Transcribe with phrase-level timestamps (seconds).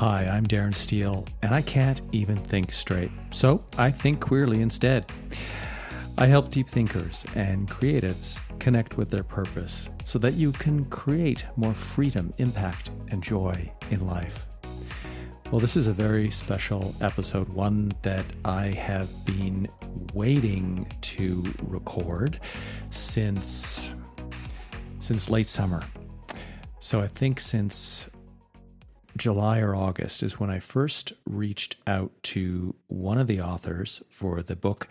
[0.00, 3.10] Hi, I'm Darren Steele, and I can't even think straight.
[3.32, 5.04] So I think queerly instead.
[6.16, 11.44] I help deep thinkers and creatives connect with their purpose so that you can create
[11.56, 14.46] more freedom, impact, and joy in life.
[15.50, 19.68] Well, this is a very special episode, one that I have been
[20.14, 22.40] waiting to record
[22.88, 23.84] since
[24.98, 25.84] since late summer.
[26.78, 28.08] So I think since
[29.16, 34.42] July or August is when I first reached out to one of the authors for
[34.42, 34.88] the book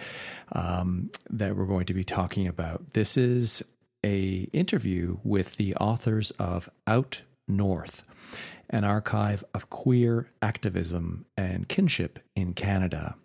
[0.52, 2.94] um, that we're going to be talking about.
[2.94, 3.64] This is
[4.04, 8.04] a interview with the authors of Out North,
[8.70, 13.16] an archive of queer activism and kinship in Canada.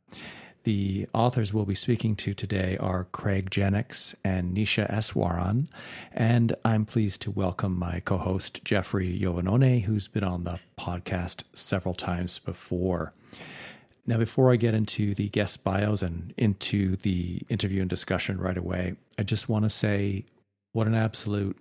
[0.64, 5.68] The authors we'll be speaking to today are Craig Jennings and Nisha Eswaran,
[6.10, 11.44] and I'm pleased to welcome my co host, Jeffrey Iovannone, who's been on the podcast
[11.52, 13.12] several times before.
[14.06, 18.56] Now, before I get into the guest bios and into the interview and discussion right
[18.56, 20.24] away, I just want to say
[20.72, 21.58] what an absolute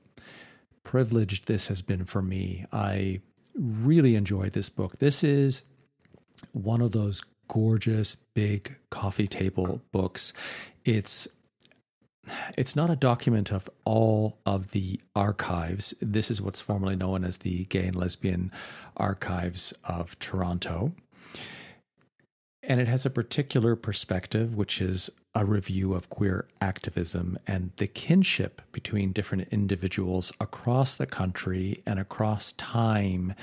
[0.85, 2.67] privilege this has been for me.
[2.71, 3.19] I
[3.53, 4.99] really enjoyed this book.
[4.99, 5.63] This is
[6.53, 10.33] one of those gorgeous big coffee table books.
[10.85, 11.27] It's
[12.57, 15.93] it's not a document of all of the archives.
[16.01, 18.51] This is what's formerly known as the Gay and Lesbian
[18.95, 20.93] Archives of Toronto.
[22.65, 27.87] And it has a particular perspective, which is a review of queer activism and the
[27.87, 33.33] kinship between different individuals across the country and across time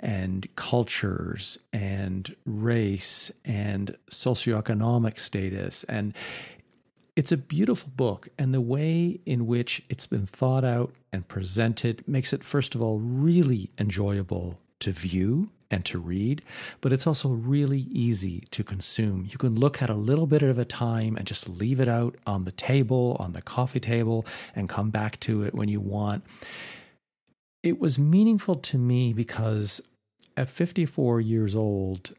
[0.00, 5.84] and cultures and race and socioeconomic status.
[5.84, 6.14] And
[7.16, 12.06] it's a beautiful book, and the way in which it's been thought out and presented
[12.06, 16.42] makes it, first of all, really enjoyable to view and to read,
[16.80, 19.26] but it's also really easy to consume.
[19.30, 22.16] You can look at a little bit at a time and just leave it out
[22.26, 24.24] on the table, on the coffee table,
[24.54, 26.24] and come back to it when you want.
[27.62, 29.82] It was meaningful to me because
[30.38, 32.12] at 54 years old,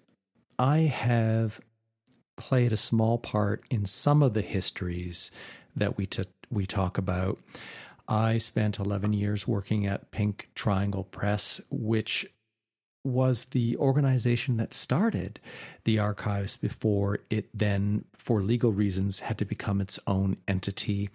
[0.60, 1.62] I have
[2.36, 5.32] played a small part in some of the histories
[5.74, 7.40] that we t- we talk about.
[8.10, 12.28] I spent 11 years working at Pink Triangle Press, which
[13.06, 15.40] was the organization that started
[15.86, 21.10] the archives before it then, for legal reasons, had to become its own entity.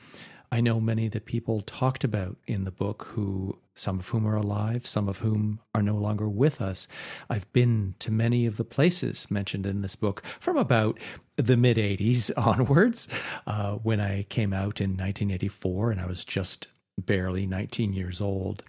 [0.50, 4.26] I know many of the people talked about in the book who some of whom
[4.26, 6.86] are alive, some of whom are no longer with us.
[7.28, 10.98] I've been to many of the places mentioned in this book from about
[11.36, 13.08] the mid 80s onwards,
[13.46, 16.68] uh, when I came out in 1984 and I was just
[16.98, 18.62] barely 19 years old.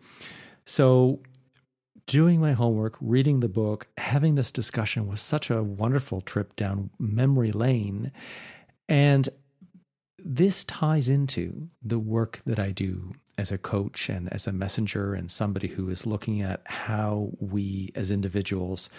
[0.66, 1.22] So
[2.08, 6.90] doing my homework, reading the book, having this discussion was such a wonderful trip down
[7.00, 8.12] memory lane.
[8.90, 9.30] And
[10.18, 15.14] this ties into the work that I do as a coach and as a messenger
[15.14, 18.90] and somebody who is looking at how we as individuals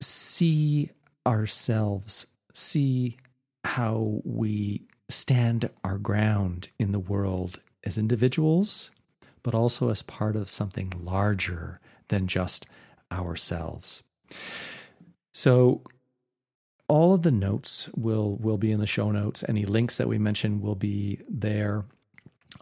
[0.00, 0.90] see
[1.26, 3.16] ourselves, see
[3.64, 8.90] how we stand our ground in the world as individuals,
[9.42, 12.66] but also as part of something larger than just
[13.10, 14.02] ourselves.
[15.32, 15.82] So,
[16.88, 19.44] all of the notes will will be in the show notes.
[19.48, 21.84] Any links that we mention will be there.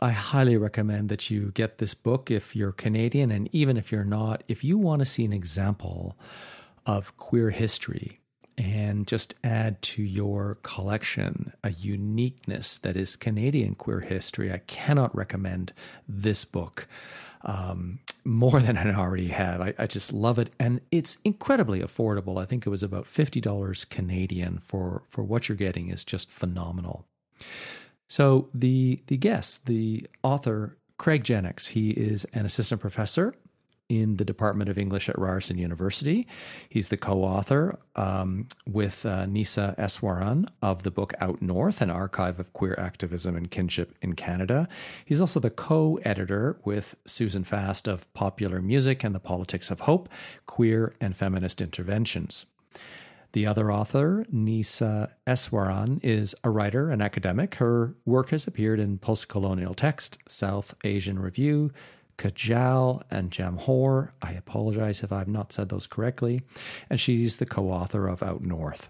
[0.02, 4.02] I highly recommend that you get this book if you're Canadian, and even if you're
[4.02, 6.16] not, if you want to see an example
[6.86, 8.18] of queer history
[8.56, 15.14] and just add to your collection a uniqueness that is Canadian queer history, I cannot
[15.14, 15.74] recommend
[16.08, 16.88] this book
[17.42, 19.60] um, more than I already have.
[19.60, 22.40] I, I, just love it, and it's incredibly affordable.
[22.40, 26.30] I think it was about fifty dollars Canadian for for what you're getting is just
[26.30, 27.06] phenomenal.
[28.10, 33.32] So the the guest, the author Craig Jennings, he is an assistant professor
[33.88, 36.26] in the Department of English at Ryerson University.
[36.68, 41.90] He's the co author um, with uh, Nisha Eswaran of the book Out North, an
[41.90, 44.68] archive of queer activism and kinship in Canada.
[45.04, 49.80] He's also the co editor with Susan Fast of Popular Music and the Politics of
[49.80, 50.08] Hope
[50.46, 52.46] Queer and Feminist Interventions.
[53.32, 57.56] The other author, Nisha Eswaran, is a writer and academic.
[57.56, 61.70] Her work has appeared in Postcolonial Text, South Asian Review,
[62.18, 64.10] Kajal and Jamhor.
[64.20, 66.42] I apologize if I've not said those correctly.
[66.90, 68.88] And she's the co author of Out North.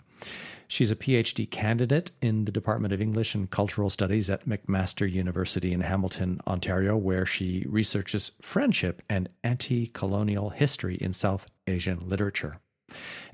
[0.66, 5.72] She's a PhD candidate in the Department of English and Cultural Studies at McMaster University
[5.72, 12.60] in Hamilton, Ontario, where she researches friendship and anti colonial history in South Asian literature.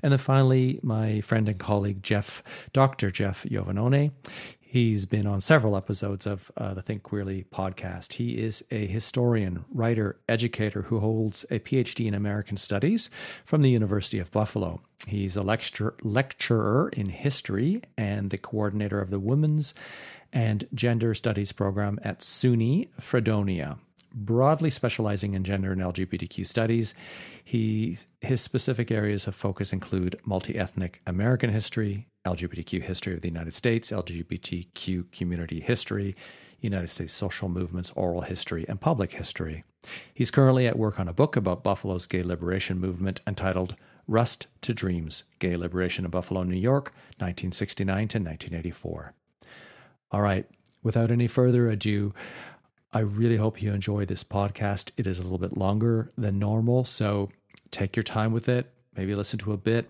[0.01, 2.43] And then finally, my friend and colleague, Jeff,
[2.73, 3.11] Dr.
[3.11, 4.11] Jeff Iovannone.
[4.69, 8.13] He's been on several episodes of uh, the Think Queerly podcast.
[8.13, 13.09] He is a historian, writer, educator who holds a PhD in American Studies
[13.45, 14.81] from the University of Buffalo.
[15.07, 19.73] He's a lecture, lecturer in history and the coordinator of the Women's
[20.33, 23.77] and Gender Studies program at SUNY Fredonia
[24.25, 26.93] broadly specializing in gender and LGBTQ studies.
[27.43, 33.53] He his specific areas of focus include multi-ethnic American history, LGBTQ history of the United
[33.53, 36.15] States, LGBTQ community history,
[36.59, 39.63] United States social movements, oral history, and public history.
[40.13, 43.75] He's currently at work on a book about Buffalo's gay liberation movement entitled
[44.07, 49.13] Rust to Dreams Gay Liberation in Buffalo, New York, 1969 to 1984.
[50.11, 50.47] All right,
[50.81, 52.13] without any further ado,
[52.93, 54.91] I really hope you enjoy this podcast.
[54.95, 57.27] It is a little bit longer than normal, so
[57.69, 58.71] take your time with it.
[58.95, 59.89] Maybe listen to a bit.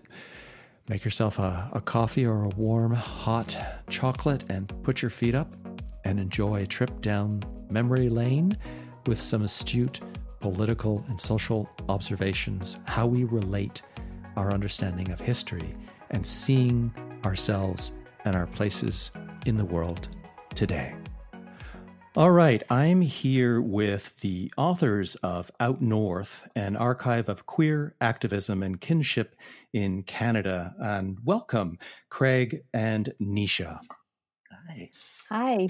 [0.88, 3.56] Make yourself a, a coffee or a warm, hot
[3.88, 5.54] chocolate and put your feet up
[6.04, 7.40] and enjoy a trip down
[7.70, 8.58] memory lane
[9.06, 10.00] with some astute
[10.40, 13.82] political and social observations, how we relate
[14.36, 15.70] our understanding of history
[16.10, 16.92] and seeing
[17.24, 17.92] ourselves
[18.24, 19.12] and our places
[19.46, 20.08] in the world
[20.54, 20.94] today.
[22.18, 28.64] All right, I'm here with the authors of Out North, an archive of queer activism
[28.64, 29.36] and kinship
[29.72, 30.74] in Canada.
[30.80, 31.78] And welcome,
[32.08, 33.78] Craig and Nisha.
[34.50, 34.90] Hi.
[35.28, 35.68] Hi.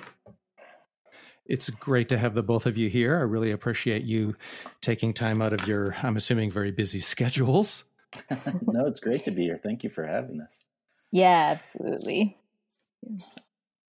[1.45, 3.19] It's great to have the both of you here.
[3.19, 4.35] I really appreciate you
[4.81, 7.85] taking time out of your, I'm assuming, very busy schedules.
[8.62, 9.61] no, it's great to be here.
[9.62, 10.65] Thank you for having us.
[11.12, 12.39] Yeah, absolutely.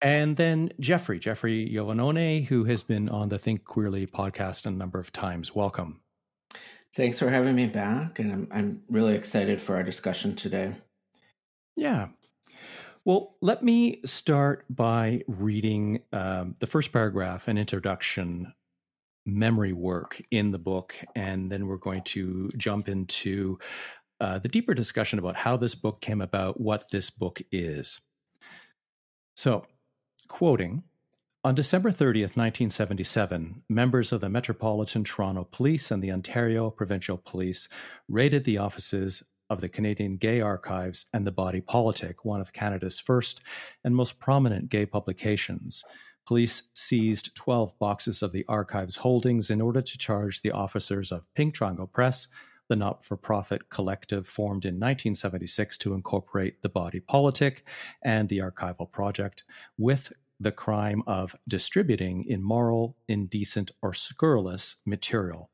[0.02, 5.00] And then Jeffrey, Jeffrey Iovannone, who has been on the Think Queerly podcast a number
[5.00, 5.54] of times.
[5.54, 6.02] Welcome.
[6.96, 8.20] Thanks for having me back.
[8.20, 10.74] And I'm, I'm really excited for our discussion today.
[11.76, 12.08] Yeah.
[13.06, 18.54] Well, let me start by reading um, the first paragraph, an introduction
[19.26, 20.96] memory work in the book.
[21.16, 23.60] And then we're going to jump into
[24.22, 28.02] uh, the deeper discussion about how this book came about, what this book is.
[29.36, 29.66] So,
[30.30, 30.84] Quoting,
[31.44, 37.68] on December 30th, 1977, members of the Metropolitan Toronto Police and the Ontario Provincial Police
[38.08, 43.00] raided the offices of the Canadian Gay Archives and The Body Politic, one of Canada's
[43.00, 43.42] first
[43.84, 45.84] and most prominent gay publications.
[46.26, 51.26] Police seized 12 boxes of the archive's holdings in order to charge the officers of
[51.36, 52.28] Pink Triangle Press,
[52.70, 57.66] the not for profit collective formed in 1976 to incorporate the body politic
[58.02, 59.44] and the archival project
[59.78, 65.50] with the crime of distributing immoral, indecent, or scurrilous material.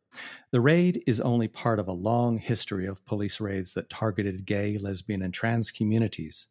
[0.51, 4.77] The raid is only part of a long history of police raids that targeted gay,
[4.77, 6.47] lesbian, and trans communities.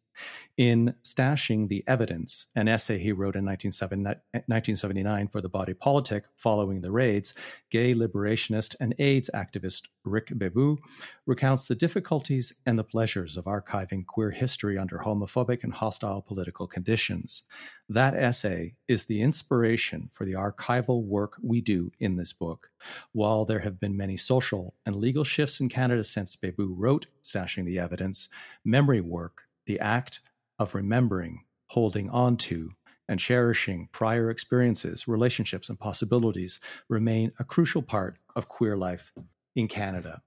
[0.57, 6.81] In Stashing the Evidence, an essay he wrote in 1979 for the Body Politic following
[6.81, 7.33] the raids,
[7.69, 10.77] gay liberationist and AIDS activist Rick Bebout
[11.25, 16.67] recounts the difficulties and the pleasures of archiving queer history under homophobic and hostile political
[16.67, 17.43] conditions.
[17.89, 22.69] That essay is the inspiration for the archival work we do in this book.
[23.11, 27.65] While there have been many social and legal shifts in Canada since Bebout wrote Stashing
[27.65, 28.29] the Evidence,
[28.63, 30.19] memory work the act
[30.59, 32.71] of remembering, holding on to,
[33.07, 39.13] and cherishing prior experiences, relationships, and possibilities remain a crucial part of queer life
[39.55, 40.21] in Canada.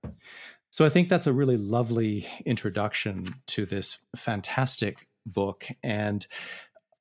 [0.71, 5.67] So I think that's a really lovely introduction to this fantastic book.
[5.83, 6.27] And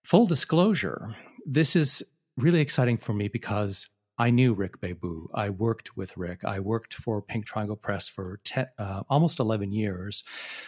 [0.04, 1.16] full disclosure,
[1.46, 2.04] this is
[2.38, 5.28] really exciting for me because I knew Rick Bebout.
[5.34, 6.44] I worked with Rick.
[6.44, 8.40] I worked for Pink Triangle Press for
[8.78, 10.24] uh, almost 11 years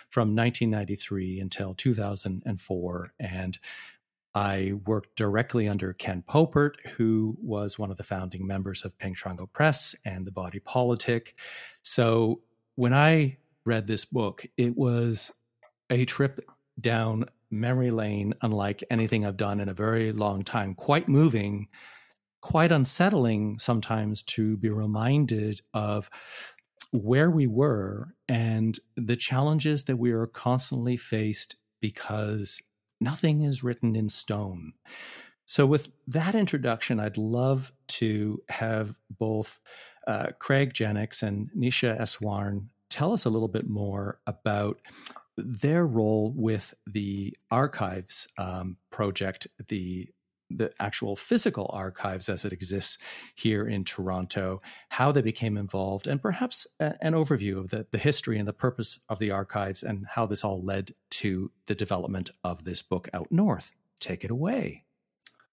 [0.09, 3.13] from 1993 until 2004.
[3.19, 3.57] And
[4.35, 9.17] I worked directly under Ken Popert, who was one of the founding members of Pink
[9.17, 11.35] Triangle Press and the Body Politic.
[11.81, 12.41] So
[12.75, 15.31] when I read this book, it was
[15.89, 16.39] a trip
[16.79, 21.67] down memory lane unlike anything I've done in a very long time, quite moving
[22.41, 26.09] quite unsettling sometimes to be reminded of
[26.91, 32.61] where we were and the challenges that we are constantly faced because
[32.99, 34.73] nothing is written in stone.
[35.45, 39.61] So, with that introduction, I'd love to have both
[40.05, 44.79] uh, Craig Jennings and Nisha Eswaran tell us a little bit more about
[45.37, 50.09] their role with the archives um, project, the
[50.49, 52.97] the actual physical archives as it exists
[53.35, 57.97] here in Toronto, how they became involved, and perhaps a, an overview of the, the
[57.97, 62.31] history and the purpose of the archives and how this all led to the development
[62.43, 63.71] of this book out north.
[63.99, 64.85] Take it away.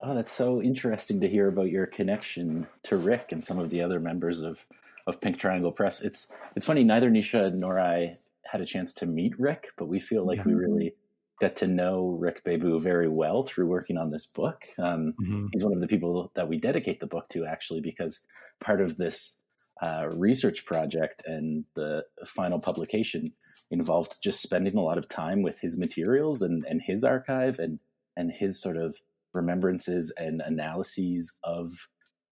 [0.00, 3.82] Oh, that's so interesting to hear about your connection to Rick and some of the
[3.82, 4.64] other members of,
[5.06, 6.02] of Pink Triangle Press.
[6.02, 9.98] It's it's funny, neither Nisha nor I had a chance to meet Rick, but we
[9.98, 10.44] feel like yeah.
[10.46, 10.94] we really
[11.40, 14.62] got to know Rick Bebout very well through working on this book.
[14.78, 15.46] Um, mm-hmm.
[15.52, 18.20] He's one of the people that we dedicate the book to, actually, because
[18.60, 19.38] part of this
[19.82, 23.32] uh, research project and the final publication
[23.70, 27.78] involved just spending a lot of time with his materials and, and his archive and
[28.16, 28.96] and his sort of
[29.34, 31.72] remembrances and analyses of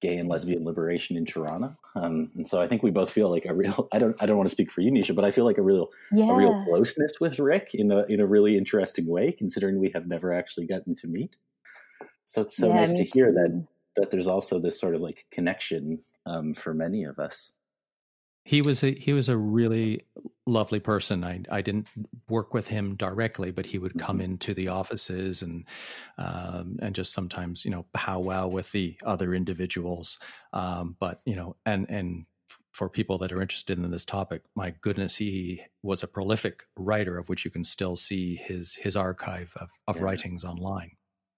[0.05, 1.75] gay and lesbian liberation in Toronto.
[1.97, 4.37] Um, and so I think we both feel like a real I don't I don't
[4.37, 6.31] want to speak for you, Nisha, but I feel like a real yeah.
[6.31, 10.07] a real closeness with Rick in a in a really interesting way, considering we have
[10.07, 11.37] never actually gotten to meet.
[12.27, 13.33] So it's so yeah, nice to hear too.
[13.33, 17.55] that that there's also this sort of like connection um, for many of us
[18.45, 20.01] he was a he was a really
[20.47, 21.25] lovely person.
[21.25, 21.89] I I didn't
[22.29, 24.33] work with him directly, but he would come mm-hmm.
[24.33, 25.65] into the offices and
[26.19, 30.19] um, and just sometimes you know powwow with the other individuals.
[30.53, 32.27] Um, but you know, and and
[32.71, 37.17] for people that are interested in this topic, my goodness, he was a prolific writer
[37.17, 40.03] of which you can still see his his archive of, of yeah.
[40.03, 40.91] writings online.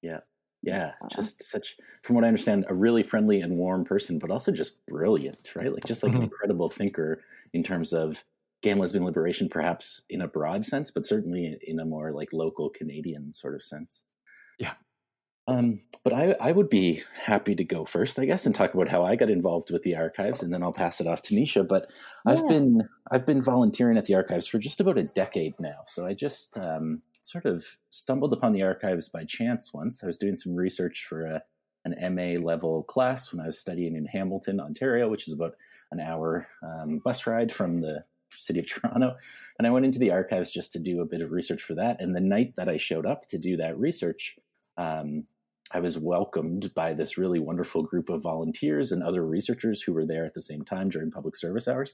[0.02, 0.20] Yeah,
[0.66, 4.50] yeah, just such, from what I understand, a really friendly and warm person, but also
[4.50, 5.72] just brilliant, right?
[5.72, 6.18] Like just like mm-hmm.
[6.18, 8.24] an incredible thinker in terms of
[8.62, 12.32] gay and lesbian liberation, perhaps in a broad sense, but certainly in a more like
[12.32, 14.02] local Canadian sort of sense.
[14.58, 14.72] Yeah.
[15.46, 18.88] Um, but I, I would be happy to go first, I guess, and talk about
[18.88, 21.66] how I got involved with the archives, and then I'll pass it off to Nisha.
[21.66, 21.88] But
[22.26, 22.32] yeah.
[22.32, 26.04] I've been I've been volunteering at the archives for just about a decade now, so
[26.04, 30.02] I just um, sort of stumbled upon the archives by chance once.
[30.02, 31.42] I was doing some research for a,
[31.84, 35.54] an MA level class when I was studying in Hamilton, Ontario, which is about
[35.90, 38.04] an hour um, bus ride from the
[38.36, 39.12] city of Toronto.
[39.58, 42.00] And I went into the archives just to do a bit of research for that.
[42.00, 44.36] And the night that I showed up to do that research,
[44.76, 45.24] um,
[45.72, 50.06] I was welcomed by this really wonderful group of volunteers and other researchers who were
[50.06, 51.92] there at the same time during public service hours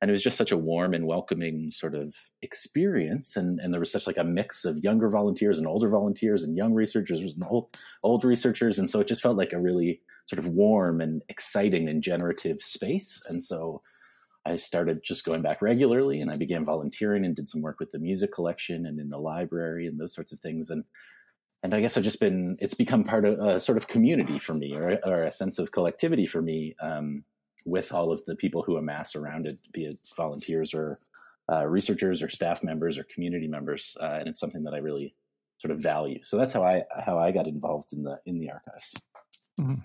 [0.00, 3.36] and it was just such a warm and welcoming sort of experience.
[3.36, 6.56] And and there was such like a mix of younger volunteers and older volunteers and
[6.56, 8.78] young researchers and old old researchers.
[8.78, 12.60] And so it just felt like a really sort of warm and exciting and generative
[12.60, 13.22] space.
[13.28, 13.82] And so
[14.46, 17.92] I started just going back regularly and I began volunteering and did some work with
[17.92, 20.70] the music collection and in the library and those sorts of things.
[20.70, 20.84] And
[21.62, 24.52] and I guess I've just been it's become part of a sort of community for
[24.52, 27.24] me or, or a sense of collectivity for me um,
[27.64, 30.98] with all of the people who amass around it, be it volunteers or
[31.50, 35.14] uh, researchers or staff members or community members, uh, and it's something that I really
[35.58, 36.20] sort of value.
[36.22, 38.94] So that's how I how I got involved in the in the archives.
[39.60, 39.80] Mm-hmm.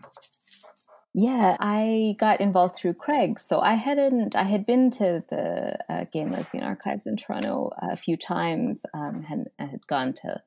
[1.13, 3.39] Yeah, I got involved through Craig.
[3.39, 7.71] So I hadn't, I had been to the uh, Gay and Lesbian Archives in Toronto
[7.81, 10.41] a few times, um, and had gone to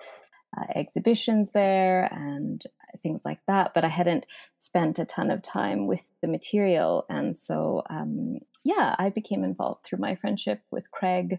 [0.56, 2.62] uh, exhibitions there and
[3.00, 3.72] things like that.
[3.74, 4.26] But I hadn't
[4.58, 7.04] spent a ton of time with the material.
[7.08, 11.38] And so, um, yeah, I became involved through my friendship with Craig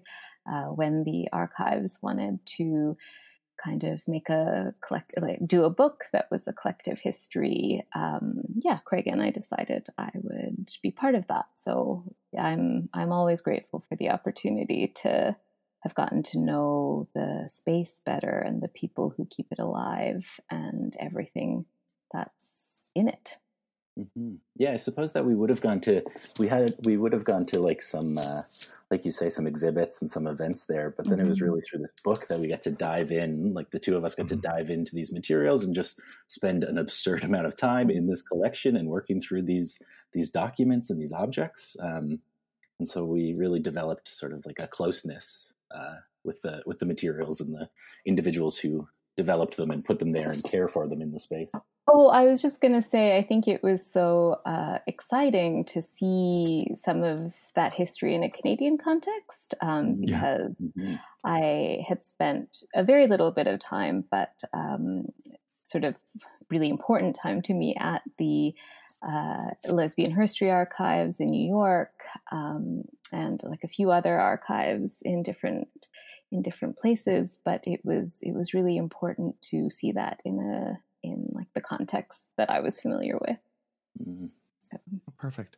[0.49, 2.97] uh, when the archives wanted to
[3.63, 8.41] kind of make a collect like do a book that was a collective history um,
[8.63, 12.03] yeah craig and i decided i would be part of that so
[12.37, 15.35] i'm i'm always grateful for the opportunity to
[15.83, 20.95] have gotten to know the space better and the people who keep it alive and
[20.99, 21.65] everything
[22.13, 22.47] that's
[22.95, 23.35] in it.
[23.99, 24.35] Mm-hmm.
[24.55, 26.01] Yeah, I suppose that we would have gone to
[26.39, 28.41] we had we would have gone to like some uh,
[28.89, 31.27] like you say some exhibits and some events there, but then mm-hmm.
[31.27, 31.49] it was mm-hmm.
[31.49, 33.53] really through this book that we got to dive in.
[33.53, 34.41] Like the two of us got mm-hmm.
[34.41, 38.23] to dive into these materials and just spend an absurd amount of time in this
[38.23, 39.77] collection and working through these
[40.11, 41.75] these documents and these objects.
[41.79, 42.19] Um,
[42.79, 46.85] and so we really developed sort of like a closeness uh, with the with the
[46.85, 47.69] materials and the
[48.05, 51.51] individuals who developed them and put them there and care for them in the space.
[51.87, 55.81] Oh, I was just going to say, I think it was so uh, exciting to
[55.81, 60.83] see some of that history in a Canadian context um, because yeah.
[60.83, 60.95] mm-hmm.
[61.23, 65.09] I had spent a very little bit of time, but um,
[65.63, 65.95] sort of
[66.49, 68.53] really important time to me at the
[69.07, 75.23] uh, Lesbian Herstory Archives in New York, um, and like a few other archives in
[75.23, 75.87] different
[76.31, 77.37] in different places.
[77.43, 81.61] But it was it was really important to see that in a in like the
[81.61, 83.37] context that I was familiar with.
[84.01, 84.27] Mm-hmm.
[85.19, 85.57] Perfect.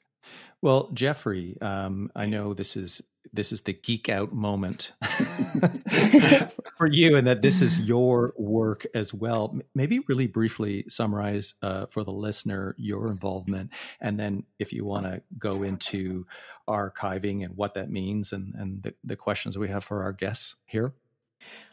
[0.62, 3.02] Well, Jeffrey, um, I know this is
[3.36, 4.94] this is the geek out moment
[6.78, 9.58] for you, and that this is your work as well.
[9.74, 15.06] Maybe really briefly summarize uh, for the listener your involvement, and then if you want
[15.06, 16.26] to go into
[16.68, 20.56] archiving and what that means, and and the, the questions we have for our guests
[20.66, 20.94] here.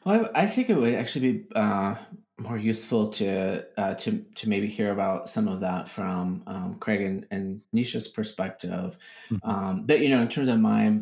[0.05, 1.95] Well, I, I think it would actually be uh,
[2.39, 7.03] more useful to uh, to to maybe hear about some of that from um, Craig
[7.03, 8.99] and, and Nisha's perspective.
[9.31, 9.49] Mm-hmm.
[9.49, 11.01] Um, but you know, in terms of my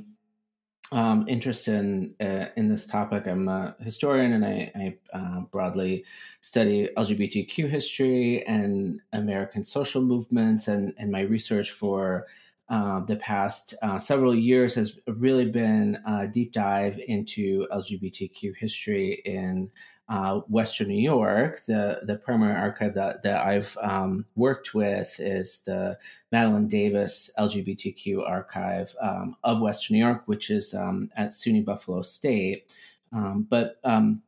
[0.92, 6.04] um, interest in uh, in this topic, I'm a historian and I, I uh, broadly
[6.40, 12.26] study LGBTQ history and American social movements, and and my research for
[12.68, 19.22] uh, the past uh, several years has really been a deep dive into LGBTQ history
[19.24, 19.70] in
[20.10, 21.64] uh, Western New York.
[21.66, 25.98] The the primary archive that, that I've um, worked with is the
[26.32, 32.02] Madeline Davis LGBTQ archive um, of Western New York, which is um, at SUNY Buffalo
[32.02, 32.74] State.
[33.12, 34.22] Um, but um,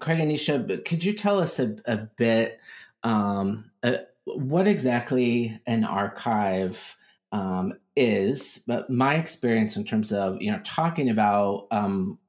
[0.00, 2.60] Craig and Nisha, could you tell us a, a bit
[3.04, 6.96] um, uh, what exactly an archive?
[7.96, 11.66] is, but my experience in terms of you know talking about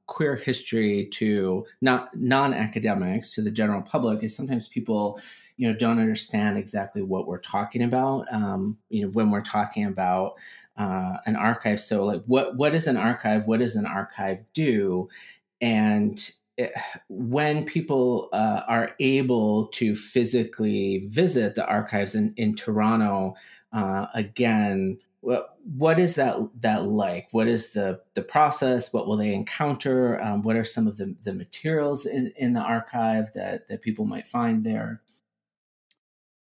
[0.08, 5.20] queer history to not non-academics to the general public is sometimes people
[5.56, 8.24] you know don't understand exactly what we're talking about.
[8.32, 10.34] Um, you know when we're talking about
[10.76, 11.80] uh, an archive.
[11.80, 13.46] So like what what is an archive?
[13.46, 15.08] What does an archive do?
[15.60, 16.30] And
[17.08, 23.34] when people uh, are able to physically visit the archives in, in Toronto,
[23.72, 27.28] uh, again what what is that that like?
[27.32, 28.92] What is the the process?
[28.92, 30.20] What will they encounter?
[30.22, 34.04] Um, what are some of the, the materials in, in the archive that that people
[34.04, 35.02] might find there?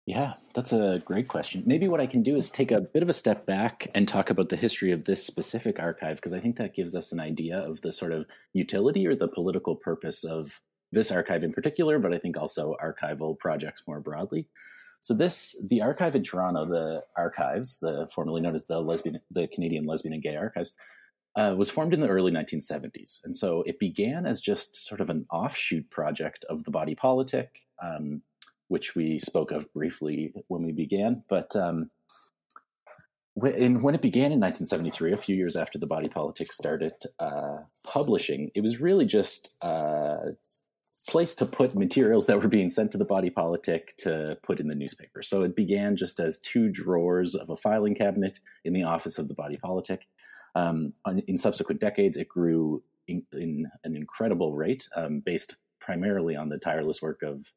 [0.06, 1.64] Yeah that's a great question.
[1.66, 4.30] Maybe what i can do is take a bit of a step back and talk
[4.30, 7.58] about the history of this specific archive because i think that gives us an idea
[7.58, 12.14] of the sort of utility or the political purpose of this archive in particular but
[12.14, 14.48] i think also archival projects more broadly
[15.04, 19.50] so this, the archive in Toronto, the archives, the formerly known as the lesbian, the
[19.50, 20.72] Canadian Lesbian and Gay Archives,
[21.36, 25.10] uh, was formed in the early 1970s, and so it began as just sort of
[25.10, 28.22] an offshoot project of the body politic, um,
[28.70, 31.22] which we spoke of briefly when we began.
[31.28, 31.92] But um,
[33.34, 37.58] when, when it began in 1973, a few years after the body politic started uh,
[37.86, 40.32] publishing, it was really just uh,
[41.08, 44.68] place to put materials that were being sent to the body politic to put in
[44.68, 45.22] the newspaper.
[45.22, 49.28] So it began just as two drawers of a filing cabinet in the office of
[49.28, 50.08] the body politic.
[50.56, 50.94] Um,
[51.28, 56.60] in subsequent decades, it grew in, in an incredible rate, um, based primarily on the
[56.60, 57.52] tireless work of,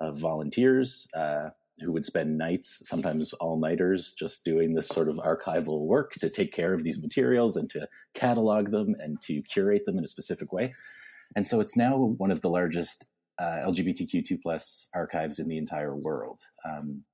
[0.00, 5.16] of volunteers uh, who would spend nights, sometimes all nighters, just doing this sort of
[5.16, 9.84] archival work to take care of these materials and to catalog them and to curate
[9.84, 10.74] them in a specific way.
[11.36, 13.06] And so it's now one of the largest
[13.38, 17.04] uh, LGBTQ2 plus archives in the entire world um,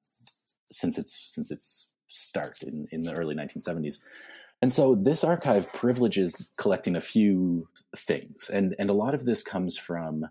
[0.71, 4.01] since its since its start in, in the early 1970s.
[4.63, 9.43] And so this archive privileges collecting a few things, and and a lot of this
[9.43, 10.27] comes from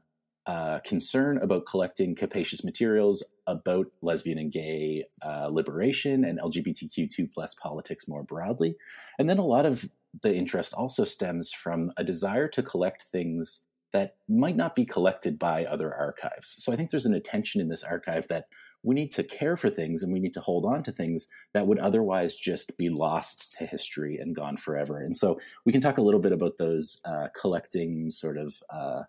[0.47, 7.53] uh, concern about collecting capacious materials about lesbian and gay uh, liberation and LGBTQ2 plus
[7.53, 8.75] politics more broadly,
[9.19, 9.87] and then a lot of
[10.21, 13.61] the interest also stems from a desire to collect things
[13.93, 16.55] that might not be collected by other archives.
[16.57, 18.45] So I think there's an attention in this archive that
[18.81, 21.67] we need to care for things and we need to hold on to things that
[21.67, 24.97] would otherwise just be lost to history and gone forever.
[24.97, 29.03] And so we can talk a little bit about those uh, collecting sort of uh,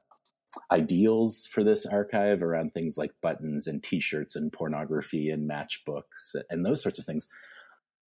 [0.70, 6.64] ideals for this archive around things like buttons and t-shirts and pornography and matchbooks and
[6.64, 7.26] those sorts of things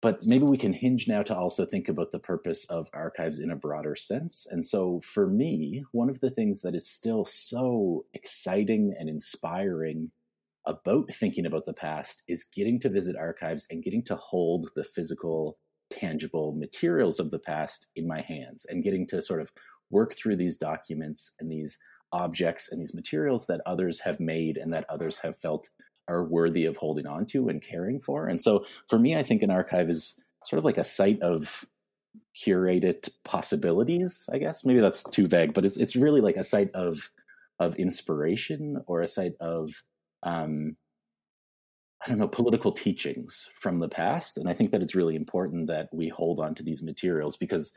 [0.03, 3.49] but maybe we can hinge now to also think about the purpose of archives in
[3.49, 4.45] a broader sense.
[4.51, 10.11] And so for me, one of the things that is still so exciting and inspiring
[10.67, 14.83] about thinking about the past is getting to visit archives and getting to hold the
[14.83, 15.57] physical,
[15.89, 19.53] tangible materials of the past in my hands and getting to sort of
[19.89, 21.79] work through these documents and these
[22.11, 25.69] objects and these materials that others have made and that others have felt
[26.07, 28.27] are worthy of holding on to and caring for.
[28.27, 31.65] And so for me, I think an archive is sort of like a site of
[32.35, 34.65] curated possibilities, I guess.
[34.65, 37.09] Maybe that's too vague, but it's it's really like a site of
[37.59, 39.83] of inspiration or a site of
[40.23, 40.75] um,
[42.05, 44.37] I don't know, political teachings from the past.
[44.37, 47.73] And I think that it's really important that we hold on to these materials because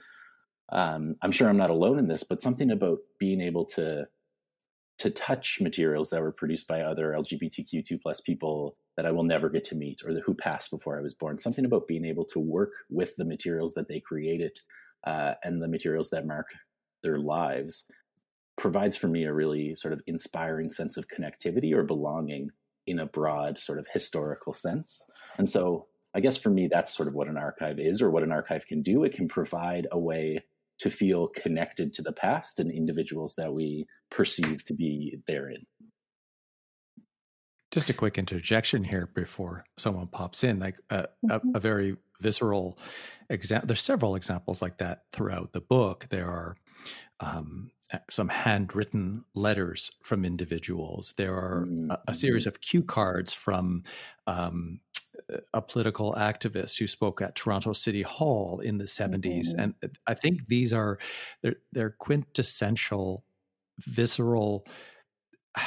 [0.71, 4.09] um, I'm sure I'm not alone in this, but something about being able to
[4.98, 9.50] to touch materials that were produced by other LGBTQ2 plus people that I will never
[9.50, 11.38] get to meet or who passed before I was born.
[11.38, 14.59] Something about being able to work with the materials that they created
[15.06, 16.46] uh, and the materials that mark
[17.02, 17.85] their lives
[18.56, 22.50] provides for me a really sort of inspiring sense of connectivity or belonging
[22.87, 25.09] in a broad sort of historical sense.
[25.37, 28.22] And so I guess for me, that's sort of what an archive is or what
[28.22, 29.04] an archive can do.
[29.04, 30.44] It can provide a way
[30.79, 35.67] to feel connected to the past and individuals that we perceive to be therein.
[37.73, 41.49] Just a quick interjection here before someone pops in, like uh, mm-hmm.
[41.55, 42.79] a, a, very visceral
[43.29, 43.67] example.
[43.67, 46.07] There's several examples like that throughout the book.
[46.09, 46.57] There are
[47.21, 47.71] um,
[48.11, 51.15] some handwritten letters from individuals.
[51.17, 52.49] There are a, a, series mm-hmm.
[52.49, 53.85] of cue cards from
[54.27, 54.81] um,
[55.52, 59.22] a political activist who spoke at Toronto City Hall in the 70s.
[59.22, 59.61] Mm-hmm.
[59.61, 59.74] And
[60.07, 60.98] I think these are
[61.42, 63.24] they're, they're quintessential,
[63.81, 64.66] visceral.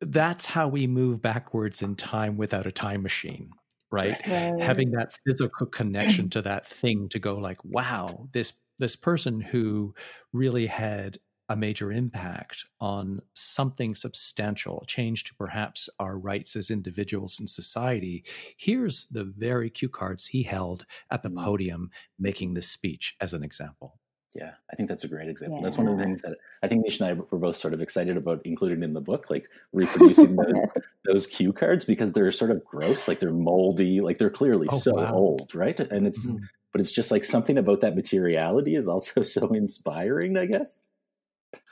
[0.00, 3.50] That's how we move backwards in time without a time machine
[3.92, 4.20] right?
[4.26, 4.60] right?
[4.60, 9.94] Having that physical connection to that thing to go like, wow, this this person who
[10.32, 11.18] really had
[11.48, 18.24] a major impact on something substantial, change to perhaps our rights as individuals in society.
[18.56, 21.42] Here's the very cue cards he held at the mm.
[21.44, 23.98] podium making this speech as an example.
[24.34, 25.58] Yeah, I think that's a great example.
[25.58, 25.64] Yeah.
[25.64, 27.80] That's one of the things that I think Nisha and I were both sort of
[27.80, 32.50] excited about included in the book, like reproducing those, those cue cards because they're sort
[32.50, 35.14] of gross, like they're moldy, like they're clearly oh, so wow.
[35.14, 35.80] old, right?
[35.80, 36.38] And it's, mm.
[36.70, 40.80] but it's just like something about that materiality is also so inspiring, I guess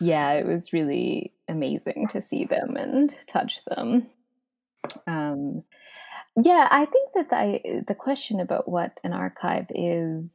[0.00, 4.08] yeah, it was really amazing to see them and touch them.
[5.06, 5.64] Um,
[6.42, 10.26] yeah, I think that the, the question about what an archive is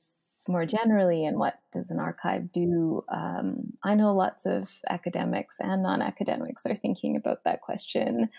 [0.47, 5.83] more generally and what does an archive do, um, I know lots of academics and
[5.83, 8.29] non academics are thinking about that question,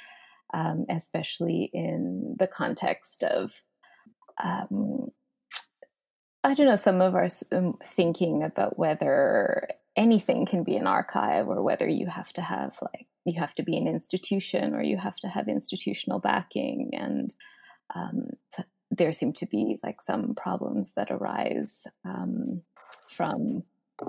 [0.54, 3.52] um, especially in the context of.
[4.42, 5.08] Um,
[6.42, 9.68] I don't know, some of our um, thinking about whether
[10.00, 13.62] anything can be an archive or whether you have to have like you have to
[13.62, 16.90] be an institution or you have to have institutional backing.
[16.94, 17.34] And
[17.94, 18.30] um,
[18.90, 21.72] there seem to be like some problems that arise
[22.04, 22.62] um,
[23.10, 23.62] from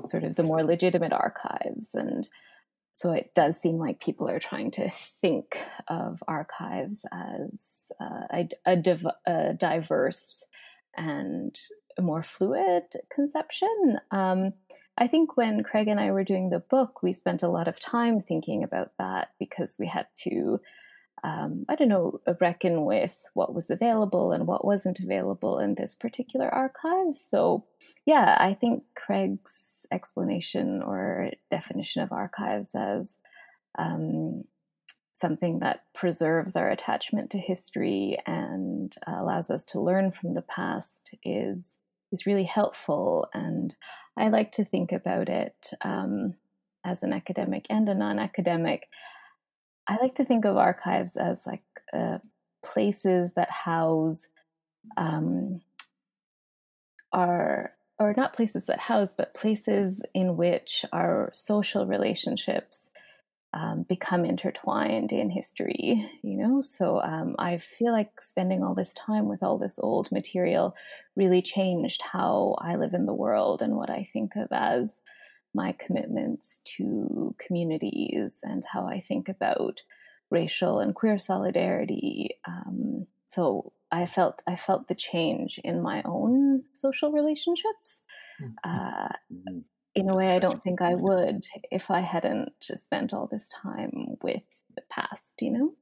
[0.06, 1.90] sort of the more legitimate archives.
[1.94, 2.28] And
[2.94, 5.58] so it does seem like people are trying to think
[5.90, 7.62] of archives as
[8.00, 10.46] uh, a, a, div- a, diverse
[10.96, 11.54] and
[12.00, 14.00] more fluid conception.
[14.12, 14.54] Um,
[14.98, 17.80] I think when Craig and I were doing the book, we spent a lot of
[17.80, 20.60] time thinking about that because we had to,
[21.24, 25.96] um, I don't know, reckon with what was available and what wasn't available in this
[25.96, 27.18] particular archive.
[27.30, 27.66] So,
[28.06, 29.54] yeah, I think Craig's
[29.92, 33.18] explanation or definition of archives as
[33.78, 34.44] um,
[35.14, 41.16] something that preserves our attachment to history and allows us to learn from the past
[41.24, 41.78] is
[42.12, 43.28] is really helpful.
[43.34, 43.76] And
[44.18, 46.36] I like to think about it um,
[46.86, 48.88] as an academic and a non academic.
[49.88, 52.20] I like to think of archives as like uh,
[52.64, 54.28] places that house
[54.98, 55.62] um,
[57.12, 62.90] are, or not places that house, but places in which our social relationships
[63.54, 66.62] um, become intertwined in history, you know?
[66.62, 70.76] So um, I feel like spending all this time with all this old material
[71.16, 74.94] really changed how I live in the world and what I think of as
[75.54, 79.82] my commitments to communities and how I think about
[80.30, 82.38] racial and queer solidarity.
[82.48, 88.02] Um, so I felt I felt the change in my own social relationships.
[88.42, 88.54] Mm-hmm.
[88.64, 89.60] Uh, mm-hmm
[89.96, 94.18] in a way I don't think I would if I hadn't spent all this time
[94.22, 94.44] with
[94.76, 95.74] the past, you know?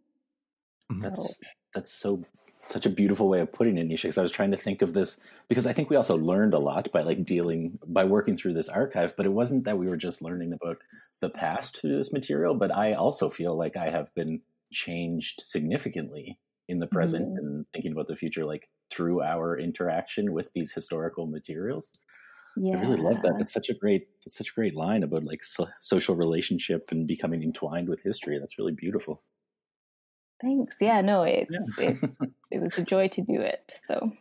[0.91, 1.33] Mm, that's so.
[1.73, 2.23] that's so
[2.65, 4.03] such a beautiful way of putting it, Nisha.
[4.03, 6.59] Because I was trying to think of this because I think we also learned a
[6.59, 9.15] lot by like dealing by working through this archive.
[9.15, 10.77] But it wasn't that we were just learning about
[11.21, 12.55] the past through this material.
[12.55, 14.41] But I also feel like I have been
[14.71, 17.37] changed significantly in the present mm-hmm.
[17.37, 21.91] and thinking about the future, like through our interaction with these historical materials.
[22.61, 22.77] Yeah.
[22.77, 23.37] I really love that.
[23.39, 27.07] It's such a great, it's such a great line about like so, social relationship and
[27.07, 28.37] becoming entwined with history.
[28.37, 29.23] That's really beautiful.
[30.41, 30.75] Thanks.
[30.81, 31.91] Yeah, no, it's, yeah.
[31.91, 31.97] it,
[32.51, 33.73] it was a joy to do it.
[33.87, 34.11] So.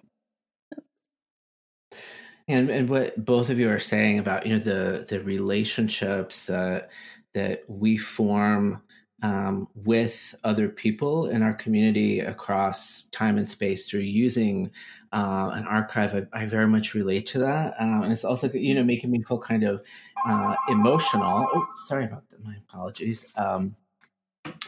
[2.46, 6.90] And and what both of you are saying about you know the the relationships that
[7.34, 8.82] that we form
[9.22, 14.70] um, with other people in our community across time and space through using
[15.12, 16.14] uh, an archive.
[16.14, 19.22] I, I, very much relate to that, um, and it's also you know making me
[19.22, 19.82] feel kind of
[20.26, 21.48] uh, emotional.
[21.52, 22.44] Oh, sorry about that.
[22.44, 23.26] My apologies.
[23.36, 23.74] Um,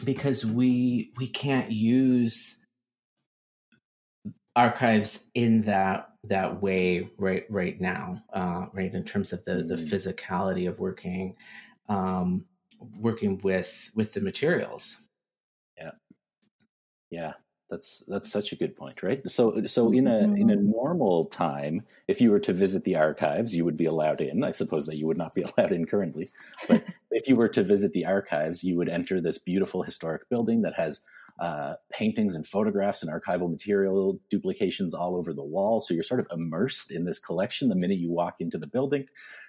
[0.03, 2.57] because we we can't use
[4.55, 9.75] archives in that that way right right now, uh, right in terms of the the
[9.75, 11.35] physicality of working
[11.87, 12.45] um,
[12.99, 14.97] working with with the materials.
[15.77, 15.91] Yeah,
[17.09, 17.33] yeah,
[17.71, 19.21] that's that's such a good point, right?
[19.31, 20.71] So so in a in a mm-hmm.
[20.71, 24.43] normal time, if you were to visit the archives, you would be allowed in.
[24.43, 26.29] I suppose that you would not be allowed in currently,
[26.67, 30.63] but if you were to visit the archives, you would enter this beautiful historic building
[30.63, 31.01] that has
[31.39, 35.79] uh, paintings and photographs and archival material duplications all over the wall.
[35.79, 39.05] So you're sort of immersed in this collection the minute you walk into the building,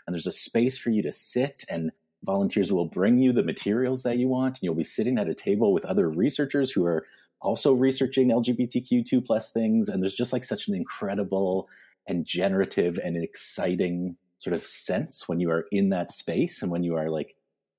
[0.06, 1.90] and there's a space for you to sit and
[2.24, 5.34] volunteers will bring you the materials that you want and you'll be sitting at a
[5.34, 7.06] table with other researchers who are
[7.40, 9.88] also researching LGBTQ2 plus things.
[9.88, 11.68] And there's just like such an incredible
[12.06, 16.82] and generative and exciting sort of sense when you are in that space and when
[16.82, 17.36] you are like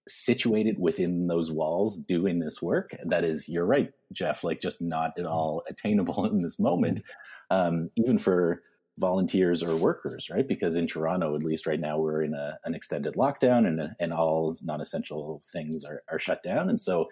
[0.08, 2.96] situated within those walls doing this work.
[3.06, 7.02] That is you're right jeff like just not at all attainable in this moment.
[7.50, 8.62] Um, even for
[9.00, 12.76] volunteers or workers right because in toronto at least right now we're in a, an
[12.76, 17.10] extended lockdown and, and all non-essential things are, are shut down and so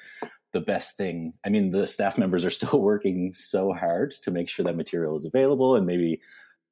[0.52, 1.34] the best thing.
[1.46, 5.16] I mean, the staff members are still working so hard to make sure that material
[5.16, 6.22] is available and maybe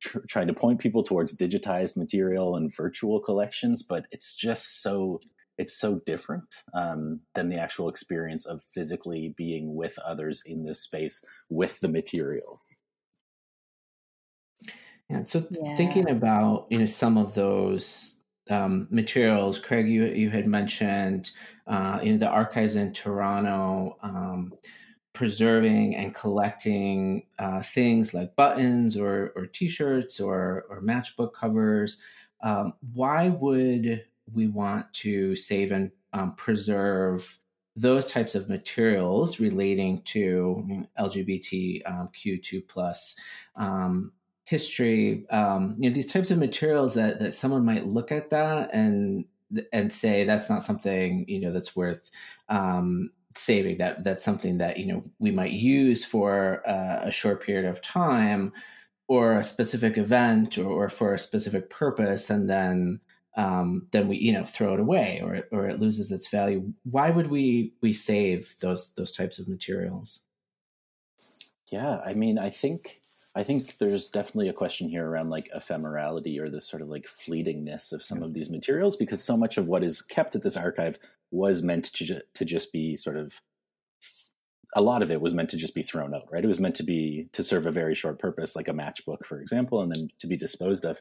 [0.01, 5.19] tr- trying to point people towards digitized material and virtual collections, but it's just so
[5.57, 10.81] it's so different um, than the actual experience of physically being with others in this
[10.83, 12.61] space with the material.
[15.09, 15.23] Yeah.
[15.23, 15.75] So yeah.
[15.75, 18.17] thinking about you know some of those
[18.49, 19.59] um, materials.
[19.59, 21.31] Craig, you you had mentioned
[21.67, 24.53] uh, you know the archives in Toronto um,
[25.13, 31.97] preserving and collecting uh, things like buttons or or T-shirts or or matchbook covers.
[32.41, 37.39] Um, why would we want to save and um, preserve
[37.75, 43.15] those types of materials relating to LGBTQ2 um, plus
[43.55, 44.11] um,
[44.49, 48.73] history, um, you know, these types of materials that that someone might look at that
[48.73, 49.25] and
[49.71, 52.09] and say that's not something you know that's worth
[52.49, 53.77] um, saving.
[53.77, 57.81] That that's something that you know we might use for uh, a short period of
[57.83, 58.51] time
[59.07, 62.99] or a specific event or, or for a specific purpose, and then
[63.37, 66.73] um, then we you know throw it away or or it loses its value.
[66.83, 70.25] Why would we we save those those types of materials?
[71.71, 73.01] Yeah, I mean, I think
[73.39, 77.07] I think there's definitely a question here around like ephemerality or this sort of like
[77.07, 80.57] fleetingness of some of these materials because so much of what is kept at this
[80.57, 80.99] archive
[81.31, 83.39] was meant to ju- to just be sort of
[84.75, 86.43] a lot of it was meant to just be thrown out, right?
[86.43, 89.39] It was meant to be to serve a very short purpose, like a matchbook, for
[89.39, 90.99] example, and then to be disposed of.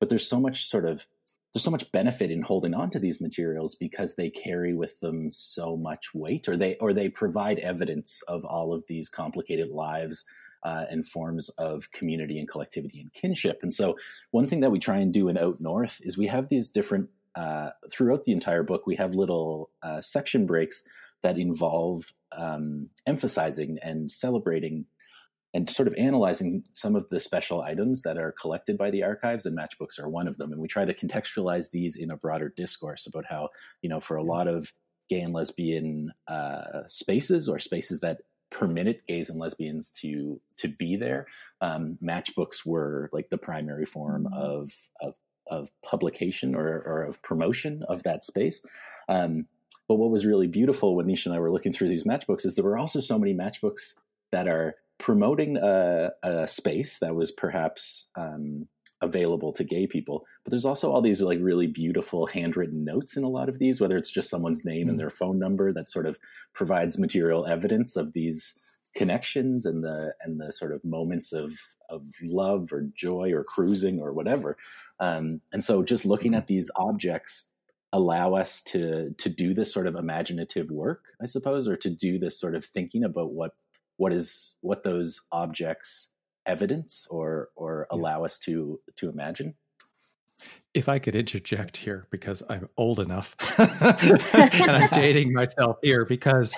[0.00, 1.06] But there's so much sort of
[1.54, 5.30] there's so much benefit in holding on to these materials because they carry with them
[5.30, 10.24] so much weight, or they or they provide evidence of all of these complicated lives
[10.66, 13.60] uh, and forms of community and collectivity and kinship.
[13.62, 13.96] And so,
[14.32, 17.08] one thing that we try and do in Out North is we have these different,
[17.36, 20.82] uh, throughout the entire book, we have little uh, section breaks
[21.22, 24.86] that involve um, emphasizing and celebrating
[25.54, 29.46] and sort of analyzing some of the special items that are collected by the archives
[29.46, 32.52] and matchbooks are one of them and we try to contextualize these in a broader
[32.54, 33.48] discourse about how
[33.80, 34.72] you know for a lot of
[35.08, 38.18] gay and lesbian uh, spaces or spaces that
[38.50, 41.26] permitted gays and lesbians to to be there.
[41.60, 44.34] Um, matchbooks were like the primary form mm-hmm.
[44.34, 45.14] of of
[45.48, 48.60] of publication or, or of promotion of that space.
[49.08, 49.46] Um,
[49.88, 52.56] but what was really beautiful when Nisha and I were looking through these matchbooks is
[52.56, 53.94] there were also so many matchbooks
[54.32, 58.66] that are promoting a, a space that was perhaps um,
[59.02, 60.26] available to gay people.
[60.44, 63.80] But there's also all these like really beautiful handwritten notes in a lot of these,
[63.80, 64.88] whether it's just someone's name mm-hmm.
[64.90, 65.00] and mm.
[65.00, 66.18] their phone number that sort of
[66.54, 68.58] provides material evidence of these
[68.94, 71.52] connections and the and the sort of moments of
[71.90, 74.56] of love or joy or cruising or whatever.
[74.98, 76.38] Um, and so just looking mm-hmm.
[76.38, 77.48] at these objects
[77.92, 82.18] allow us to to do this sort of imaginative work, I suppose, or to do
[82.18, 83.52] this sort of thinking about what
[83.98, 86.08] what is what those objects
[86.46, 89.54] evidence or or allow us to to imagine
[90.74, 96.54] if I could interject here because I'm old enough and I'm dating myself here because,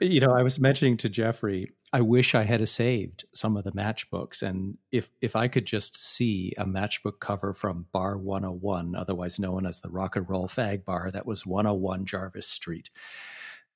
[0.00, 3.72] you know, I was mentioning to Jeffrey, I wish I had saved some of the
[3.72, 4.42] matchbooks.
[4.42, 9.66] And if, if I could just see a matchbook cover from Bar 101, otherwise known
[9.66, 12.90] as the Rock and Roll Fag Bar, that was 101 Jarvis Street.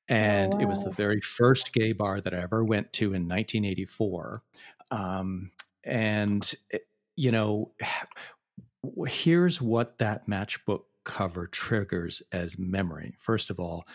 [0.07, 0.61] And wow.
[0.61, 4.43] it was the oh, very first gay bar that I ever went to in 1984.
[4.95, 5.51] Um,
[5.83, 6.79] and, eh,
[7.17, 7.73] you know,
[9.07, 13.15] here's what that matchbook cover triggers as memory.
[13.19, 13.87] First of all,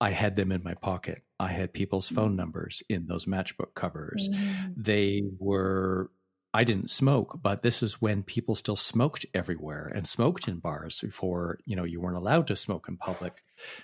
[0.00, 1.22] I had them in my pocket.
[1.40, 2.36] I had people's phone mm.
[2.36, 4.28] numbers in those matchbook covers.
[4.28, 4.74] Mm.
[4.76, 6.10] They were
[6.54, 10.98] I didn't smoke, but this is when people still smoked everywhere and smoked in bars
[11.00, 13.34] before, you know, you weren't allowed to smoke in public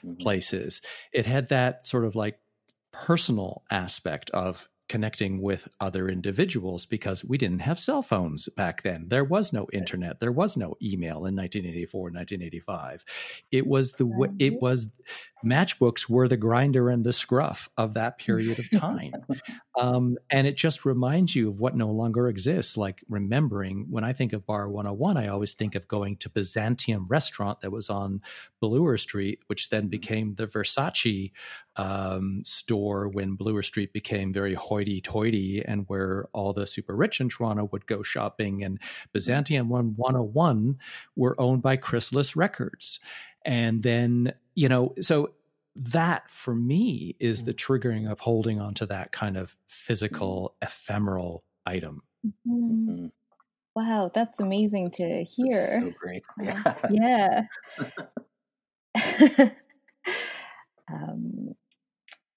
[0.05, 0.15] mm-hmm.
[0.15, 0.81] places.
[1.13, 2.39] It had that sort of like
[2.91, 9.07] personal aspect of connecting with other individuals because we didn't have cell phones back then.
[9.09, 10.21] There was no internet.
[10.21, 13.05] There was no email in 1984, 1985.
[13.51, 14.89] It was the it was
[15.45, 19.13] matchbooks were the grinder and the scruff of that period of time.
[19.81, 22.77] um, and it just reminds you of what no longer exists.
[22.77, 27.07] Like remembering when I think of Bar 101, I always think of going to Byzantium
[27.09, 28.21] restaurant that was on
[28.61, 29.91] Bloor Street, which then mm-hmm.
[29.91, 31.33] became the Versace
[31.77, 37.21] um, store when Bloor Street became very hoity toity and where all the super rich
[37.21, 38.63] in Toronto would go shopping.
[38.63, 38.79] And
[39.13, 40.79] Byzantium 101
[41.17, 43.01] were owned by Chrysalis Records.
[43.45, 45.31] And then, you know, so
[45.77, 51.45] that for me is the triggering of holding on to that kind of physical, ephemeral
[51.67, 52.03] item.
[52.27, 52.91] Mm-hmm.
[52.91, 53.07] mm-hmm.
[53.77, 55.67] Wow, that's amazing to hear.
[55.67, 56.23] That's so great.
[56.91, 57.43] yeah.
[60.93, 61.55] um,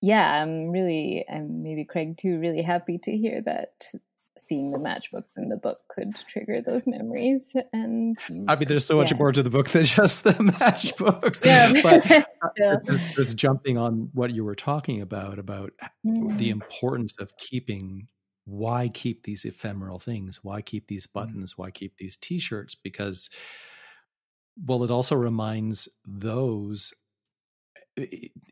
[0.08, 3.92] yeah, I'm really, and maybe Craig too, really happy to hear that
[4.40, 7.54] seeing the matchbooks in the book could trigger those memories.
[7.74, 8.18] And
[8.48, 9.18] I mean, there's so much yeah.
[9.18, 11.44] more to the book than just the matchbooks.
[11.44, 11.74] Yeah.
[11.84, 12.26] but
[12.58, 12.78] yeah.
[13.16, 15.74] just jumping on what you were talking about, about
[16.06, 16.38] mm.
[16.38, 18.08] the importance of keeping
[18.46, 20.40] why keep these ephemeral things?
[20.42, 21.12] Why keep these mm.
[21.12, 21.58] buttons?
[21.58, 22.76] Why keep these t-shirts?
[22.76, 23.30] Because
[24.66, 26.94] well, it also reminds those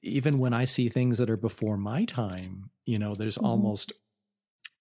[0.02, 3.46] even when I see things that are before my time, you know, there's mm-hmm.
[3.46, 3.94] almost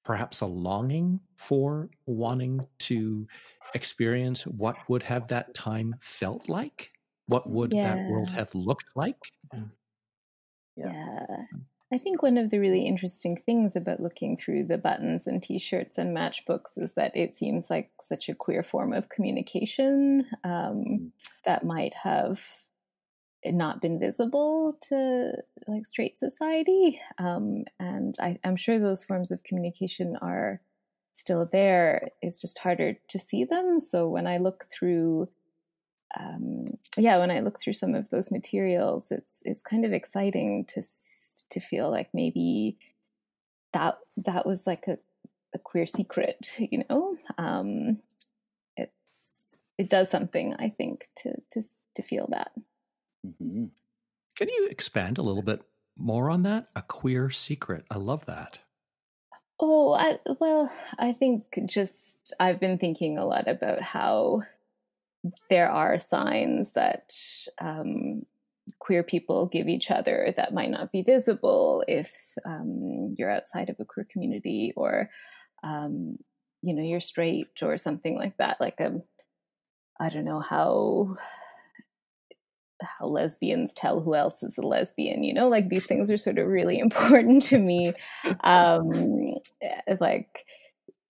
[0.05, 3.27] perhaps a longing for wanting to
[3.75, 6.91] experience what would have that time felt like
[7.27, 7.95] what would yeah.
[7.95, 9.17] that world have looked like
[9.53, 9.61] yeah.
[10.77, 11.27] yeah.
[11.93, 15.99] i think one of the really interesting things about looking through the buttons and t-shirts
[15.99, 21.11] and matchbooks is that it seems like such a queer form of communication um, mm.
[21.45, 22.41] that might have
[23.53, 25.33] not been visible to
[25.67, 27.01] like straight society.
[27.19, 30.61] Um, and I, i'm sure those forms of communication are
[31.13, 32.09] still there.
[32.23, 33.81] It's just harder to see them.
[33.81, 35.29] So when i look through
[36.19, 40.65] um, yeah when i look through some of those materials it's it's kind of exciting
[40.67, 40.83] to
[41.51, 42.79] to feel like maybe
[43.73, 44.99] that that was like a,
[45.55, 47.17] a queer secret you know?
[47.37, 47.99] Um,
[48.77, 51.63] it's it does something i think to to
[51.97, 52.53] to feel that
[53.25, 53.67] Mm-hmm.
[54.37, 55.63] Can you expand a little bit
[55.97, 56.69] more on that?
[56.75, 57.85] A queer secret.
[57.91, 58.59] I love that.
[59.61, 64.43] Oh, I, well, I think just I've been thinking a lot about how
[65.49, 67.15] there are signs that
[67.61, 68.27] um,
[68.79, 72.13] queer people give each other that might not be visible if
[72.45, 75.09] um, you're outside of a queer community or,
[75.63, 76.19] um,
[76.61, 78.61] you know, you're straight or something like that.
[78.61, 79.03] Like a, um,
[80.01, 81.17] I don't know how
[82.85, 85.49] how lesbians tell who else is a lesbian you know?
[85.49, 87.93] Like these things are sort of really important to me.
[88.43, 90.45] Um eh, like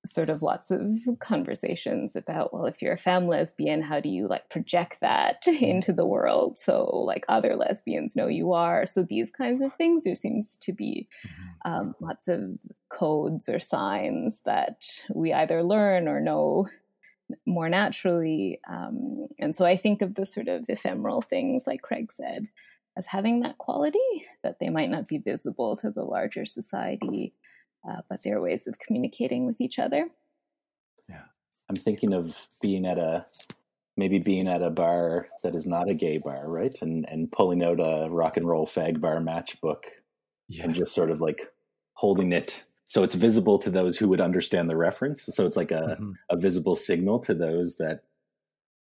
[0.06, 0.82] sort of lots of
[1.18, 5.94] conversations about well if you're a femme lesbian how do you like project that into
[5.94, 8.86] the world so like other lesbians know you are?
[8.86, 11.72] So these kinds of things there seems to be mm-hmm.
[11.72, 12.58] um, lots of
[12.88, 16.68] codes or signs that we either learn or know
[17.46, 18.60] more naturally.
[18.68, 22.48] Um, and so I think of the sort of ephemeral things, like Craig said,
[22.96, 23.98] as having that quality
[24.42, 27.34] that they might not be visible to the larger society,
[27.88, 30.08] uh, but they're ways of communicating with each other.
[31.08, 31.22] Yeah.
[31.68, 33.26] I'm thinking of being at a
[33.96, 36.74] maybe being at a bar that is not a gay bar, right?
[36.80, 39.84] And and pulling out a rock and roll fag bar matchbook
[40.48, 40.64] yeah.
[40.64, 41.48] and just sort of like
[41.94, 45.70] holding it so it's visible to those who would understand the reference so it's like
[45.70, 46.12] a, mm-hmm.
[46.30, 48.04] a visible signal to those that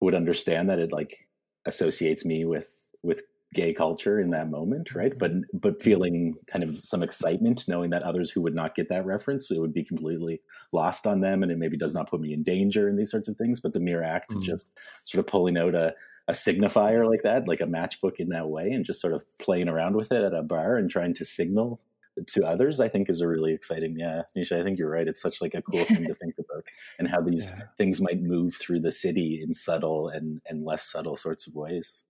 [0.00, 1.28] would understand that it like
[1.66, 3.22] associates me with with
[3.54, 5.58] gay culture in that moment right but mm-hmm.
[5.58, 9.50] but feeling kind of some excitement knowing that others who would not get that reference
[9.50, 10.40] it would be completely
[10.72, 13.28] lost on them and it maybe does not put me in danger and these sorts
[13.28, 14.38] of things but the mere act mm-hmm.
[14.38, 14.72] of just
[15.04, 15.94] sort of pulling out a
[16.26, 19.68] a signifier like that like a matchbook in that way and just sort of playing
[19.68, 21.80] around with it at a bar and trying to signal
[22.26, 23.96] to others, I think is a really exciting.
[23.98, 25.08] Yeah, Nisha, I think you're right.
[25.08, 26.64] It's such like a cool thing to think about,
[26.98, 27.64] and how these yeah.
[27.76, 32.02] things might move through the city in subtle and and less subtle sorts of ways.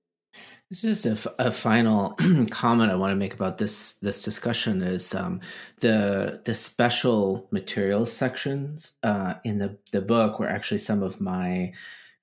[0.71, 2.17] This is a, a final
[2.51, 5.41] comment I want to make about this this discussion is um,
[5.81, 11.73] the the special materials sections uh, in the the book were actually some of my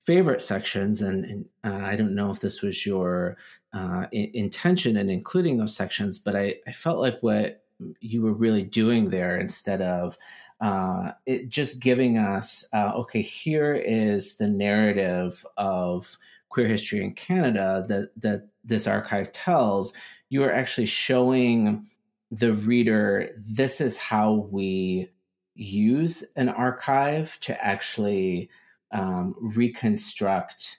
[0.00, 3.36] favorite sections, and, and uh, I don't know if this was your
[3.72, 7.61] uh, intention in including those sections, but I, I felt like what
[8.00, 10.16] you were really doing there instead of
[10.60, 16.16] uh, it just giving us uh, okay, here is the narrative of
[16.48, 19.92] queer history in Canada that that this archive tells.
[20.28, 21.88] You are actually showing
[22.30, 25.10] the reader this is how we
[25.54, 28.48] use an archive to actually
[28.92, 30.78] um, reconstruct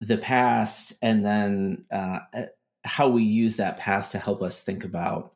[0.00, 2.18] the past and then uh,
[2.84, 5.31] how we use that past to help us think about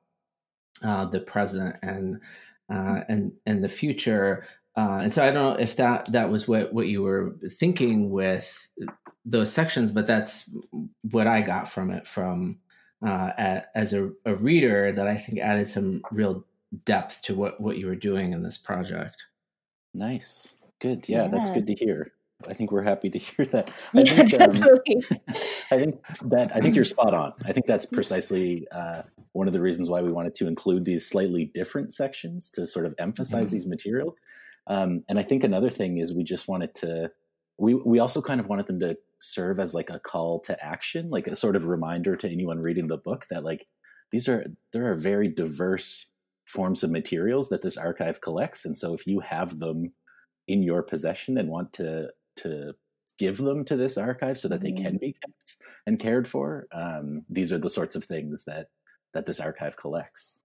[0.83, 2.21] uh, the present and
[2.73, 4.47] uh, and and the future.
[4.77, 8.11] Uh, and so I don't know if that that was what what you were thinking
[8.11, 8.69] with
[9.25, 10.51] those sections, but that's
[11.11, 12.59] what I got from it from
[13.05, 16.45] uh, as a, a reader that I think added some real
[16.85, 19.25] depth to what what you were doing in this project.
[19.95, 21.29] Nice, good, yeah, yeah.
[21.29, 22.13] that's good to hear.
[22.49, 23.71] I think we're happy to hear that.
[23.95, 25.03] I yeah, think, definitely.
[25.11, 25.19] Um,
[25.71, 27.33] I think that I think you're spot on.
[27.45, 31.09] I think that's precisely uh, one of the reasons why we wanted to include these
[31.09, 33.55] slightly different sections to sort of emphasize mm-hmm.
[33.55, 34.21] these materials.
[34.67, 37.11] Um, and I think another thing is we just wanted to.
[37.59, 41.09] We we also kind of wanted them to serve as like a call to action,
[41.09, 43.67] like a sort of reminder to anyone reading the book that like
[44.11, 46.07] these are there are very diverse
[46.45, 49.93] forms of materials that this archive collects, and so if you have them
[50.47, 52.75] in your possession and want to to
[53.19, 54.97] give them to this archive so that they can mm-hmm.
[54.99, 55.57] be kept
[55.87, 56.67] and cared for.
[56.73, 58.69] Um, these are the sorts of things that
[59.15, 60.41] that this archive collects.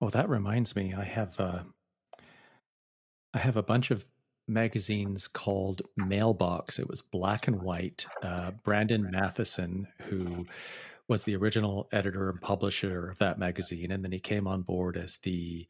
[0.00, 0.94] Oh, that reminds me.
[0.94, 1.62] I have uh,
[3.32, 4.06] I have a bunch of
[4.48, 6.78] magazines called Mailbox.
[6.78, 8.06] It was black and white.
[8.22, 10.46] Uh, Brandon Matheson, who
[11.08, 14.96] was the original editor and publisher of that magazine, and then he came on board
[14.96, 15.66] as the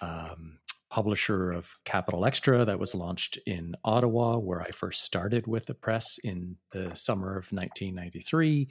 [0.00, 0.58] um,
[0.90, 5.74] publisher of Capital Xtra that was launched in Ottawa, where I first started with the
[5.74, 8.68] press in the summer of 1993.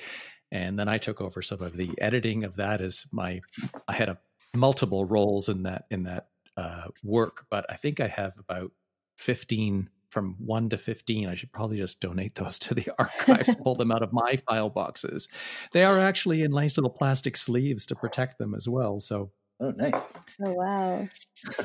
[0.51, 3.41] And then I took over some of the editing of that as my,
[3.87, 4.17] I had a
[4.55, 8.71] multiple roles in that, in that uh, work, but I think I have about
[9.17, 13.75] 15 from 1 to 15 i should probably just donate those to the archives pull
[13.75, 15.27] them out of my file boxes
[15.73, 19.71] they are actually in nice little plastic sleeves to protect them as well so Oh,
[19.71, 20.13] nice.
[20.43, 21.07] Oh, wow.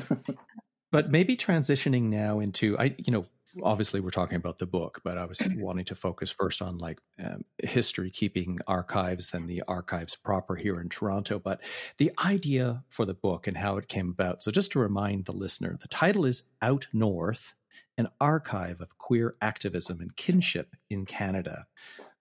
[0.91, 3.25] but maybe transitioning now into, I, you know,
[3.61, 6.99] obviously we're talking about the book, but I was wanting to focus first on like
[7.23, 11.39] um, history keeping archives and the archives proper here in Toronto.
[11.39, 11.61] But
[11.97, 14.41] the idea for the book and how it came about.
[14.41, 17.53] So just to remind the listener, the title is Out North,
[17.97, 21.67] an archive of queer activism and kinship in Canada.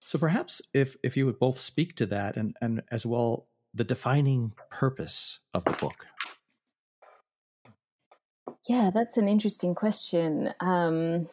[0.01, 3.85] So perhaps if if you would both speak to that and and as well the
[3.85, 6.07] defining purpose of the book?
[8.69, 10.53] Yeah, that's an interesting question.
[10.61, 11.29] Um,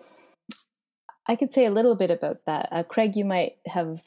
[1.28, 2.70] I could say a little bit about that.
[2.72, 4.02] Uh, Craig, you might have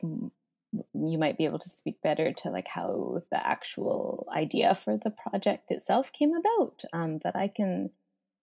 [0.94, 5.10] you might be able to speak better to like how the actual idea for the
[5.10, 6.82] project itself came about.
[6.92, 7.90] Um, but I can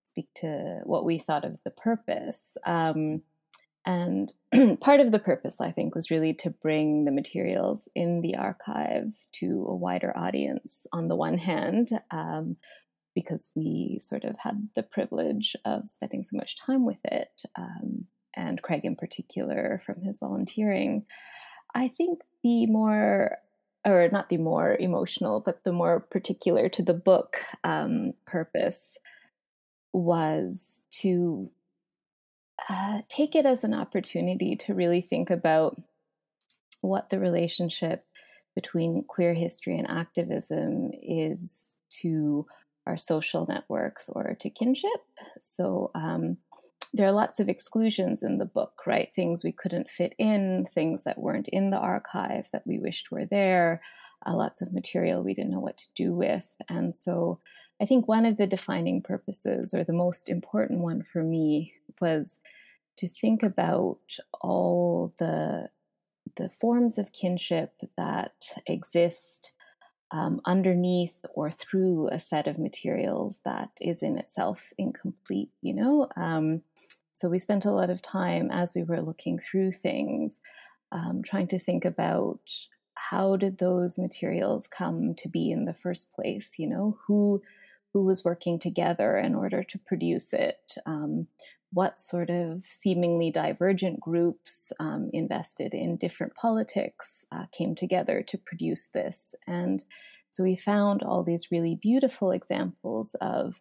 [0.04, 2.56] speak to what we thought of the purpose.
[2.66, 3.24] Um,
[3.90, 4.32] and
[4.82, 9.16] part of the purpose, I think, was really to bring the materials in the archive
[9.38, 12.58] to a wider audience, on the one hand, um,
[13.16, 18.06] because we sort of had the privilege of spending so much time with it, um,
[18.36, 21.08] and Craig in particular from his volunteering.
[21.74, 23.38] I think the more
[23.88, 29.00] or not the more emotional, but the more particular to the book um, purpose
[29.94, 31.50] was to
[32.68, 35.82] uh, take it as an opportunity to really think about
[36.82, 38.06] what the relationship
[38.56, 41.54] between queer history and activism is
[42.02, 42.46] to
[42.86, 45.02] our social networks or to kinship.
[45.40, 46.38] So um,
[46.94, 49.10] there are lots of exclusions in the book, right?
[49.16, 53.26] Things we couldn't fit in, things that weren't in the archive that we wished were
[53.26, 53.82] there,
[54.26, 56.48] uh, lots of material we didn't know what to do with.
[56.68, 57.40] And so
[57.82, 62.40] I think one of the defining purposes, or the most important one for me, was
[62.98, 64.00] to think about
[64.42, 65.70] all the
[66.36, 68.34] the forms of kinship that
[68.68, 69.54] exist
[70.12, 75.50] um, underneath or through a set of materials that is in itself incomplete.
[75.62, 76.62] You know, um,
[77.14, 80.40] so we spent a lot of time as we were looking through things,
[80.92, 82.40] um, trying to think about
[82.96, 86.56] how did those materials come to be in the first place.
[86.58, 87.42] You know, who
[87.94, 90.74] who was working together in order to produce it?
[90.86, 91.28] Um,
[91.72, 98.38] what sort of seemingly divergent groups um, invested in different politics uh, came together to
[98.40, 99.36] produce this.
[99.46, 99.84] And
[100.32, 103.60] so we found all these really beautiful examples of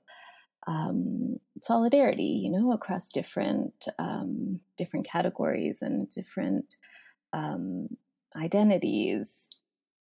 [0.66, 6.76] um, solidarity, you know, across different um, different categories and different
[7.33, 7.89] um,
[8.37, 9.49] identities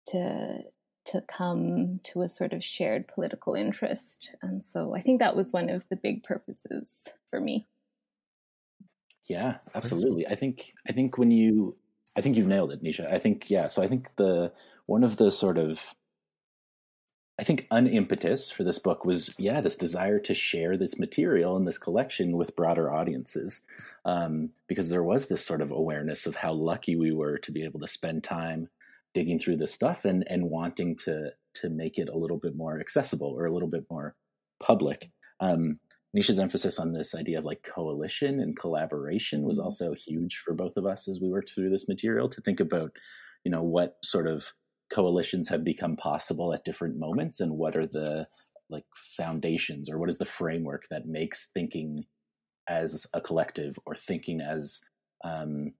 [0.07, 0.59] to
[1.05, 4.31] to come to a sort of shared political interest.
[4.41, 7.67] And so I think that was one of the big purposes for me.
[9.27, 10.27] Yeah, absolutely.
[10.27, 11.75] I think I think when you
[12.15, 13.11] I think you've nailed it, Nisha.
[13.11, 14.51] I think yeah, so I think the
[14.85, 15.95] one of the sort of
[17.37, 21.57] I think an impetus for this book was yeah, this desire to share this material
[21.57, 23.61] and this collection with broader audiences.
[24.05, 27.63] Um, because there was this sort of awareness of how lucky we were to be
[27.63, 28.69] able to spend time
[29.15, 32.79] digging through this stuff and and wanting to to make it a little bit more
[32.79, 34.15] accessible or a little bit more
[34.59, 35.09] public.
[35.39, 35.79] Um,
[36.15, 39.65] Nisha's emphasis on this idea of like coalition and collaboration was mm-hmm.
[39.65, 42.91] also huge for both of us as we worked through this material to think about,
[43.43, 44.51] you know, what sort of
[44.93, 48.27] coalitions have become possible at different moments and what are the
[48.69, 52.03] like foundations or what is the framework that makes thinking
[52.67, 54.79] as a collective or thinking as
[55.23, 55.73] um,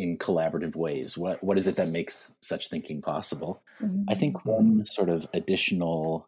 [0.00, 4.02] in collaborative ways what what is it that makes such thinking possible mm-hmm.
[4.08, 6.26] i think one sort of additional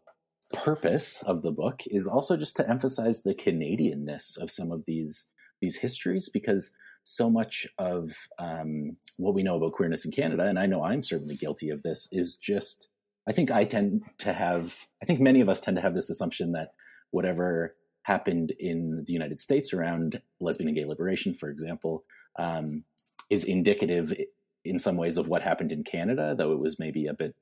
[0.52, 5.26] purpose of the book is also just to emphasize the Canadianness of some of these
[5.60, 10.58] these histories because so much of um, what we know about queerness in Canada, and
[10.58, 12.88] I know I'm certainly guilty of this, is just
[13.28, 16.10] I think I tend to have I think many of us tend to have this
[16.10, 16.72] assumption that
[17.10, 22.04] whatever happened in the United States around lesbian and gay liberation, for example,
[22.38, 22.84] um,
[23.32, 24.12] is indicative
[24.62, 27.34] in some ways of what happened in Canada, though it was maybe a bit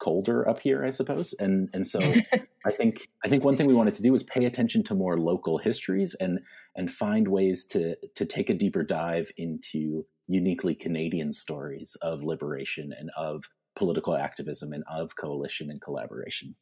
[0.00, 1.34] colder up here, I suppose.
[1.38, 2.00] And and so
[2.66, 5.18] I think I think one thing we wanted to do was pay attention to more
[5.18, 6.40] local histories and
[6.74, 12.94] and find ways to to take a deeper dive into uniquely Canadian stories of liberation
[12.98, 13.44] and of
[13.76, 16.56] political activism and of coalition and collaboration.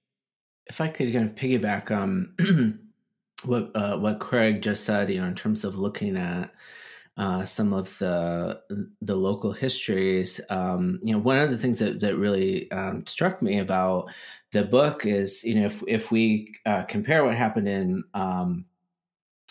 [0.67, 2.35] If I could kind of piggyback um
[3.45, 6.53] what uh, what Craig just said, you know, in terms of looking at
[7.17, 8.61] uh, some of the
[9.01, 10.41] the local histories.
[10.49, 14.11] Um, you know, one of the things that that really um, struck me about
[14.53, 18.65] the book is, you know, if if we uh, compare what happened in um,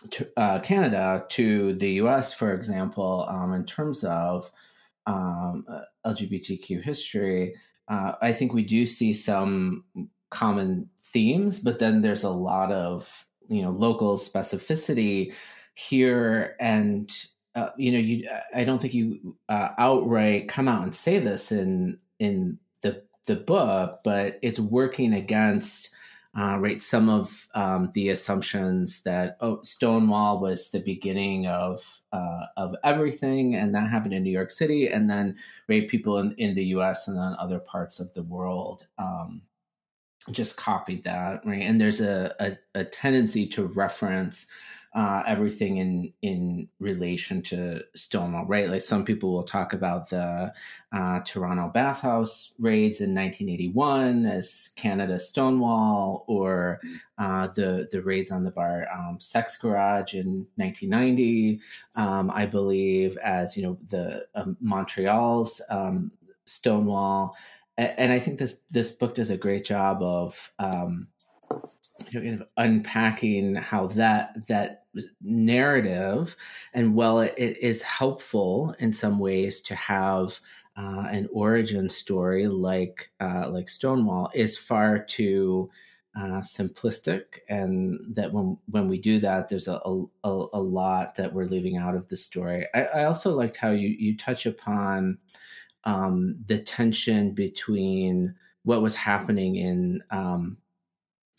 [0.09, 4.51] to, uh, Canada to the U.S., for example, um, in terms of
[5.05, 7.55] um, uh, LGBTQ history,
[7.87, 9.85] uh, I think we do see some
[10.31, 15.33] common themes, but then there's a lot of you know local specificity
[15.75, 17.11] here and
[17.55, 21.51] uh, you know, you I don't think you uh, outright come out and say this
[21.51, 25.89] in in the the book, but it's working against
[26.39, 32.45] uh, right some of um, the assumptions that oh Stonewall was the beginning of uh,
[32.55, 35.35] of everything, and that happened in New York City, and then
[35.67, 37.07] right people in in the U.S.
[37.07, 38.87] and then other parts of the world.
[38.97, 39.43] Um,
[40.29, 44.45] just copied that right and there's a, a, a tendency to reference
[44.93, 48.69] uh, everything in in relation to Stonewall, right?
[48.69, 50.53] Like some people will talk about the
[50.91, 56.81] uh, Toronto bathhouse raids in 1981 as Canada Stonewall, or
[57.17, 61.61] uh, the the raids on the bar um, Sex Garage in 1990,
[61.95, 66.11] um, I believe, as you know the um, Montreal's um,
[66.43, 67.37] Stonewall,
[67.77, 71.07] and, and, I think this this book does a great job of um,
[72.09, 74.85] you know, kind of unpacking how that that
[75.21, 76.35] narrative
[76.73, 80.39] and while it, it is helpful in some ways to have
[80.77, 85.69] uh, an origin story like uh, like Stonewall is far too
[86.15, 91.33] uh, simplistic, and that when when we do that, there's a, a, a lot that
[91.33, 92.67] we're leaving out of the story.
[92.73, 95.17] I, I also liked how you you touch upon
[95.85, 100.57] um, the tension between what was happening in um,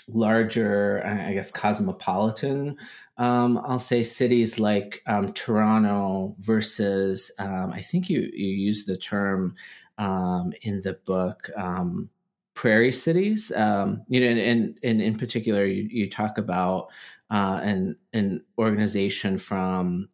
[0.09, 2.77] larger, I guess, cosmopolitan,
[3.19, 8.97] um, I'll say cities like um, Toronto versus, um, I think you, you use the
[8.97, 9.55] term
[9.99, 12.09] um, in the book, um,
[12.55, 13.53] prairie cities.
[13.55, 16.89] Um, you know, and, and, and, in particular, you, you talk about
[17.31, 20.09] uh, an, an organization from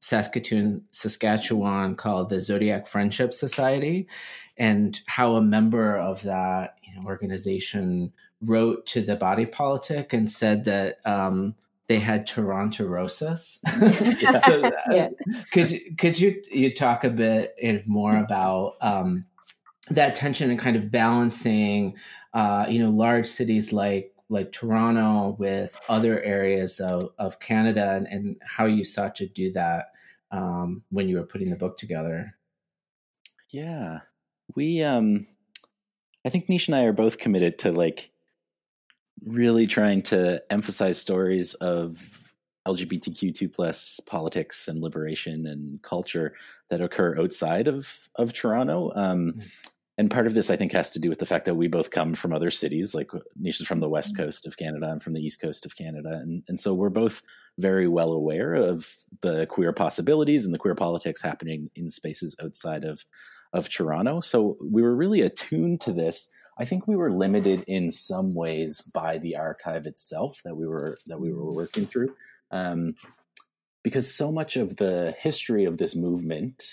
[0.00, 4.08] Saskatoon, Saskatchewan called the Zodiac Friendship Society,
[4.56, 10.30] and how a member of that you know, organization wrote to the body politic and
[10.30, 11.54] said that um,
[11.88, 13.58] they had Torontorosis.
[14.22, 14.40] yeah.
[14.40, 15.08] so, uh, yeah.
[15.52, 17.54] Could could you you talk a bit
[17.86, 19.26] more about um,
[19.90, 21.96] that tension and kind of balancing,
[22.32, 28.06] uh, you know, large cities like like Toronto with other areas of, of Canada and,
[28.06, 29.86] and how you sought to do that
[30.30, 32.36] um, when you were putting the book together?
[33.50, 34.00] Yeah,
[34.54, 35.26] we um,
[36.24, 38.12] I think Nish and I are both committed to like
[39.26, 42.20] really trying to emphasize stories of
[42.66, 46.34] LGBTQ2 plus politics and liberation and culture
[46.68, 48.92] that occur outside of of Toronto.
[48.94, 49.44] Um, mm.
[49.96, 51.90] and part of this, I think, has to do with the fact that we both
[51.90, 52.94] come from other cities.
[52.94, 53.10] Like
[53.40, 54.24] Nisha's from the west mm-hmm.
[54.24, 57.22] coast of Canada, and from the east coast of Canada, and and so we're both
[57.58, 58.88] very well aware of
[59.22, 63.04] the queer possibilities and the queer politics happening in spaces outside of
[63.52, 64.20] of Toronto.
[64.20, 66.28] So we were really attuned to this.
[66.60, 70.98] I think we were limited in some ways by the archive itself that we were
[71.06, 72.14] that we were working through,
[72.50, 72.94] um,
[73.82, 76.66] because so much of the history of this movement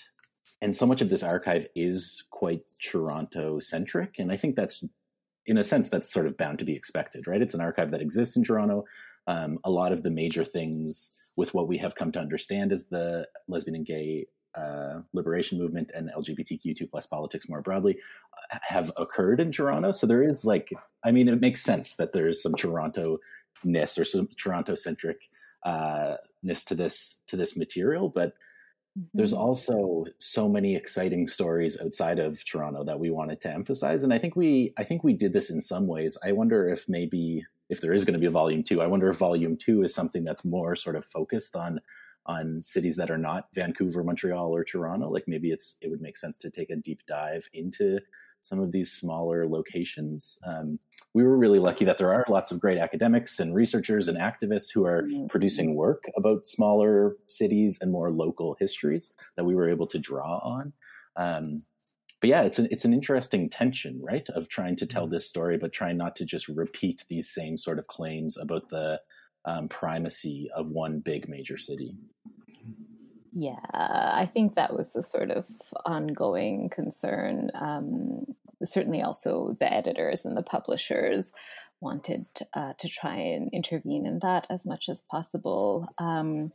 [0.61, 4.83] and so much of this archive is quite Toronto centric, and I think that's
[5.45, 7.41] in a sense that's sort of bound to be expected, right?
[7.41, 8.83] It's an archive that exists in Toronto.
[9.27, 12.87] Um, a lot of the major things with what we have come to understand as
[12.87, 14.25] the lesbian and gay
[14.57, 17.97] uh, liberation movement and LGBTQ2 plus politics more broadly
[18.51, 19.91] uh, have occurred in Toronto.
[19.91, 23.19] So there is like, I mean, it makes sense that there's some Toronto
[23.63, 25.29] ness or some Toronto centric
[25.63, 28.33] uh, ness to this to this material, but
[29.13, 29.41] there's mm-hmm.
[29.41, 34.17] also so many exciting stories outside of Toronto that we wanted to emphasize, and I
[34.17, 36.17] think we I think we did this in some ways.
[36.23, 39.09] I wonder if maybe if there is going to be a volume two, I wonder
[39.09, 41.81] if volume two is something that's more sort of focused on
[42.27, 45.09] on cities that are not Vancouver, Montreal, or Toronto.
[45.09, 47.99] Like maybe it's it would make sense to take a deep dive into
[48.41, 50.39] some of these smaller locations.
[50.45, 50.79] Um,
[51.13, 54.71] we were really lucky that there are lots of great academics and researchers and activists
[54.73, 55.27] who are mm-hmm.
[55.27, 60.37] producing work about smaller cities and more local histories that we were able to draw
[60.37, 60.73] on.
[61.15, 61.63] Um,
[62.19, 65.13] but yeah, it's an it's an interesting tension, right, of trying to tell mm-hmm.
[65.13, 69.01] this story, but trying not to just repeat these same sort of claims about the
[69.47, 71.95] um, primacy of one big major city.
[73.33, 75.45] Yeah, I think that was a sort of
[75.85, 77.51] ongoing concern.
[77.55, 78.25] Um,
[78.63, 81.31] certainly, also the editors and the publishers
[81.79, 85.87] wanted uh, to try and intervene in that as much as possible.
[85.97, 86.51] Um,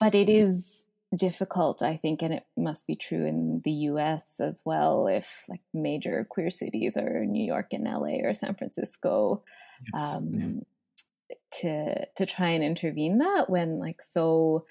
[0.00, 0.82] but it is
[1.14, 5.60] difficult, I think, and it must be true in the US as well, if like
[5.74, 9.44] major queer cities are New York and LA or San Francisco.
[9.92, 10.02] Yes.
[10.02, 10.64] Um, yeah
[11.60, 14.64] to to try and intervene that when like so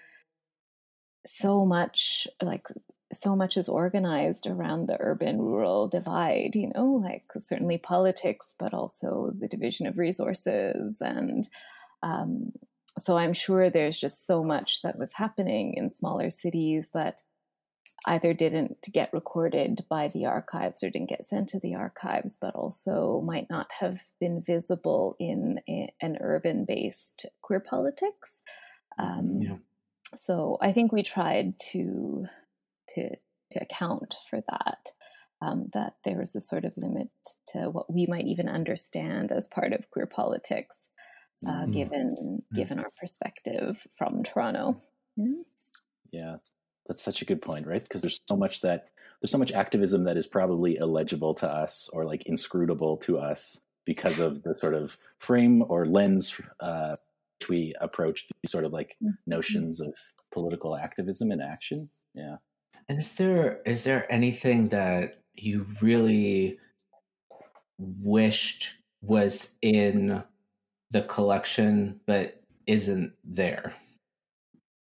[1.25, 2.67] so much like
[3.13, 8.73] so much is organized around the urban rural divide you know like certainly politics but
[8.73, 11.47] also the division of resources and
[12.03, 12.51] um,
[12.97, 17.21] so i'm sure there's just so much that was happening in smaller cities that
[18.05, 22.55] either didn't get recorded by the archives or didn't get sent to the archives, but
[22.55, 28.41] also might not have been visible in a, an urban based queer politics.
[28.99, 29.55] Um, yeah.
[30.15, 32.25] So I think we tried to
[32.95, 33.09] to
[33.51, 34.91] to account for that.
[35.39, 37.09] Um, that there was a sort of limit
[37.49, 40.75] to what we might even understand as part of queer politics,
[41.47, 41.71] uh, mm-hmm.
[41.73, 42.55] given mm-hmm.
[42.55, 44.77] given our perspective from Toronto.
[45.15, 45.41] Yeah,
[46.11, 46.35] yeah
[46.87, 47.83] that's such a good point, right?
[47.83, 48.89] Because there's so much that
[49.21, 53.59] there's so much activism that is probably illegible to us or like inscrutable to us
[53.85, 56.95] because of the sort of frame or lens uh,
[57.39, 59.11] which we approach these sort of like mm-hmm.
[59.25, 59.93] notions of
[60.31, 61.89] political activism and action.
[62.13, 62.37] Yeah.
[62.89, 66.59] And is there is there anything that you really
[67.77, 70.23] wished was in
[70.91, 73.73] the collection but isn't there?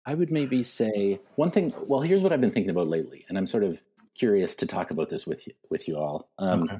[0.06, 1.72] I would maybe say one thing.
[1.86, 3.82] Well, here's what I've been thinking about lately, and I'm sort of
[4.14, 6.78] curious to talk about this with you, with you all, um, okay.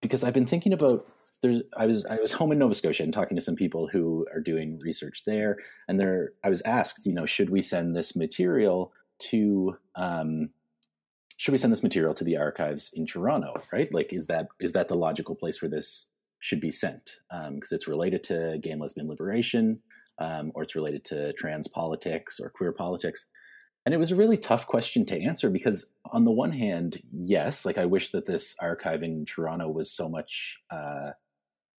[0.00, 1.06] because I've been thinking about.
[1.42, 4.26] There's, I was I was home in Nova Scotia and talking to some people who
[4.34, 8.16] are doing research there, and there I was asked, you know, should we send this
[8.16, 8.92] material
[9.30, 10.50] to um,
[11.36, 13.54] should we send this material to the archives in Toronto?
[13.72, 16.06] Right, like is that is that the logical place where this
[16.40, 19.80] should be sent because um, it's related to gay and lesbian liberation
[20.18, 23.26] um, or it's related to trans politics or queer politics.
[23.84, 27.64] And it was a really tough question to answer because, on the one hand, yes,
[27.64, 31.10] like I wish that this archive in Toronto was so much, uh,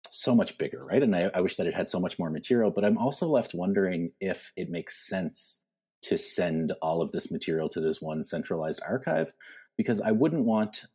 [0.10, 1.04] so much bigger, right?
[1.04, 2.72] And I, I wish that it had so much more material.
[2.72, 5.60] But I'm also left wondering if it makes sense
[6.04, 9.34] to send all of this material to this one centralized archive
[9.78, 10.86] because I wouldn't want,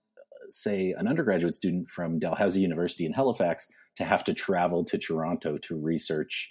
[0.49, 5.59] say, an undergraduate student from Dalhousie University in Halifax to have to travel to Toronto
[5.59, 6.51] to research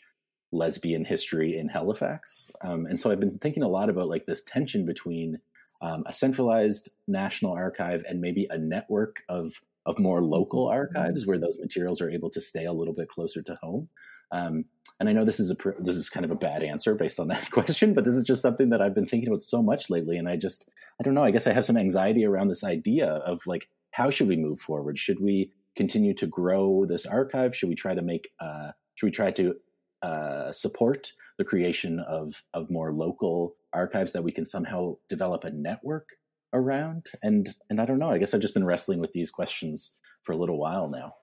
[0.51, 2.51] lesbian history in Halifax.
[2.61, 5.39] Um, and so I've been thinking a lot about like this tension between
[5.81, 11.39] um, a centralized national archive and maybe a network of of more local archives where
[11.39, 13.89] those materials are able to stay a little bit closer to home.
[14.31, 14.65] Um,
[14.99, 17.27] and I know this is a this is kind of a bad answer based on
[17.29, 20.17] that question, but this is just something that I've been thinking about so much lately.
[20.17, 21.23] And I just I don't know.
[21.23, 24.59] I guess I have some anxiety around this idea of like how should we move
[24.59, 24.97] forward?
[24.99, 27.55] Should we continue to grow this archive?
[27.55, 29.55] Should we try to make uh, should we try to
[30.01, 35.51] uh, support the creation of of more local archives that we can somehow develop a
[35.51, 36.09] network
[36.53, 37.07] around?
[37.23, 38.09] And and I don't know.
[38.09, 39.91] I guess I've just been wrestling with these questions
[40.23, 41.13] for a little while now.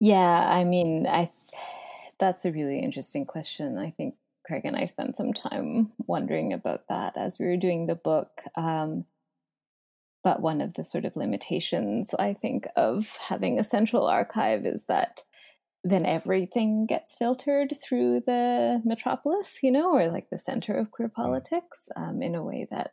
[0.00, 1.30] Yeah, I mean, I
[2.20, 3.78] that's a really interesting question.
[3.78, 4.14] I think
[4.46, 8.42] Craig and I spent some time wondering about that as we were doing the book.
[8.56, 9.04] Um,
[10.24, 14.84] but one of the sort of limitations, I think, of having a central archive is
[14.88, 15.22] that
[15.84, 21.08] then everything gets filtered through the metropolis, you know, or like the center of queer
[21.08, 21.14] mm.
[21.14, 22.92] politics um, in a way that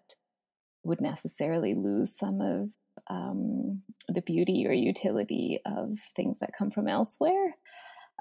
[0.83, 2.69] would necessarily lose some of
[3.09, 7.55] um, the beauty or utility of things that come from elsewhere.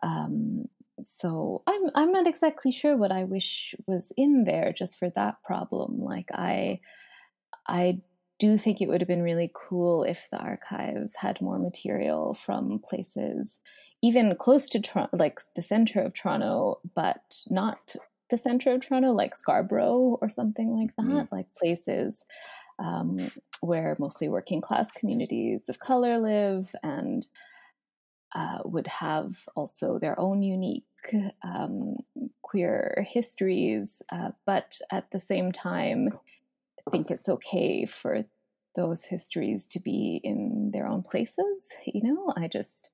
[0.03, 0.65] Um,
[1.03, 5.43] so I'm I'm not exactly sure what I wish was in there just for that
[5.45, 6.01] problem.
[6.01, 6.81] Like I
[7.67, 8.01] I
[8.39, 12.81] do think it would have been really cool if the archives had more material from
[12.83, 13.59] places
[14.05, 17.96] even close to Toronto, like the center of Toronto, but not
[18.28, 21.32] the center of Toronto, like Scarborough or something like that, mm.
[21.32, 22.22] like places
[22.78, 23.30] um,
[23.62, 27.26] where mostly working class communities of color live and
[28.34, 30.84] uh, would have also their own unique
[31.42, 31.96] um,
[32.42, 36.11] queer histories, uh, but at the same time,
[36.86, 38.24] I think it's okay for
[38.76, 41.72] those histories to be in their own places.
[41.86, 42.90] You know, I just,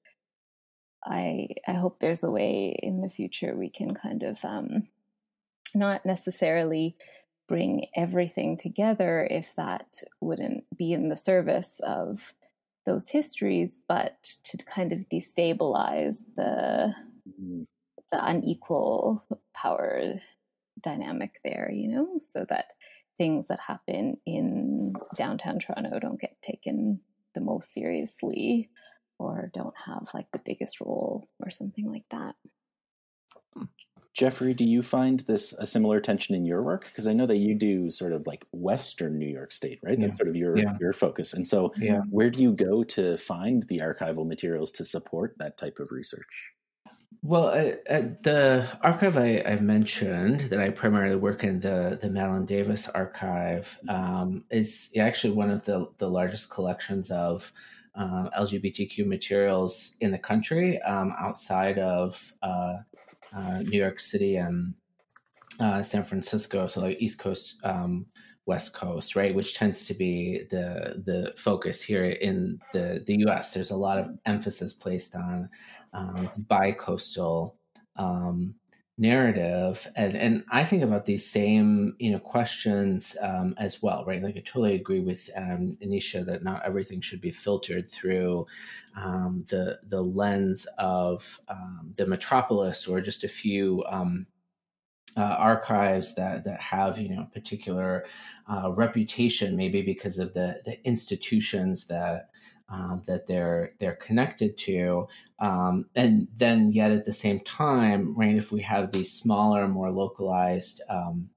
[1.05, 4.89] I, I hope there's a way in the future we can kind of um,
[5.75, 6.97] not necessarily
[7.49, 12.35] bring everything together if that wouldn't be in the service of
[12.87, 16.95] those histories, but to kind of destabilize the
[17.29, 17.63] mm-hmm.
[18.13, 19.25] the unequal
[19.55, 20.21] power
[20.81, 22.73] dynamic there, you know, so that
[23.19, 27.01] things that happen in downtown Toronto don't get taken
[27.35, 28.71] the most seriously
[29.21, 32.35] or don't have like the biggest role or something like that.
[33.55, 33.65] Hmm.
[34.15, 36.87] Jeffrey, do you find this a similar tension in your work?
[36.87, 39.99] Because I know that you do sort of like Western New York State, right?
[39.99, 40.07] Yeah.
[40.07, 40.77] That's sort of your yeah.
[40.81, 41.33] your focus.
[41.33, 42.01] And so, yeah.
[42.11, 46.53] where do you go to find the archival materials to support that type of research?
[47.23, 52.09] Well, uh, uh, the archive I, I, mentioned that I primarily work in the the
[52.09, 57.53] Madeline Davis archive um, is actually one of the the largest collections of
[58.01, 62.77] uh, LGBTQ materials in the country um, outside of uh,
[63.35, 64.75] uh, New York City and
[65.61, 68.07] uh, San Francisco, so like East Coast, um,
[68.47, 73.53] West Coast, right, which tends to be the the focus here in the the U.S.
[73.53, 75.51] There's a lot of emphasis placed on
[75.93, 77.57] um, bi-coastal
[77.97, 78.55] um,
[79.01, 84.23] narrative, and and I think about these same you know questions um, as well, right?
[84.23, 88.47] Like I totally agree with um, Anisha that not everything should be filtered through
[88.97, 93.85] um, the the lens of um, the metropolis or just a few.
[93.89, 94.27] Um,
[95.17, 98.05] uh, archives that that have you know particular
[98.49, 102.30] uh, reputation, maybe because of the the institutions that
[102.71, 105.09] um, that they're they're connected to,
[105.41, 108.37] um, and then yet at the same time, right?
[108.37, 111.31] If we have these smaller, more localized um,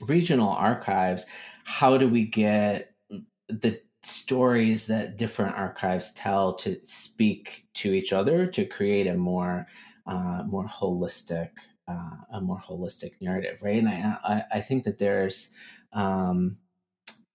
[0.00, 1.24] regional archives,
[1.64, 2.94] how do we get
[3.48, 9.66] the stories that different archives tell to speak to each other to create a more
[10.06, 11.50] uh, more holistic
[11.88, 13.78] uh, a more holistic narrative, right?
[13.78, 15.50] And I I, I think that there's
[15.92, 16.58] um,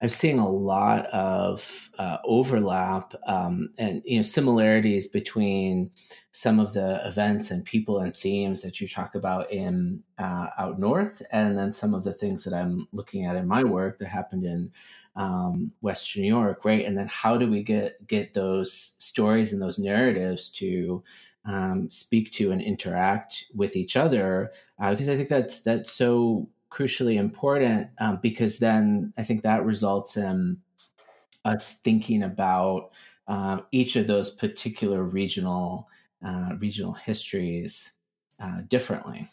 [0.06, 5.90] I'm seeing a lot of uh, overlap um, and you know similarities between
[6.32, 10.78] some of the events and people and themes that you talk about in uh, out
[10.78, 14.08] north, and then some of the things that I'm looking at in my work that
[14.08, 14.72] happened in
[15.16, 16.86] um, Western New York, right?
[16.86, 21.04] And then how do we get get those stories and those narratives to
[21.46, 24.52] um, speak to and interact with each other?
[24.78, 29.66] Because uh, I think that's that's so crucially important um, because then I think that
[29.66, 30.58] results in
[31.46, 32.92] us thinking about
[33.28, 35.88] uh, each of those particular regional
[36.26, 37.94] uh, regional histories
[38.42, 39.32] uh, differently.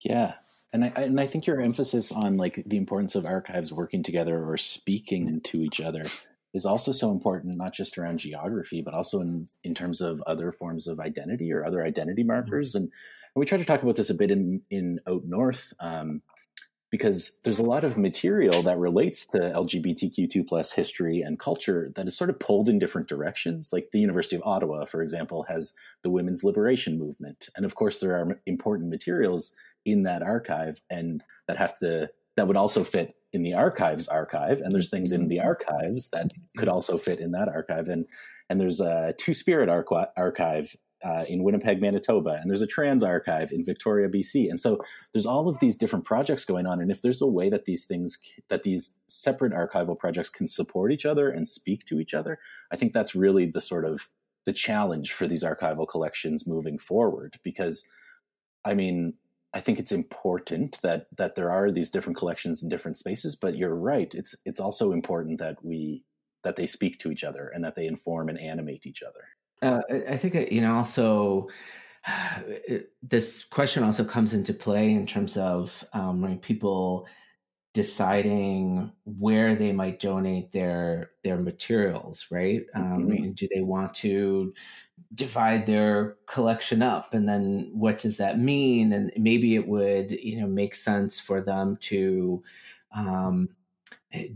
[0.00, 0.34] Yeah,
[0.72, 4.44] and I and I think your emphasis on like the importance of archives working together
[4.44, 6.04] or speaking to each other
[6.52, 10.52] is also so important, not just around geography, but also in in terms of other
[10.52, 12.32] forms of identity or other identity mm-hmm.
[12.32, 12.70] markers.
[12.70, 12.84] Mm-hmm.
[12.84, 12.92] And,
[13.34, 15.72] and we try to talk about this a bit in in Out North.
[15.80, 16.22] Um,
[16.90, 22.06] because there's a lot of material that relates to LGBTQ2 plus history and culture that
[22.06, 23.70] is sort of pulled in different directions.
[23.72, 25.72] Like the University of Ottawa, for example, has
[26.02, 27.48] the women's liberation movement.
[27.56, 32.46] And of course, there are important materials in that archive and that have to that
[32.46, 36.68] would also fit in the archives archive and there's things in the archives that could
[36.68, 38.06] also fit in that archive and
[38.48, 43.52] and there's a two spirit archive uh, in Winnipeg, Manitoba, and there's a trans archive
[43.52, 44.50] in Victoria, BC.
[44.50, 44.82] And so
[45.12, 46.80] there's all of these different projects going on.
[46.80, 50.92] And if there's a way that these things, that these separate archival projects can support
[50.92, 52.38] each other and speak to each other,
[52.70, 54.08] I think that's really the sort of
[54.46, 57.38] the challenge for these archival collections moving forward.
[57.42, 57.88] Because,
[58.64, 59.14] I mean,
[59.54, 63.36] I think it's important that that there are these different collections in different spaces.
[63.36, 66.04] But you're right; it's it's also important that we
[66.42, 69.24] that they speak to each other and that they inform and animate each other.
[69.62, 71.48] Uh, I think uh, you know also
[72.46, 77.06] it, this question also comes into play in terms of um, when people
[77.72, 82.62] deciding where they might donate their their materials right?
[82.74, 83.30] Um, mm-hmm.
[83.32, 84.52] do they want to
[85.14, 87.14] divide their collection up?
[87.14, 88.92] And then what does that mean?
[88.92, 92.42] And maybe it would you know make sense for them to
[92.96, 93.50] um,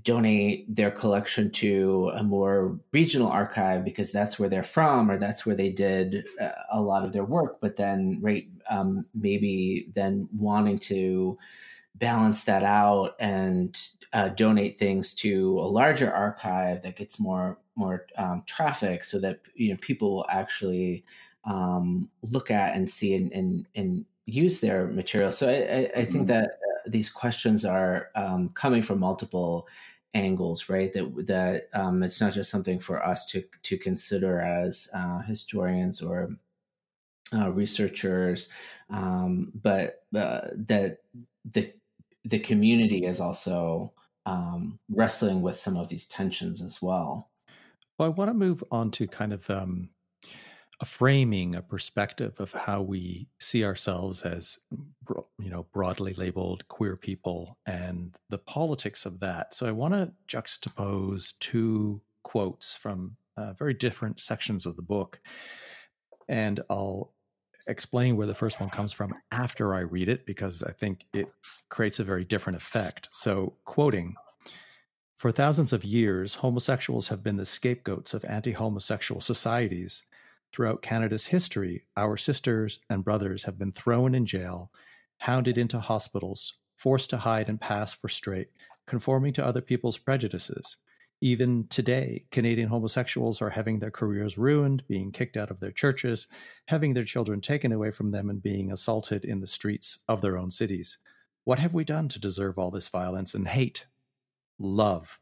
[0.04, 5.44] donate their collection to a more regional archive because that's where they're from or that's
[5.44, 10.28] where they did uh, a lot of their work but then right um, maybe then
[10.36, 11.36] wanting to
[11.96, 13.76] balance that out and
[14.12, 19.40] uh, donate things to a larger archive that gets more more um, traffic so that
[19.56, 21.04] you know people will actually
[21.46, 26.14] um, look at and see and, and, and use their material so i, I think
[26.14, 26.26] mm-hmm.
[26.26, 29.68] that these questions are um, coming from multiple
[30.14, 30.92] angles, right?
[30.92, 36.00] That that um, it's not just something for us to to consider as uh, historians
[36.00, 36.30] or
[37.34, 38.48] uh, researchers,
[38.90, 40.98] um, but uh, that
[41.50, 41.72] the
[42.24, 43.92] the community is also
[44.26, 47.30] um, wrestling with some of these tensions as well.
[47.98, 49.90] Well, I want to move on to kind of um,
[50.80, 54.58] a framing, a perspective of how we see ourselves as,
[55.38, 59.54] you know, broadly labeled queer people and the politics of that.
[59.54, 65.20] So I want to juxtapose two quotes from uh, very different sections of the book,
[66.28, 67.12] and I'll
[67.66, 71.28] explain where the first one comes from after I read it because I think it
[71.70, 73.08] creates a very different effect.
[73.12, 74.14] So, quoting.
[75.16, 80.04] For thousands of years, homosexuals have been the scapegoats of anti homosexual societies
[80.54, 84.70] Throughout Canada's history, our sisters and brothers have been thrown in jail,
[85.18, 88.50] hounded into hospitals, forced to hide and pass for straight,
[88.86, 90.76] conforming to other people's prejudices.
[91.20, 96.28] Even today, Canadian homosexuals are having their careers ruined, being kicked out of their churches,
[96.68, 100.38] having their children taken away from them, and being assaulted in the streets of their
[100.38, 100.98] own cities.
[101.42, 103.86] What have we done to deserve all this violence and hate?
[104.60, 105.18] Love.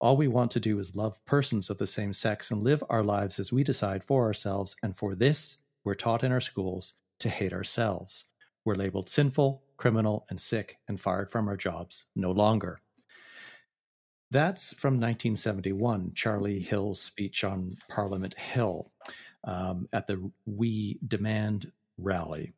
[0.00, 3.02] All we want to do is love persons of the same sex and live our
[3.02, 4.76] lives as we decide for ourselves.
[4.82, 8.24] And for this, we're taught in our schools to hate ourselves.
[8.64, 12.80] We're labeled sinful, criminal, and sick and fired from our jobs no longer.
[14.30, 18.90] That's from 1971, Charlie Hill's speech on Parliament Hill
[19.44, 22.52] um, at the We Demand rally.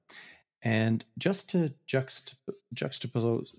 [0.62, 3.52] And just to juxtapose,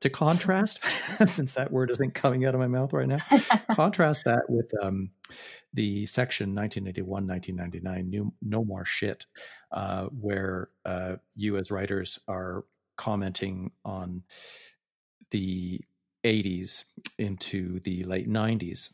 [0.00, 0.84] to contrast,
[1.26, 3.18] since that word isn't coming out of my mouth right now,
[3.74, 5.10] contrast that with um,
[5.74, 9.26] the section 1981 1999, new, No More Shit,
[9.72, 12.64] uh, where uh, you as writers are
[12.96, 14.22] commenting on
[15.30, 15.80] the
[16.24, 16.84] 80s
[17.18, 18.90] into the late 90s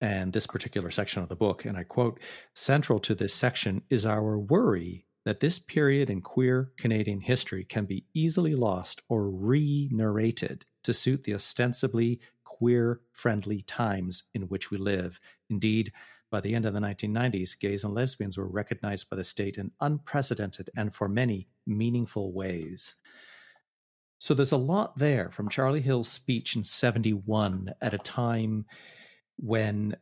[0.00, 1.64] and this particular section of the book.
[1.64, 2.20] And I quote
[2.54, 7.84] Central to this section is our worry that this period in queer Canadian history can
[7.84, 14.70] be easily lost or re narrated to suit the ostensibly queer friendly times in which
[14.70, 15.18] we live.
[15.50, 15.92] Indeed,
[16.30, 19.72] by the end of the 1990s, gays and lesbians were recognized by the state in
[19.80, 22.94] unprecedented and for many meaningful ways.
[24.20, 28.64] So there's a lot there from Charlie Hill's speech in 71 at a time
[29.38, 29.96] when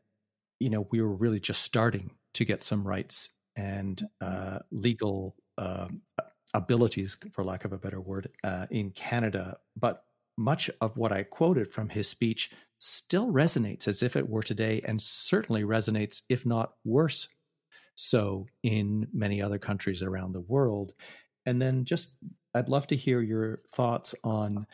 [0.61, 5.89] you know we were really just starting to get some rights and uh, legal uh,
[6.55, 9.59] abilities, for lack of a better word, uh, in Canada.
[9.77, 10.05] But
[10.37, 14.81] much of what I quoted from his speech still resonates as if it were today,
[14.85, 17.29] and certainly resonates, if not worse
[17.95, 20.93] so, in many other countries around the world.
[21.47, 22.17] And then just,
[22.55, 24.67] I'd love to hear your thoughts on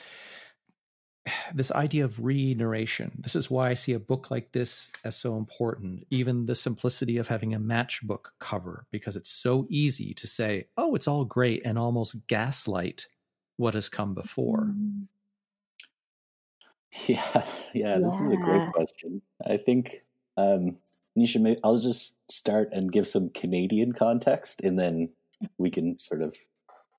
[1.54, 3.12] this idea of re-narration.
[3.18, 6.06] This is why I see a book like this as so important.
[6.10, 10.94] Even the simplicity of having a matchbook cover, because it's so easy to say, "Oh,
[10.94, 13.06] it's all great," and almost gaslight
[13.56, 14.74] what has come before.
[17.06, 19.22] Yeah, yeah, this is a great question.
[19.46, 20.00] I think,
[20.36, 20.78] um,
[21.16, 25.10] Nisha, I'll just start and give some Canadian context, and then
[25.56, 26.34] we can sort of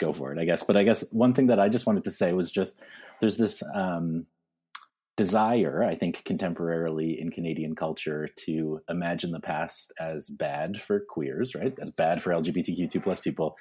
[0.01, 0.63] go for it, I guess.
[0.63, 2.81] But I guess one thing that I just wanted to say was just
[3.21, 4.25] there's this um,
[5.15, 11.55] desire, I think, contemporarily in Canadian culture to imagine the past as bad for queers,
[11.55, 11.73] right?
[11.79, 13.55] As bad for LGBTQ2 plus people,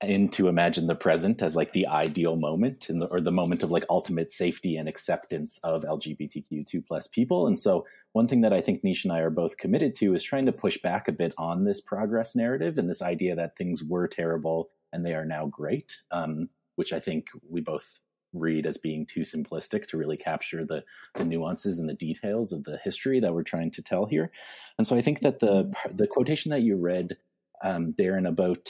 [0.00, 3.84] and to imagine the present as like the ideal moment or the moment of like
[3.90, 7.48] ultimate safety and acceptance of LGBTQ2 plus people.
[7.48, 10.22] And so one thing that I think Nisha and I are both committed to is
[10.22, 13.82] trying to push back a bit on this progress narrative and this idea that things
[13.82, 18.00] were terrible and they are now great, um, which I think we both
[18.32, 20.84] read as being too simplistic to really capture the,
[21.14, 24.30] the nuances and the details of the history that we're trying to tell here.
[24.76, 25.96] And so I think that the mm-hmm.
[25.96, 27.16] the quotation that you read,
[27.62, 28.68] um, Darren, about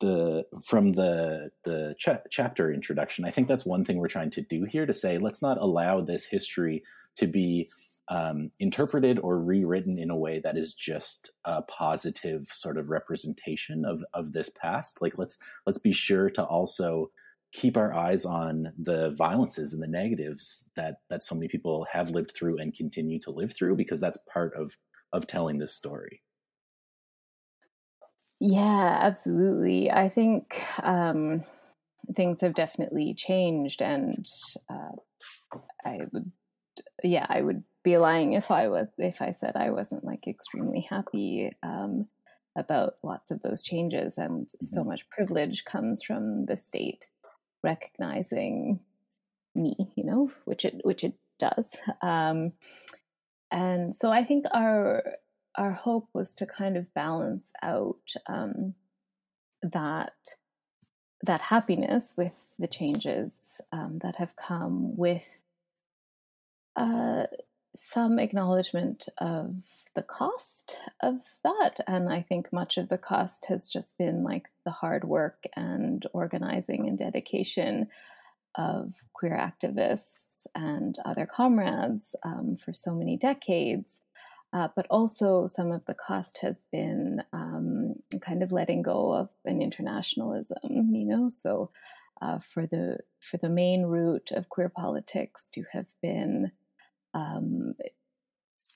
[0.00, 4.42] the from the the cha- chapter introduction, I think that's one thing we're trying to
[4.42, 6.84] do here to say let's not allow this history
[7.16, 7.68] to be
[8.10, 13.84] um, interpreted or rewritten in a way that is just a positive sort of representation
[13.84, 15.02] of of this past.
[15.02, 15.36] Like let's
[15.66, 17.10] let's be sure to also
[17.52, 22.10] keep our eyes on the violences and the negatives that that so many people have
[22.10, 24.76] lived through and continue to live through because that's part of
[25.12, 26.22] of telling this story
[28.38, 31.42] yeah absolutely i think um
[32.14, 34.26] things have definitely changed and
[34.68, 36.30] uh, i would
[37.02, 40.80] yeah i would be lying if i was if i said i wasn't like extremely
[40.80, 42.06] happy um
[42.56, 44.66] about lots of those changes and mm-hmm.
[44.66, 47.06] so much privilege comes from the state
[47.62, 48.80] recognizing
[49.54, 51.76] me, you know, which it which it does.
[52.02, 52.52] Um,
[53.50, 55.02] and so I think our
[55.56, 58.74] our hope was to kind of balance out um,
[59.62, 60.14] that
[61.22, 65.26] that happiness with the changes um, that have come with
[66.76, 67.24] uh,
[67.80, 69.54] some acknowledgement of
[69.94, 71.80] the cost of that.
[71.86, 76.04] And I think much of the cost has just been like the hard work and
[76.12, 77.88] organizing and dedication
[78.56, 84.00] of queer activists and other comrades um, for so many decades.
[84.52, 89.28] Uh, but also, some of the cost has been um, kind of letting go of
[89.44, 90.56] an internationalism,
[90.94, 91.28] you know.
[91.28, 91.70] So,
[92.22, 96.50] uh, for the for the main root of queer politics to have been
[97.14, 97.74] um,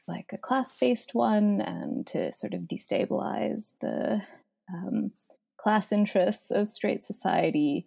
[0.08, 4.22] like a class based one and to sort of destabilize the
[4.72, 5.12] um,
[5.56, 7.86] class interests of straight society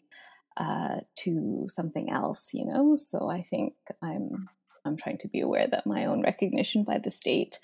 [0.58, 2.96] uh, to something else, you know.
[2.96, 4.48] So I think I'm
[4.86, 7.60] I'm trying to be aware that my own recognition by the state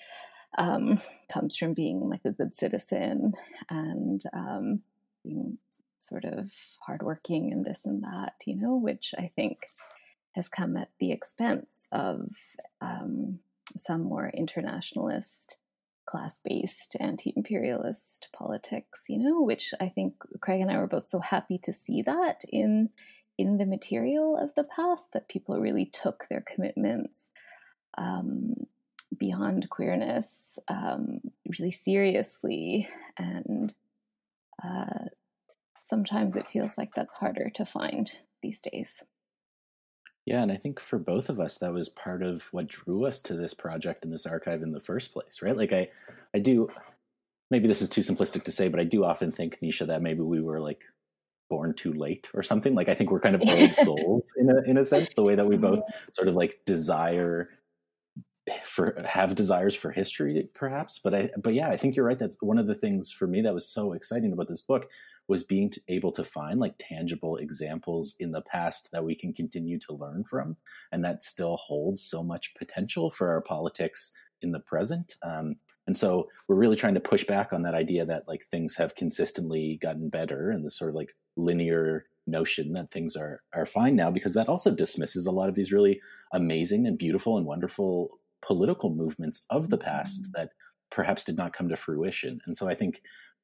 [0.57, 0.99] um,
[1.31, 3.33] comes from being like a good citizen
[3.69, 4.81] and um,
[5.23, 5.57] being
[5.97, 6.51] sort of
[6.85, 9.59] hardworking and this and that, you know, which I think
[10.33, 12.29] has come at the expense of
[12.79, 13.39] um,
[13.77, 15.57] some more internationalist,
[16.05, 21.05] class based, anti imperialist politics, you know, which I think Craig and I were both
[21.05, 22.89] so happy to see that in
[23.37, 27.27] in the material of the past that people really took their commitments
[27.97, 28.53] um,
[29.17, 31.21] beyond queerness um,
[31.59, 32.87] really seriously.
[33.17, 33.73] And
[34.63, 35.05] uh,
[35.77, 38.11] sometimes it feels like that's harder to find
[38.41, 39.03] these days
[40.25, 43.21] yeah, and I think for both of us, that was part of what drew us
[43.23, 45.57] to this project and this archive in the first place, right?
[45.57, 45.89] Like I,
[46.33, 46.69] I do.
[47.49, 50.21] Maybe this is too simplistic to say, but I do often think, Nisha, that maybe
[50.21, 50.83] we were like
[51.49, 52.75] born too late or something.
[52.75, 55.35] Like I think we're kind of old souls in a in a sense, the way
[55.35, 56.11] that we both mm-hmm.
[56.13, 57.49] sort of like desire
[58.71, 62.19] for have desires for history perhaps but i but yeah i think you're right.
[62.19, 64.89] That's one of the things for me that was so exciting about this book
[65.27, 69.79] was being able to find like tangible examples in the past that we can continue
[69.79, 70.57] to learn from
[70.91, 74.11] and that still holds so much potential for our politics
[74.41, 75.15] in the present.
[75.23, 75.55] Um,
[75.87, 78.95] and so we're really trying to push back on that idea that like things have
[78.95, 83.95] consistently gotten better and this sort of like linear notion that things are are fine
[83.95, 85.99] now because that also dismisses a lot of these really
[86.31, 90.31] amazing and beautiful and wonderful political movements of the past mm-hmm.
[90.33, 90.49] that
[90.89, 92.41] perhaps did not come to fruition.
[92.45, 93.01] And so i think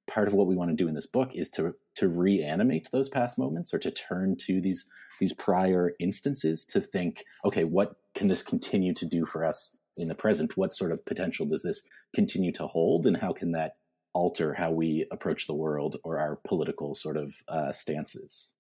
[0.08, 3.10] part of what we want to do in this book is to to reanimate those
[3.10, 4.86] past moments or to turn to these
[5.20, 10.08] these prior instances to think okay what can this continue to do for us in
[10.08, 10.58] the present?
[10.58, 11.82] What sort of potential does this
[12.14, 13.06] continue to hold?
[13.06, 13.74] And how can that
[14.14, 18.54] alter how we approach the world or our political sort of uh, stances?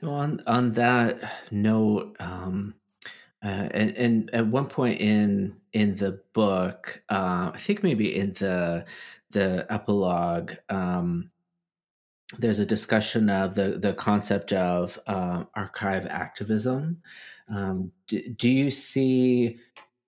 [0.00, 2.74] So on on that note um,
[3.42, 8.34] uh, and, and at one point in in the book, uh, I think maybe in
[8.34, 8.84] the
[9.30, 11.30] the epilogue, um,
[12.38, 17.00] there's a discussion of the the concept of uh, archive activism.
[17.48, 19.58] Um, do, do you see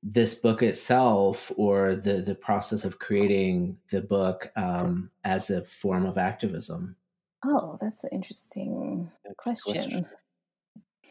[0.02, 6.04] this book itself or the the process of creating the book um, as a form
[6.04, 6.96] of activism?
[7.44, 9.72] Oh, that's an interesting question.
[9.72, 10.06] question.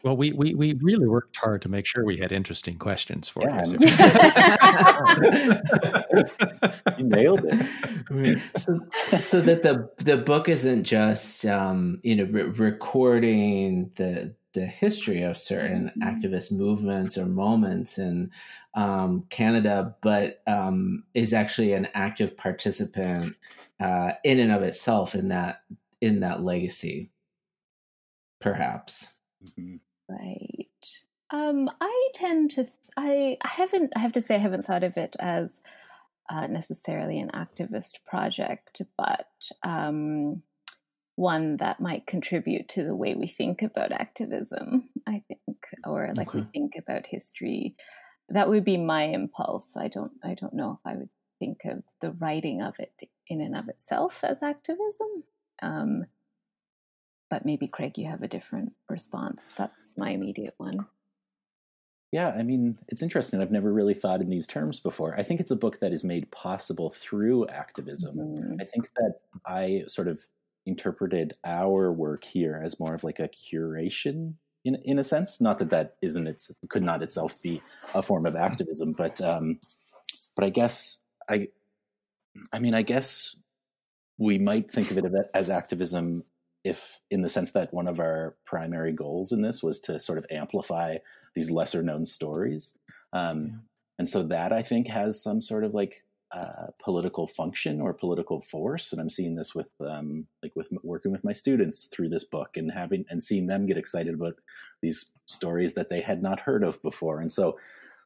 [0.02, 3.48] Well, we, we, we really worked hard to make sure we had interesting questions for
[3.48, 3.78] Yeah, you.
[6.98, 8.40] You nailed it.
[8.56, 8.80] so,
[9.20, 15.22] so that the the book isn't just um, you know re- recording the the history
[15.22, 16.02] of certain Mhm.
[16.02, 18.30] activist movements or moments in
[18.74, 23.36] um, Canada, but um, is actually an active participant
[23.80, 25.62] uh, in and of itself in that
[26.00, 27.10] in that legacy,
[28.40, 29.08] perhaps.
[29.42, 29.80] Mhm.
[30.08, 30.68] Right.
[31.30, 32.66] Um, I tend to.
[32.96, 33.92] I I haven't.
[33.96, 35.60] I have to say, I haven't thought of it as
[36.28, 39.28] uh, necessarily an activist project, but
[39.62, 40.42] um,
[41.16, 44.90] one that might contribute to the way we think about activism.
[45.06, 47.74] I think, or like we think about history.
[48.28, 49.68] That would be my impulse.
[49.76, 50.12] I don't.
[50.22, 53.68] I don't know if I would think of the writing of it in and of
[53.68, 55.24] itself as activism.
[55.60, 56.06] Um,
[57.32, 59.42] but maybe Craig, you have a different response.
[59.56, 60.84] That's my immediate one.
[62.10, 63.40] Yeah, I mean, it's interesting.
[63.40, 65.18] I've never really thought in these terms before.
[65.18, 68.18] I think it's a book that is made possible through activism.
[68.18, 68.60] Mhm.
[68.60, 69.14] I think that
[69.46, 70.28] I sort of
[70.66, 74.34] interpreted our work here as more of like a curation
[74.66, 75.40] in in a sense.
[75.40, 77.62] Not that that isn't its could not itself be
[77.94, 79.58] a form of activism, but um,
[80.36, 80.98] but I guess
[81.30, 81.48] I,
[82.52, 83.36] I mean, I guess
[84.18, 86.24] we might think of it as activism
[86.64, 90.18] if in the sense that one of our primary goals in this was to sort
[90.18, 90.96] of amplify
[91.34, 92.76] these lesser known stories
[93.12, 93.56] um, Yeah.
[93.98, 96.04] and so that i think has some sort of like
[96.34, 101.12] uh, political function or political force and i'm seeing this with um, like with working
[101.12, 104.34] with my students through this book and having and seeing them get excited about
[104.80, 107.58] these stories that they had not heard of before and so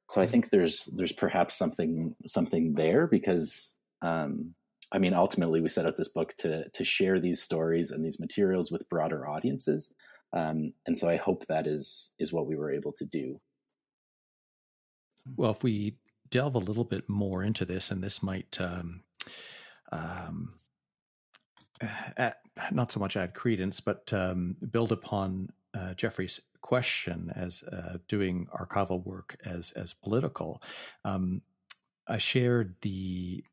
[0.08, 4.54] so i think there's there's perhaps something something there because um,
[4.92, 8.20] I mean, ultimately, we set out this book to to share these stories and these
[8.20, 9.92] materials with broader audiences,
[10.32, 13.40] um, and so I hope that is is what we were able to do.
[15.36, 15.96] Well, if we
[16.30, 19.02] delve a little bit more into this, and this might um,
[19.90, 20.54] um,
[22.16, 22.36] add,
[22.70, 28.48] not so much add credence, but um, build upon uh, Jeffrey's question as uh, doing
[28.56, 30.62] archival work as as political.
[31.04, 31.42] Um,
[32.08, 33.44] I shared the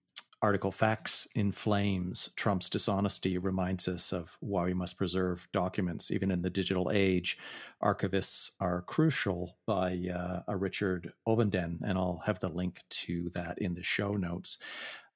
[0.43, 6.11] article Facts in Flames Trump's Dishonesty reminds us of why we must preserve documents.
[6.11, 7.37] Even in the digital age,
[7.81, 13.57] archivists are crucial by uh, a Richard Ovenden, and I'll have the link to that
[13.59, 14.57] in the show notes.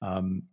[0.02, 0.44] Um,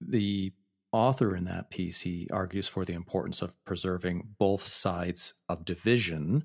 [0.00, 0.54] the
[0.92, 6.44] author in that piece, he argues for the importance of preserving both sides of division.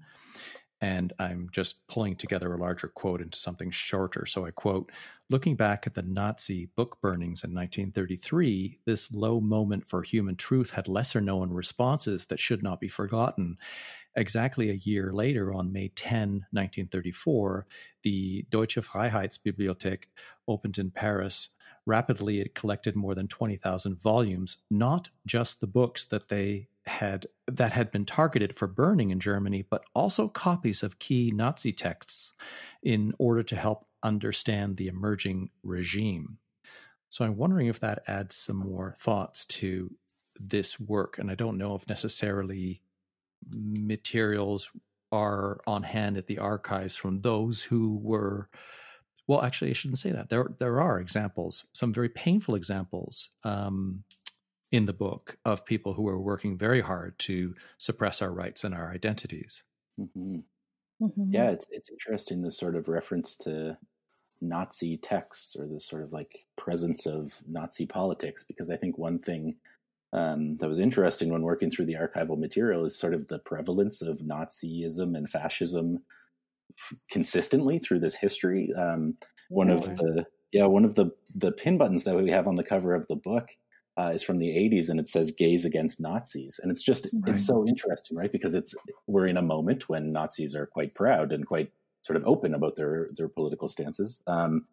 [0.79, 4.25] And I'm just pulling together a larger quote into something shorter.
[4.25, 4.91] So I quote
[5.29, 10.71] Looking back at the Nazi book burnings in 1933, this low moment for human truth
[10.71, 13.57] had lesser known responses that should not be forgotten.
[14.15, 17.67] Exactly a year later, on May 10, 1934,
[18.03, 20.03] the Deutsche Freiheitsbibliothek
[20.47, 21.49] opened in Paris.
[21.85, 27.73] Rapidly, it collected more than 20,000 volumes, not just the books that they had that
[27.73, 32.33] had been targeted for burning in Germany, but also copies of key Nazi texts
[32.83, 36.37] in order to help understand the emerging regime.
[37.09, 39.95] So I'm wondering if that adds some more thoughts to
[40.39, 41.17] this work.
[41.17, 42.81] And I don't know if necessarily
[43.53, 44.69] materials
[45.11, 48.49] are on hand at the archives from those who were
[49.25, 54.03] well actually i shouldn't say that there there are examples some very painful examples um,
[54.71, 58.73] in the book of people who are working very hard to suppress our rights and
[58.75, 59.63] our identities
[59.97, 60.39] hmm
[61.01, 61.27] Mhm.
[61.31, 63.77] Yeah, it's it's interesting the sort of reference to
[64.41, 69.19] Nazi texts or the sort of like presence of Nazi politics because I think one
[69.19, 69.57] thing
[70.13, 74.01] um, that was interesting when working through the archival material is sort of the prevalence
[74.03, 76.05] of Nazism and fascism
[76.77, 78.73] f- consistently through this history.
[78.73, 79.17] Um,
[79.49, 79.97] one of Really?
[79.97, 83.07] the yeah one of the the pin buttons that we have on the cover of
[83.07, 83.49] the book
[83.97, 86.59] uh, is from the 80s and it says gays against nazis.
[86.61, 87.31] And it's just Right.
[87.31, 88.31] it's so interesting right?
[88.31, 88.75] Because it's
[89.07, 91.71] we're in a moment when nazis are quite proud and quite
[92.01, 94.21] sort of open about their their political stances.
[94.27, 94.65] Um,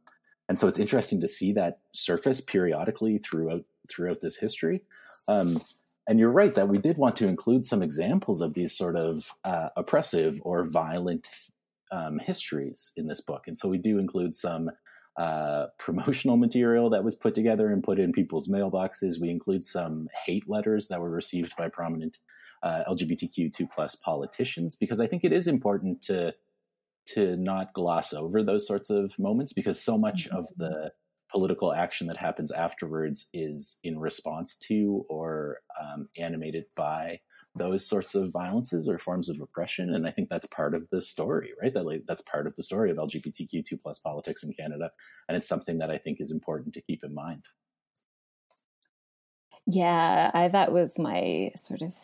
[0.48, 4.82] and so it's interesting to see that surface periodically throughout throughout this history.
[5.26, 5.60] Um,
[6.06, 9.32] and you're right that we did want to include some examples of these sort of
[9.44, 11.28] uh, oppressive or violent
[11.90, 13.44] um, histories in this book.
[13.46, 14.70] And so we do include some
[15.16, 19.20] uh, promotional material that was put together and put in people's mailboxes.
[19.20, 22.18] We include some hate letters that were received by prominent
[22.62, 26.34] uh, LGBTQ2 plus politicians because I think it is important to
[27.06, 30.90] to not gloss over those sorts of moments because so much of the
[31.30, 37.20] political action that happens afterwards is in response to or um, animated by
[37.56, 41.00] those sorts of violences or forms of oppression and i think that's part of the
[41.00, 41.72] story right?
[41.72, 44.90] That like, that's part of the story of lgbtq2 plus politics in canada.
[45.28, 47.44] And it's something that i think is important to keep in mind.
[49.66, 51.94] Yeah I, that was my sort of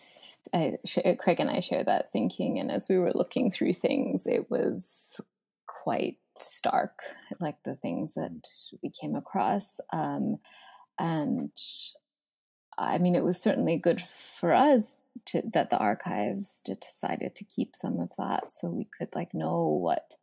[0.55, 0.79] I,
[1.19, 2.59] craig and i share that thinking.
[2.59, 5.21] And as we were looking through things it was
[5.67, 7.03] quite stark
[7.41, 8.33] like the things that
[8.83, 9.81] we came across.
[9.93, 10.39] Um,
[10.99, 11.51] and
[12.79, 14.03] I mean, it was certainly good
[14.41, 14.97] for us
[15.27, 19.67] to, that the archives decided to keep some of that, so we could like know
[19.67, 20.15] what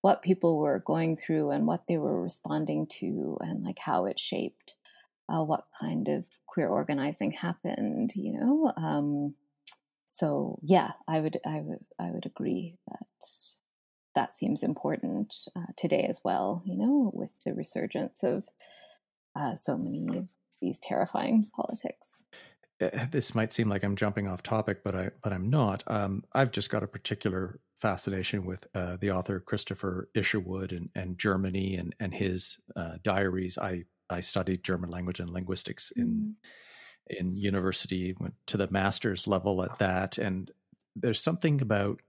[0.00, 4.20] what people were going through and what they were responding to, and like how it
[4.20, 4.74] shaped
[5.28, 8.12] uh, what kind of queer organizing happened.
[8.14, 9.34] You know, um,
[10.06, 13.06] so yeah, I would I would I would agree that
[14.14, 16.62] that seems important uh, today as well.
[16.64, 18.44] You know, with the resurgence of
[19.36, 20.28] uh, so many of
[20.60, 22.22] these terrifying politics.
[22.80, 25.82] Eh, this might seem like I'm jumping off topic, but I but I'm not.
[25.86, 31.18] Um, I've just got a particular fascination with uh, the author Christopher Isherwood and, and
[31.18, 33.58] Germany and and his uh, diaries.
[33.58, 36.36] I I studied German language and linguistics in
[37.10, 37.18] mm.
[37.18, 40.50] in university, went to the master's level at that, and
[40.96, 42.00] there's something about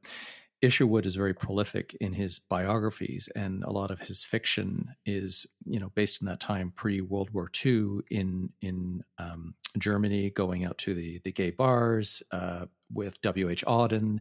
[0.62, 5.80] Isherwood is very prolific in his biographies, and a lot of his fiction is, you
[5.80, 10.78] know, based in that time pre World War II in in um, Germany, going out
[10.80, 13.50] to the the gay bars uh, with W.
[13.50, 13.66] H.
[13.66, 14.20] Auden,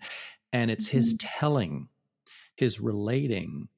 [0.52, 0.96] and it's mm-hmm.
[0.98, 1.88] his telling,
[2.56, 3.68] his relating,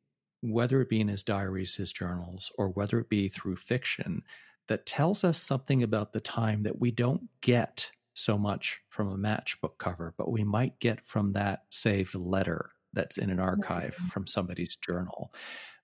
[0.40, 4.22] whether it be in his diaries, his journals, or whether it be through fiction,
[4.68, 9.16] that tells us something about the time that we don't get so much from a
[9.16, 14.08] matchbook cover, but we might get from that saved letter that's in an archive mm-hmm.
[14.08, 15.32] from somebody's journal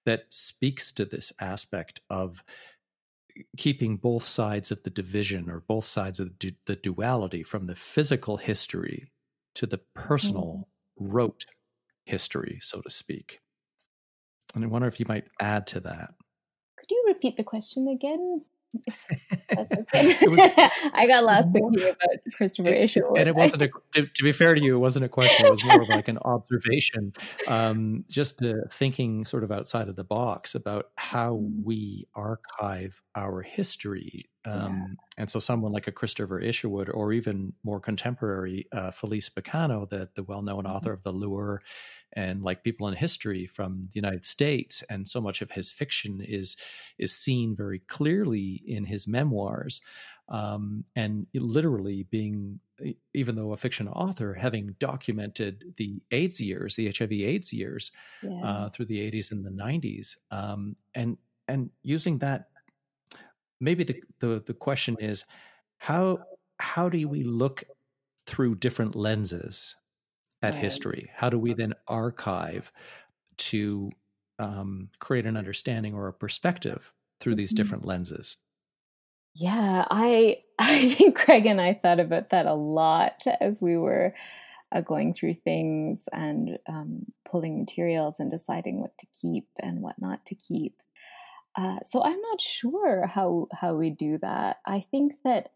[0.06, 2.42] that speaks to this aspect of
[3.56, 7.66] keeping both sides of the division or both sides of the, du- the duality from
[7.66, 9.06] the physical history
[9.54, 10.66] to the personal
[11.00, 11.12] mm-hmm.
[11.12, 11.46] rote
[12.04, 13.38] history, so to speak.
[14.54, 16.14] And I wonder if you might add to that.
[16.78, 18.42] Could you repeat the question again?
[19.56, 20.40] was,
[20.94, 23.18] I got lost thinking about Christopher Isherwood.
[23.18, 25.46] And it wasn't a, to, to, be fair to you, it wasn't a question.
[25.46, 27.12] It was more of like an observation,
[27.46, 31.64] um, just uh, thinking sort of outside of the box about how mm-hmm.
[31.64, 34.24] we archive our history.
[34.44, 35.04] Um, yeah.
[35.18, 40.08] And so, someone like a Christopher Isherwood, or even more contemporary uh, Felice Picano, the
[40.14, 40.72] the well known mm-hmm.
[40.72, 41.62] author of The Lure
[42.14, 46.20] and like people in history from the United States, and so much of his fiction
[46.20, 46.56] is
[46.98, 49.80] is seen very clearly in his memoirs,
[50.28, 52.60] um, and literally being
[53.14, 58.40] even though a fiction author, having documented the AIDS years, the HIV/AIDS years yeah.
[58.44, 61.16] uh, through the 80s and the 90s, um, and
[61.48, 62.48] and using that,
[63.60, 65.24] maybe the, the the question is
[65.78, 66.18] how
[66.58, 67.64] how do we look
[68.26, 69.74] through different lenses
[70.42, 70.62] at right.
[70.62, 71.10] history?
[71.14, 72.72] How do we then archive
[73.38, 73.90] to
[74.38, 77.56] um, create an understanding or a perspective through these mm-hmm.
[77.56, 78.36] different lenses?
[79.34, 84.14] Yeah, I I think Craig and I thought about that a lot as we were
[84.72, 90.00] uh, going through things and um, pulling materials and deciding what to keep and what
[90.00, 90.74] not to keep.
[91.56, 94.58] Uh, so I'm not sure how how we do that.
[94.66, 95.50] I think that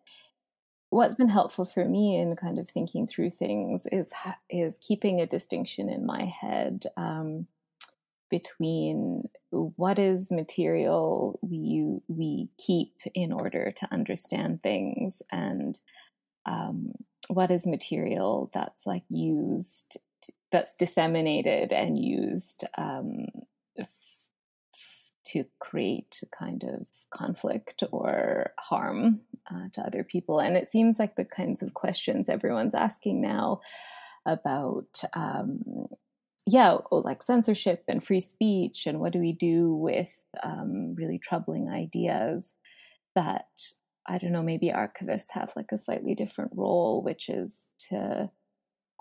[0.90, 4.12] what's been helpful for me in kind of thinking through things is
[4.50, 7.46] is keeping a distinction in my head um,
[8.30, 15.78] between what is material we we keep in order to understand things and
[16.46, 16.92] um,
[17.28, 19.98] what is material that's like used
[20.50, 23.26] that's disseminated and used um,
[25.32, 29.20] to create kind of conflict or harm
[29.50, 30.40] uh, to other people.
[30.40, 33.60] And it seems like the kinds of questions everyone's asking now
[34.26, 35.86] about, um,
[36.46, 41.18] yeah, oh, like censorship and free speech, and what do we do with um, really
[41.18, 42.52] troubling ideas
[43.14, 43.46] that
[44.08, 47.56] I don't know, maybe archivists have like a slightly different role, which is
[47.90, 48.30] to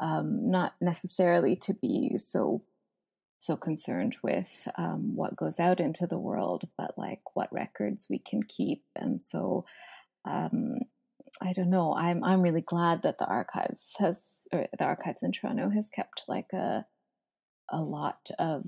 [0.01, 2.63] um, not necessarily to be so
[3.45, 8.19] so concerned with um, what goes out into the world, but like what records we
[8.19, 8.83] can keep.
[8.95, 9.65] And so,
[10.25, 10.79] um,
[11.41, 11.93] I don't know.
[11.93, 16.51] I'm I'm really glad that the archives has the archives in Toronto has kept like
[16.53, 16.85] a
[17.69, 18.63] a lot of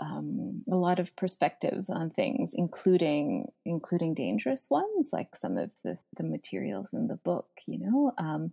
[0.00, 5.98] um, a lot of perspectives on things, including including dangerous ones, like some of the
[6.16, 7.48] the materials in the book.
[7.66, 8.12] You know.
[8.18, 8.52] Um,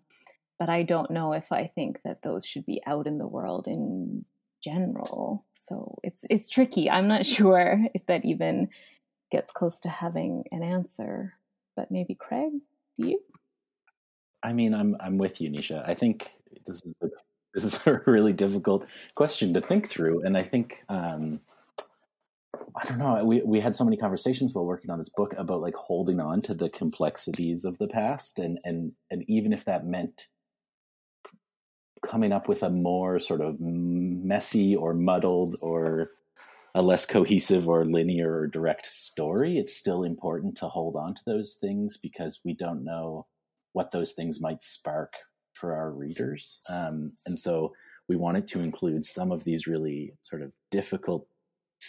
[0.60, 3.68] but I don't know if I think that those should be out in the world
[3.68, 4.24] in
[4.64, 5.46] general.
[5.54, 6.90] So it's it's tricky.
[6.90, 8.70] I'm not sure if that even
[9.32, 11.34] gets close to having an answer.
[11.76, 12.52] But maybe Craig,
[13.00, 13.20] do you?
[14.44, 15.88] I mean, I'm I'm with you, Nisha.
[15.88, 16.30] I think
[16.66, 17.10] this is the,
[17.54, 18.86] this is a really difficult
[19.16, 21.40] question to think through, and I think um,
[22.76, 23.24] I don't know.
[23.26, 26.42] We we had so many conversations while working on this book about like holding on
[26.44, 30.28] to the complexities of the past, and and and even if that meant
[32.08, 36.12] coming up with a more sort of messy or muddled or
[36.76, 41.22] a less cohesive or linear or direct story, it's still important to hold on to
[41.26, 43.28] those things because we don't know
[43.74, 45.14] what those things might spark
[45.54, 46.60] for our readers.
[46.70, 47.74] Um, and so
[48.10, 51.28] we wanted to include some of these really sort of difficult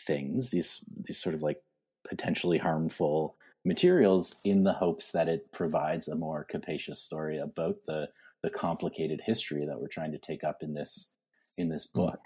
[0.07, 1.63] things, these these sort of like
[2.07, 8.09] potentially harmful materials in the hopes that it provides a more capacious story about the
[8.45, 11.09] the complicated history that we're trying to take up in this
[11.57, 12.01] in this hmm.
[12.01, 12.21] book.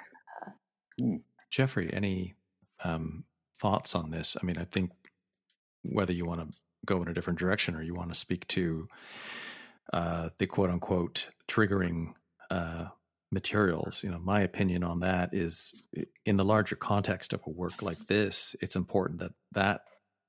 [1.00, 1.20] Mm.
[1.48, 2.34] Jeffrey, any
[2.82, 3.24] um,
[3.60, 4.36] thoughts on this?
[4.40, 4.90] I mean, I think
[5.82, 8.88] whether you want to go in a different direction or you want to speak to
[9.92, 12.14] uh, the quote unquote triggering
[12.50, 12.86] uh,
[13.30, 14.02] materials.
[14.02, 15.80] You know, my opinion on that is
[16.26, 19.82] in the larger context of a work like this, it's important that that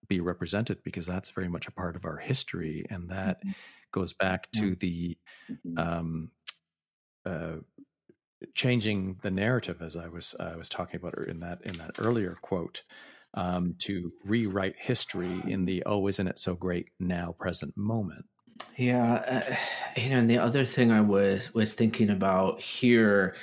[0.08, 3.52] be represented because that's very much a part of our history and that mm-hmm.
[3.92, 5.18] Goes back to the
[5.50, 5.78] mm-hmm.
[5.78, 6.32] um,
[7.26, 7.58] uh,
[8.54, 12.38] changing the narrative as I was I was talking about in that in that earlier
[12.42, 12.84] quote
[13.34, 18.26] um, to rewrite history in the oh isn't it so great now present moment
[18.78, 23.36] yeah, uh, you know, and the other thing I was was thinking about here,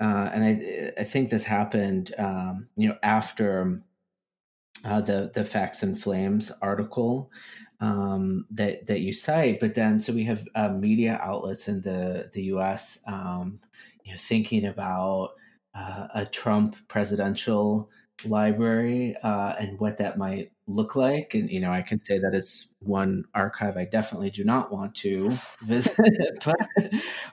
[0.00, 3.82] uh, and I I think this happened, um, you know, after
[4.84, 7.30] uh, the the Facts and Flames article
[7.80, 12.30] um, that that you cite, but then so we have uh, media outlets in the
[12.32, 12.98] the U.S.
[13.06, 13.60] Um,
[14.04, 15.30] you know, thinking about
[15.74, 17.90] uh, a Trump presidential
[18.24, 21.34] library uh, and what that might look like.
[21.34, 24.94] And, you know, I can say that it's one archive I definitely do not want
[24.96, 25.30] to
[25.64, 26.92] visit, but,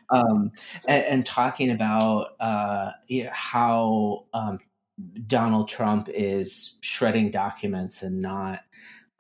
[0.10, 0.52] um,
[0.88, 2.92] and, and, talking about uh,
[3.32, 4.60] how um,
[5.28, 8.62] Donald Trump is shredding documents and not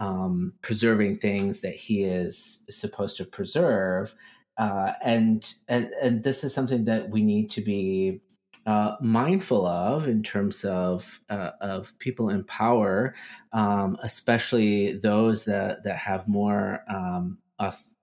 [0.02, 4.14] um, preserving things that he is supposed to preserve.
[4.57, 8.19] Uh, and, and and this is something that we need to be
[8.65, 13.14] uh, mindful of in terms of uh, of people in power,
[13.53, 17.38] um, especially those that that have more um,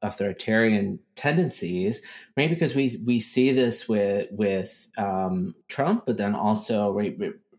[0.03, 2.01] authoritarian tendencies,
[2.37, 2.51] right?
[2.51, 7.17] Because we we see this with with um, Trump, but then also right,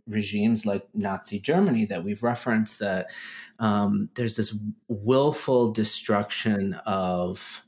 [0.10, 2.80] regimes like Nazi Germany that we've referenced.
[2.80, 3.08] That
[3.60, 4.54] um, there's this
[4.88, 7.64] willful destruction of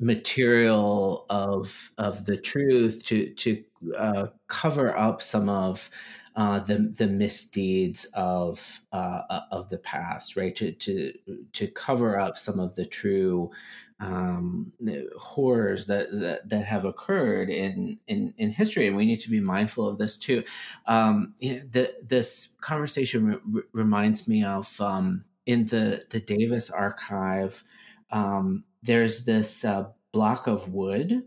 [0.00, 3.64] material of of the truth to to
[3.96, 5.88] uh, cover up some of
[6.36, 10.56] uh, the the misdeeds of uh, of the past, right?
[10.56, 11.12] To to
[11.52, 13.50] to cover up some of the true
[14.00, 14.72] um,
[15.18, 19.40] horrors that, that, that have occurred in, in in history, and we need to be
[19.40, 20.42] mindful of this too.
[20.86, 27.62] Um, the, this conversation re- reminds me of um, in the the Davis archive.
[28.10, 31.22] Um, there's this uh, block of wood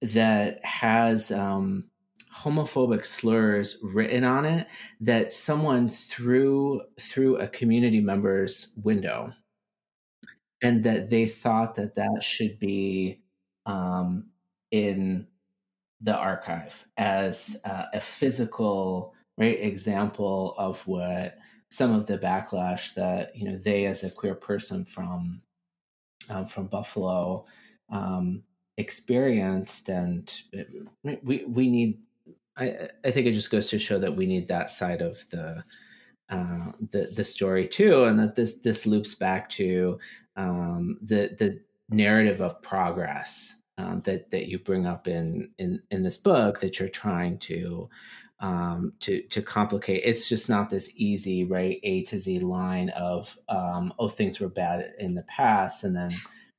[0.00, 1.84] that has um,
[2.34, 4.66] homophobic slurs written on it
[5.00, 9.32] that someone threw through a community member's window
[10.62, 13.20] and that they thought that that should be
[13.66, 14.30] um,
[14.70, 15.26] in
[16.00, 21.36] the archive as uh, a physical right example of what
[21.70, 25.42] some of the backlash that you know they as a queer person from
[26.28, 27.44] um, from Buffalo
[27.90, 28.42] um,
[28.76, 30.32] experienced, and
[31.02, 32.00] we we need.
[32.56, 35.62] I I think it just goes to show that we need that side of the
[36.28, 39.98] uh, the the story too, and that this this loops back to
[40.36, 46.02] um, the the narrative of progress um, that that you bring up in in in
[46.02, 47.88] this book that you're trying to
[48.40, 50.02] um, to to complicate.
[50.04, 51.78] It's just not this easy, right?
[51.82, 56.10] A to Z line of um, oh, things were bad in the past, and then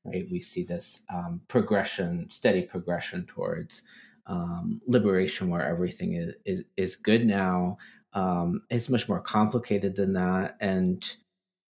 [0.06, 3.84] right we see this um, progression, steady progression towards
[4.28, 7.78] um, liberation, where everything is is, is good now.
[8.18, 11.08] Um, it's much more complicated than that, and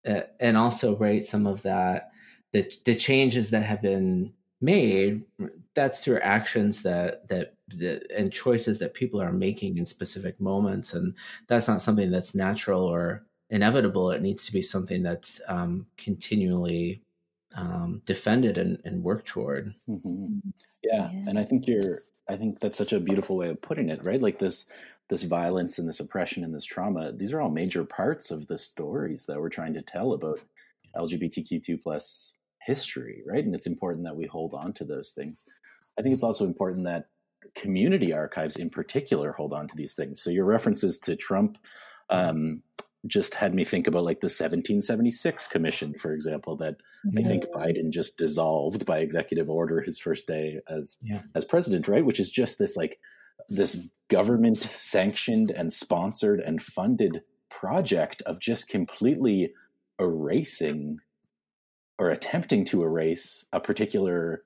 [0.08, 2.10] uh, and also right some of that
[2.52, 5.22] the the changes that have been made
[5.74, 10.94] that's through actions that that that and choices that people are making in specific moments.
[10.94, 11.14] And
[11.46, 14.10] that's not something that's natural or inevitable.
[14.10, 17.02] It needs to be something that's um, continually
[17.54, 19.74] um, defended and, and worked toward.
[19.88, 20.38] Mm-hmm.
[20.82, 21.10] yeah.
[21.12, 21.28] yeah.
[21.28, 21.98] And i think you're
[22.28, 24.22] i think that's such a beautiful way of putting it right?
[24.22, 24.66] Like this
[25.08, 28.58] this violence and this oppression and this trauma, these are all major parts of the
[28.58, 30.40] stories that we're trying to tell about
[30.96, 33.44] LGBTQ2 plus history, right?
[33.44, 35.44] And it's important that we hold on to those things.
[35.98, 37.08] I think it's also important that
[37.54, 40.20] community archives in particular hold on to these things.
[40.20, 41.58] So your references to Trump
[42.10, 42.62] um,
[43.06, 46.76] just had me think about like the 1776 commission, for example, that
[47.16, 51.22] I think Biden just dissolved by executive order his first day as yeah.
[51.34, 52.04] as president, right?
[52.04, 52.98] Which is just this like
[53.48, 59.52] this government sanctioned and sponsored and funded project of just completely
[60.00, 60.98] erasing
[61.98, 64.42] or attempting to erase a particular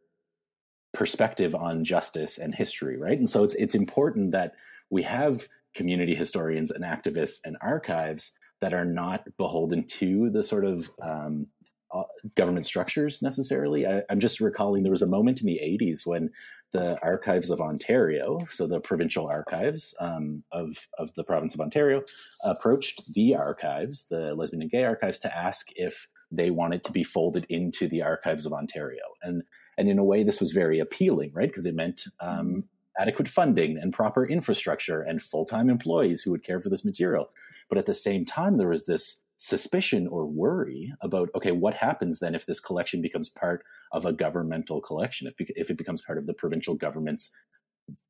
[0.95, 3.19] perspective on justice and history, right?
[3.19, 4.55] And so it's it's important that
[4.91, 10.65] we have community historians and activists and archives that are not beholden to the sort
[10.65, 11.47] of um,
[11.93, 12.05] uh,
[12.37, 13.87] government structures necessarily.
[13.87, 16.31] I, am just recalling there was a moment in the 80s when
[16.73, 22.03] the archives of Ontario, so the provincial archives um, of, of the province of Ontario,
[22.45, 27.05] approached the archives, the lesbian and gay archives, to ask if they wanted to be
[27.05, 29.03] folded into the archives of Ontario.
[29.23, 29.43] And,
[29.77, 31.49] and in a way, this was very appealing, right?
[31.49, 32.65] Because it meant um,
[32.99, 37.31] adequate funding and proper infrastructure and full time employees who would care for this material.
[37.69, 42.21] But at the same time, there was this suspicion or worry about okay what happens
[42.21, 46.17] then if this collection becomes part of a governmental collection if, if it becomes part
[46.17, 47.33] of the provincial government's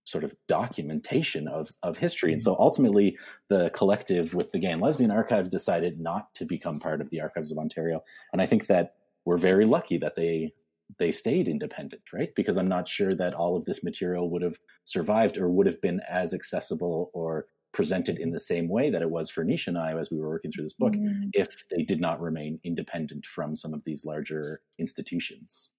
[0.04, 2.34] sort of documentation of, of history?
[2.34, 2.62] And so mm-hmm.
[2.62, 3.18] ultimately
[3.48, 7.22] the collective with the gay and lesbian archive decided not to become part of the
[7.22, 8.02] archives of ontario.
[8.34, 8.94] And i think that
[9.24, 10.52] we're very lucky that they
[10.98, 12.34] they stayed independent right?
[12.36, 15.80] Because i'm not sure that all of this material would have survived or would have
[15.80, 19.78] been as accessible or presented in the same way that it was for Nisha and
[19.78, 21.30] I as we were working through this book mm.
[21.32, 25.70] if they did not remain independent from some of these larger institutions.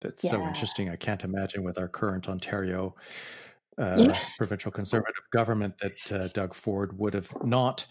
[0.00, 0.32] That's yeah.
[0.32, 0.90] so interesting.
[0.90, 2.96] I can't imagine with our current Ontario
[3.78, 7.86] uh, provincial conservative government that uh, Doug Ford would have not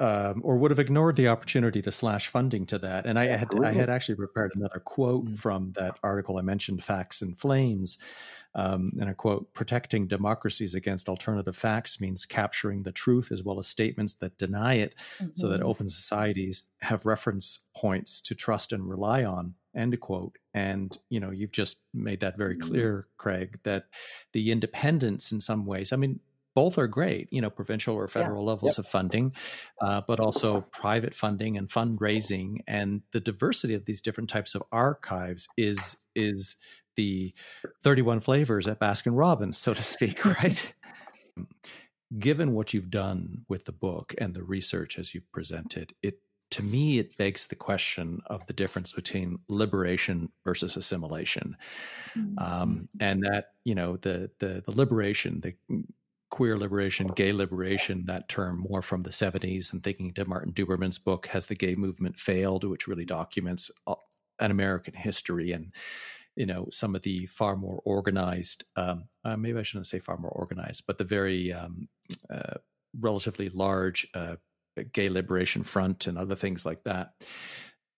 [0.00, 3.04] um, or would have ignored the opportunity to slash funding to that.
[3.04, 5.36] And I had I had actually prepared another quote mm.
[5.36, 7.98] from that article I mentioned, "Facts and Flames,"
[8.58, 13.60] Um, and I quote Protecting democracies against alternative facts means capturing the truth as well
[13.60, 15.30] as statements that deny it mm-hmm.
[15.34, 15.68] so that mm-hmm.
[15.68, 19.54] open societies have reference points to trust and rely on.
[19.76, 20.38] End quote.
[20.54, 22.68] And, you know, you've just made that very mm-hmm.
[22.68, 23.86] clear, Craig, that
[24.32, 26.18] the independence in some ways, I mean,
[26.56, 28.48] both are great, you know, provincial or federal yeah.
[28.48, 28.84] levels yep.
[28.84, 29.32] of funding,
[29.80, 34.64] uh, but also private funding and fundraising, and the diversity of these different types of
[34.72, 36.56] archives is is
[36.98, 37.32] the
[37.84, 40.74] 31 flavors at Baskin Robbins, so to speak, right?
[42.18, 46.18] Given what you've done with the book and the research as you've presented, it
[46.50, 51.56] to me it begs the question of the difference between liberation versus assimilation,
[52.16, 52.38] mm-hmm.
[52.38, 55.54] um, and that you know the the the liberation, the
[56.30, 60.98] queer liberation, gay liberation, that term more from the 70s, and thinking to Martin Duberman's
[60.98, 63.70] book, Has the Gay Movement Failed, which really documents
[64.40, 65.72] an American history and
[66.38, 70.16] you know some of the far more organized um, uh, maybe i shouldn't say far
[70.16, 71.88] more organized but the very um,
[72.30, 72.54] uh,
[72.98, 74.36] relatively large uh,
[74.92, 77.12] gay liberation front and other things like that.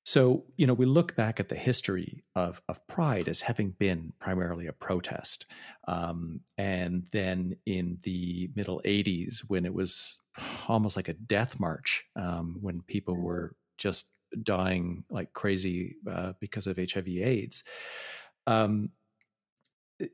[0.05, 4.13] So you know we look back at the history of, of pride as having been
[4.19, 5.47] primarily a protest
[5.87, 10.19] um, and then in the middle 80s when it was
[10.69, 14.07] almost like a death march um, when people were just
[14.43, 17.63] dying like crazy uh, because of hiv aids
[18.51, 18.91] um,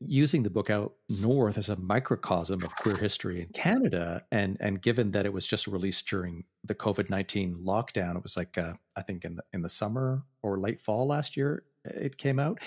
[0.00, 4.82] using the book out north as a microcosm of queer history in Canada, and and
[4.82, 8.74] given that it was just released during the COVID nineteen lockdown, it was like uh,
[8.96, 12.58] I think in the in the summer or late fall last year it came out,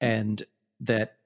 [0.00, 0.42] and
[0.80, 1.16] that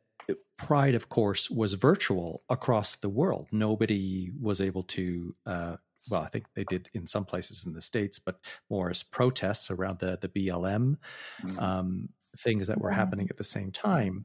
[0.58, 3.48] Pride, of course, was virtual across the world.
[3.50, 5.34] Nobody was able to.
[5.46, 5.76] Uh,
[6.10, 9.70] well, I think they did in some places in the states, but more as protests
[9.70, 10.96] around the the BLM.
[11.42, 11.58] Mm-hmm.
[11.58, 12.08] Um,
[12.38, 14.24] things that were happening at the same time.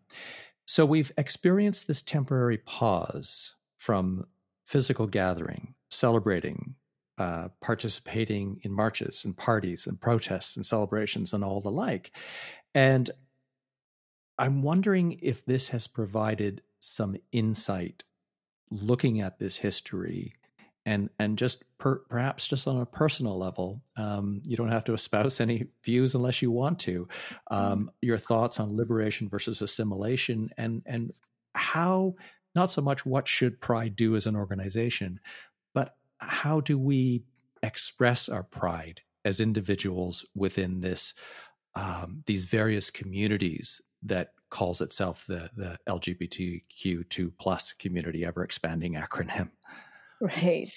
[0.66, 4.26] So we've experienced this temporary pause from
[4.66, 6.76] physical gathering, celebrating,
[7.18, 12.12] uh, participating in marches and parties and protests and celebrations and all the like.
[12.74, 13.10] And
[14.38, 18.04] I'm wondering if this has provided some insight
[18.70, 20.34] looking at this history
[20.86, 24.94] and and just per, perhaps just on a personal level, um, you don't have to
[24.94, 27.08] espouse any views unless you want to.
[27.50, 27.88] Um, mm-hmm.
[28.02, 31.14] your thoughts on liberation versus assimilation, and and
[31.54, 32.16] how
[32.54, 35.20] not so much what should Pride do as an organization,
[35.74, 37.24] but how do we
[37.64, 41.14] express our pride as individuals within this
[41.74, 49.50] um, these various communities that calls itself the the LGBTQ2 plus community ever expanding acronym.
[50.22, 50.72] Right.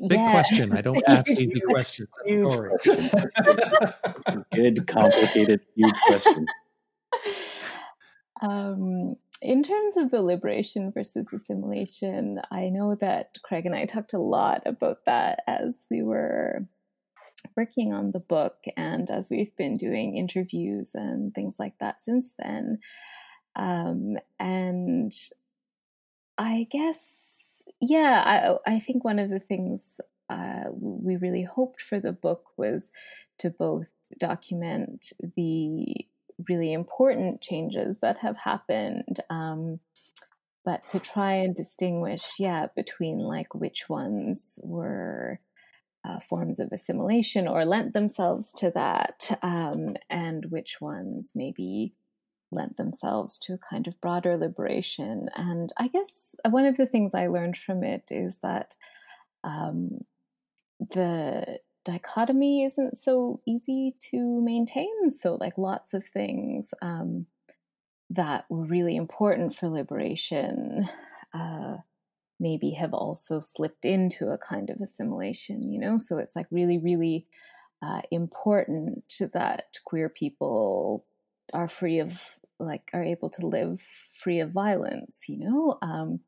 [0.00, 0.32] Big yeah.
[0.32, 0.72] question.
[0.76, 2.08] I don't ask easy questions.
[2.26, 2.72] Sorry.
[4.52, 6.46] Good, complicated, huge question.
[8.40, 14.12] Um, in terms of the liberation versus assimilation, I know that Craig and I talked
[14.12, 16.66] a lot about that as we were
[17.56, 22.34] working on the book and as we've been doing interviews and things like that since
[22.38, 22.78] then.
[23.58, 25.12] Um, and
[26.38, 31.98] I guess, yeah, I, I think one of the things uh, we really hoped for
[31.98, 32.90] the book was
[33.38, 36.06] to both document the
[36.48, 39.20] really important changes that have happened.
[39.28, 39.80] Um,
[40.64, 45.40] but to try and distinguish, yeah, between like which ones were
[46.04, 51.94] uh, forms of assimilation or lent themselves to that, um, and which ones maybe
[52.50, 55.28] lent themselves to a kind of broader liberation.
[55.36, 58.74] And I guess one of the things I learned from it is that
[59.44, 60.04] um,
[60.78, 65.10] the dichotomy isn't so easy to maintain.
[65.10, 67.26] So, like lots of things um,
[68.10, 70.88] that were really important for liberation
[71.34, 71.78] uh,
[72.40, 75.98] maybe have also slipped into a kind of assimilation, you know?
[75.98, 77.26] So, it's like really, really
[77.82, 81.04] uh, important that queer people
[81.52, 82.20] are free of,
[82.58, 83.82] like, are able to live
[84.12, 85.78] free of violence, you know?
[85.82, 86.20] Um,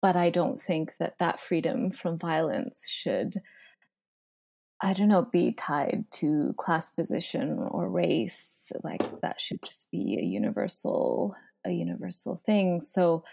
[0.00, 3.40] but I don't think that that freedom from violence should
[4.80, 8.70] I don't know, be tied to class position or race.
[8.84, 11.34] Like that should just be a universal,
[11.66, 12.80] a universal thing.
[12.80, 13.24] So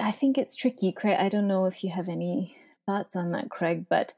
[0.00, 1.18] I think it's tricky, Craig.
[1.20, 2.56] I don't know if you have any
[2.86, 4.14] thoughts on that, Craig, but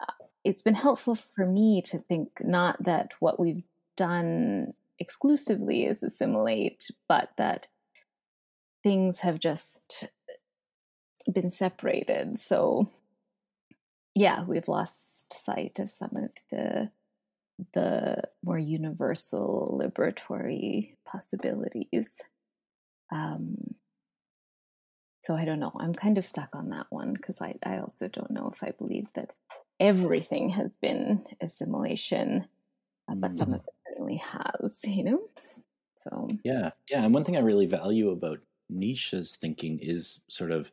[0.00, 0.12] uh,
[0.44, 3.62] it's been helpful for me to think not that what we've
[3.96, 7.66] done exclusively is assimilate, but that
[8.82, 10.08] things have just
[11.32, 12.38] been separated.
[12.38, 12.90] So
[14.14, 16.90] yeah, we've lost sight of some of the
[17.74, 22.10] the more universal liberatory possibilities.
[23.12, 23.56] Um,
[25.22, 25.72] so I don't know.
[25.78, 28.70] I'm kind of stuck on that one because I, I also don't know if I
[28.70, 29.32] believe that
[29.78, 32.46] everything has been assimilation,
[33.10, 33.68] uh, but some of mm-hmm.
[33.68, 33.74] it
[34.10, 35.20] certainly has, you know?
[36.02, 36.70] So, yeah.
[36.90, 37.04] Yeah.
[37.04, 38.38] And one thing I really value about
[38.72, 40.70] Nisha's thinking is sort of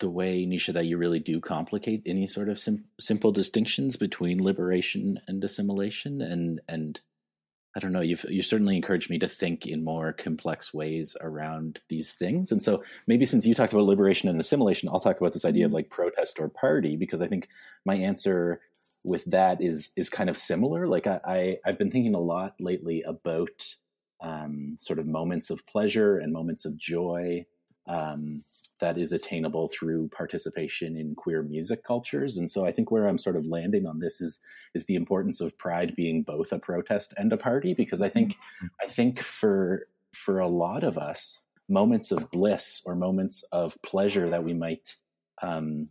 [0.00, 4.42] the way Nisha that you really do complicate any sort of sim- simple distinctions between
[4.42, 7.00] liberation and assimilation and and
[7.76, 11.82] I don't know you've you certainly encouraged me to think in more complex ways around
[11.90, 15.34] these things and so maybe since you talked about liberation and assimilation I'll talk about
[15.34, 15.76] this idea of mm-hmm.
[15.76, 17.48] like protest or party because I think
[17.84, 18.62] my answer
[19.04, 22.54] with that is is kind of similar like I, I I've been thinking a lot
[22.60, 23.76] lately about
[24.20, 27.46] um, sort of moments of pleasure and moments of joy
[27.88, 28.42] um,
[28.80, 32.36] that is attainable through participation in queer music cultures.
[32.36, 34.40] And so I think where I'm sort of landing on this is
[34.74, 38.34] is the importance of pride being both a protest and a party, because I think
[38.34, 38.66] mm-hmm.
[38.82, 44.28] I think for for a lot of us, moments of bliss or moments of pleasure
[44.30, 44.96] that we might
[45.42, 45.88] um,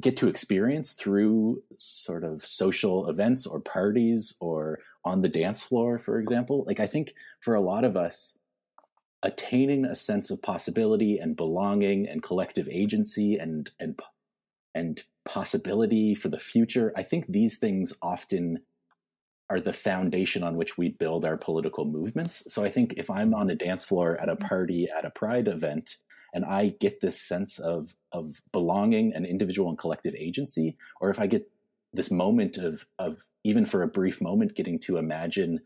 [0.00, 5.98] get to experience through sort of social events or parties or on the dance floor,
[5.98, 6.64] for example.
[6.66, 8.38] Like I think for a lot of us,
[9.22, 14.00] attaining a sense of possibility and belonging and collective agency and and
[14.74, 18.58] and possibility for the future i think these things often
[19.48, 23.32] are the foundation on which we build our political movements so i think if i'm
[23.32, 24.48] on a dance floor at a mm-hmm.
[24.48, 25.98] party at a pride event
[26.32, 31.18] and i get this sense of of belonging and individual and collective agency or if
[31.18, 31.50] i get
[31.92, 35.60] this moment of of even for a brief moment getting to imagine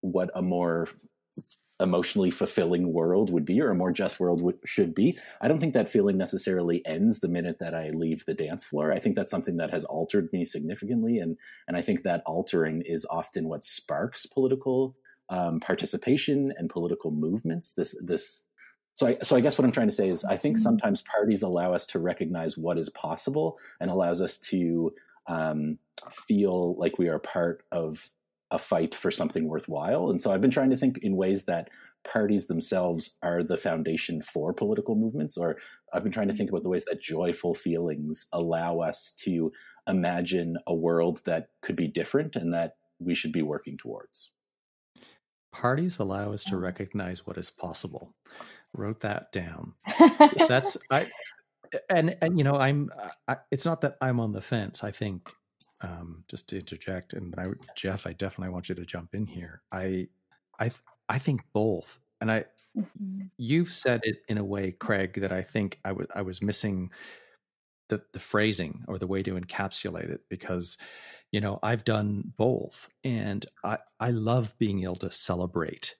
[0.00, 0.88] what a more
[1.78, 5.18] emotionally fulfilling world would be or a more just world would, should be.
[5.40, 8.92] I don't think that feeling necessarily ends the minute that I leave the dance floor.
[8.92, 11.36] I think that's something that has altered me significantly, and
[11.68, 14.96] and I think that altering is often what sparks political
[15.28, 17.74] um, participation and political movements.
[17.74, 18.42] This this.
[18.96, 20.62] So I, so I guess what I'm trying to say is I think mm-hmm.
[20.62, 24.90] sometimes parties allow us to recognize what is possible and allows us to
[25.26, 25.78] um,
[26.10, 28.08] feel like we are part of
[28.50, 30.08] a fight for something worthwhile.
[30.08, 31.68] And so I've been trying to think in ways that
[32.10, 35.58] parties themselves are the foundation for political movements, or
[35.92, 39.52] I've been trying to think about the ways that joyful feelings allow us to
[39.86, 44.30] imagine a world that could be different and that we should be working towards.
[45.52, 48.14] Parties allow us to recognize what is possible.
[48.76, 49.74] Wrote that down.
[50.48, 51.08] That's I
[51.90, 52.90] and and you know I'm
[53.26, 54.84] I, it's not that I'm on the fence.
[54.84, 55.30] I think
[55.82, 59.62] um, just to interject, and I, Jeff, I definitely want you to jump in here.
[59.70, 60.08] I,
[60.58, 60.70] I,
[61.08, 62.44] I think both, and I,
[62.76, 63.26] mm-hmm.
[63.36, 66.90] you've said it in a way, Craig, that I think I was I was missing
[67.88, 70.78] the the phrasing or the way to encapsulate it because
[71.30, 75.96] you know I've done both, and I I love being able to celebrate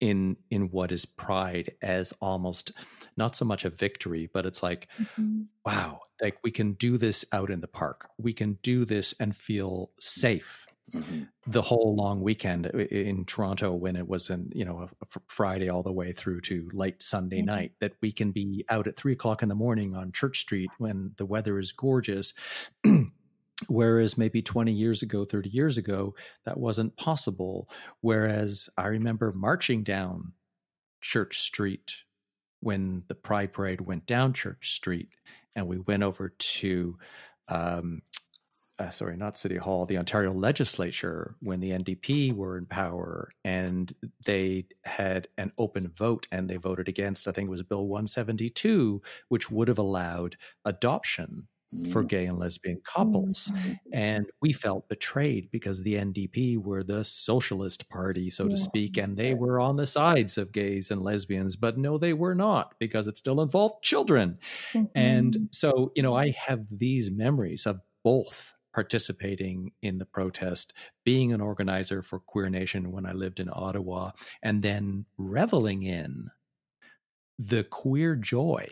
[0.00, 2.72] in in what is pride as almost
[3.16, 5.42] not so much a victory but it's like mm-hmm.
[5.64, 9.36] wow like we can do this out in the park we can do this and
[9.36, 11.22] feel safe mm-hmm.
[11.46, 15.68] the whole long weekend in toronto when it was in you know a, a friday
[15.68, 17.46] all the way through to late sunday mm-hmm.
[17.46, 20.70] night that we can be out at three o'clock in the morning on church street
[20.78, 22.32] when the weather is gorgeous
[23.68, 26.14] Whereas maybe 20 years ago, 30 years ago,
[26.44, 27.68] that wasn't possible.
[28.00, 30.32] Whereas I remember marching down
[31.00, 31.94] Church Street
[32.60, 35.10] when the Pride Parade went down Church Street,
[35.56, 36.98] and we went over to,
[37.48, 38.02] um,
[38.78, 43.92] uh, sorry, not City Hall, the Ontario Legislature when the NDP were in power, and
[44.24, 49.02] they had an open vote, and they voted against, I think it was Bill 172,
[49.28, 51.48] which would have allowed adoption
[51.92, 52.08] for mm.
[52.08, 53.52] gay and lesbian couples.
[53.54, 53.72] Mm-hmm.
[53.92, 59.16] And we felt betrayed because the NDP were the socialist party, so to speak, and
[59.16, 61.56] they were on the sides of gays and lesbians.
[61.56, 64.38] But no, they were not because it still involved children.
[64.72, 64.86] Mm-hmm.
[64.94, 70.72] And so, you know, I have these memories of both participating in the protest,
[71.04, 76.30] being an organizer for Queer Nation when I lived in Ottawa, and then reveling in
[77.38, 78.68] the queer joy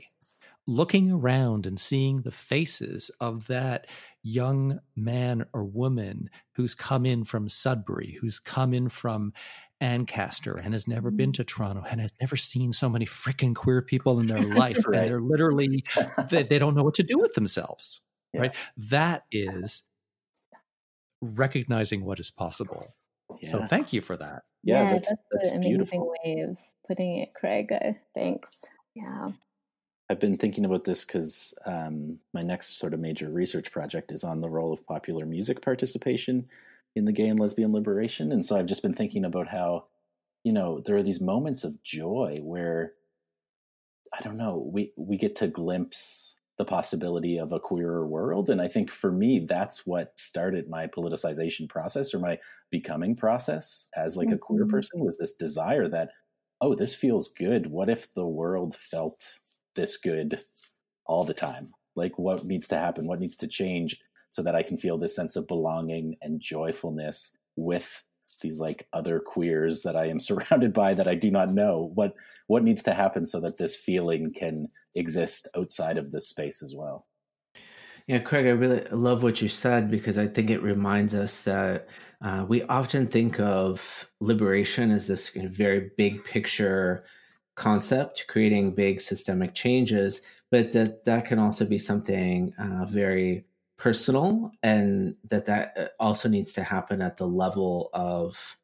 [0.69, 3.87] looking around and seeing the faces of that
[4.23, 9.33] young man or woman who's come in from Sudbury, who's come in from
[9.81, 11.37] Ancaster and has never been mm.
[11.37, 14.77] to Toronto and has never seen so many freaking queer people in their life.
[14.87, 15.01] right.
[15.01, 15.85] And they're literally,
[16.29, 18.03] they, they, don't know what to do with themselves.
[18.35, 18.41] Yeah.
[18.43, 18.57] Right.
[18.77, 19.85] That is
[21.23, 22.85] recognizing what is possible.
[23.41, 23.53] Yeah.
[23.53, 24.43] So thank you for that.
[24.63, 27.73] Yeah, yeah that's, that's, that's an amazing way of putting it, Craig.
[27.73, 28.51] Uh, thanks.
[28.95, 29.31] Yeah.
[30.11, 34.25] I've been thinking about this because um, my next sort of major research project is
[34.25, 36.47] on the role of popular music participation
[36.97, 38.33] in the gay and lesbian liberation.
[38.33, 39.85] And so I've just been thinking about how,
[40.45, 42.95] you know, there are these moments of joy where,
[44.19, 48.51] I don't know, we, we get to glimpse the possibility of a queerer world.
[48.51, 52.39] And I think for me, that's what started my politicization process or my
[52.71, 54.35] becoming process as like mm-hmm.
[54.35, 54.71] a queer mm-hmm.
[54.71, 56.11] person was this desire that,
[56.61, 57.67] oh, this feels good.
[57.67, 59.23] What if the world felt
[59.75, 60.41] this good
[61.07, 61.71] all the time?
[61.97, 63.07] Like, what needs to happen?
[63.07, 64.01] What needs to change
[64.31, 68.03] so that I can feel this sense of belonging and joyfulness with
[68.43, 71.91] these like other queers that I am surrounded by that I do not know?
[71.95, 72.15] What
[72.47, 76.75] what needs to happen so that this feeling can exist outside of this space as
[76.75, 77.07] well?
[78.07, 81.89] Yeah, Craig, I really love what you said because I think it reminds us that
[82.23, 87.05] uh, we often think of liberation as this very big picture
[87.59, 93.45] concept, creating big systemic changes, but that that can also be something uh, very
[93.77, 98.57] personal, and that that uh, also needs to happen at the level of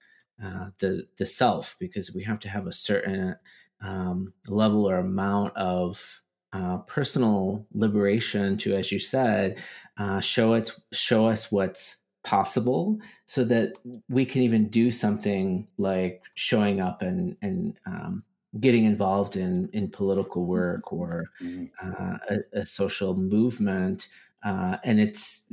[0.42, 3.36] uh, the the self, because we have to have a certain
[3.80, 6.22] um, level or amount of
[6.52, 9.58] uh, personal liberation to, as you said,
[9.98, 13.74] uh, show it show us what's possible so that
[14.08, 18.24] we can even do something like showing up and and um,
[18.60, 21.64] getting involved in in political work or mm-hmm.
[21.82, 24.08] uh, a, a, social movement
[24.44, 25.44] uh, and it's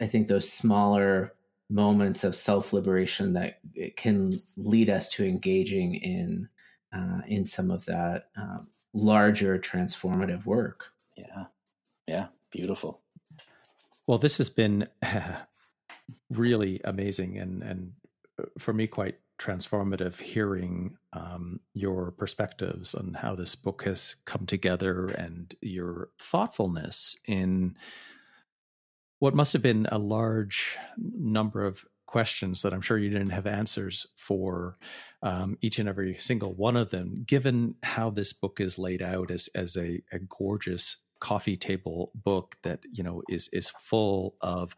[0.00, 1.32] i think those smaller
[1.70, 3.60] moments of self-liberation that
[3.96, 6.48] can lead us to engaging in
[6.92, 10.86] uh, in some of that um, larger transformative work.
[11.16, 11.44] Yeah.
[12.08, 12.26] Yeah.
[12.50, 13.00] Beautiful.
[14.06, 14.88] Well this has been
[16.30, 17.92] really amazing and and
[18.60, 25.08] for me quite transformative hearing um, your perspectives on how this book has come together
[25.08, 27.74] and your thoughtfulness in
[29.18, 33.46] what must have been a large number of questions that I'm sure you didn't have
[33.46, 34.76] answers for
[35.22, 39.30] um, each and every single one of them, given how this book is laid out
[39.30, 44.74] as as a, a gorgeous coffee table book that you know is is full of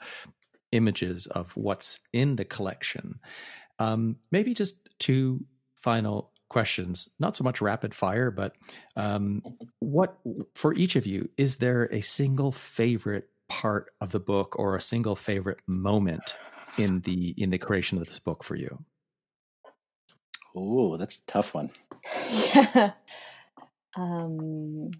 [0.72, 3.20] images of what's in the collection
[3.78, 5.44] um, maybe just two
[5.76, 8.54] final questions, not so much rapid fire, but
[8.96, 9.42] um,
[9.80, 10.18] what
[10.54, 14.80] for each of you is there a single favorite part of the book or a
[14.80, 16.36] single favorite moment
[16.78, 18.84] in the in the creation of this book for you?
[20.54, 21.70] Oh, that's a tough one.
[22.30, 22.92] yeah.
[23.94, 24.90] Um,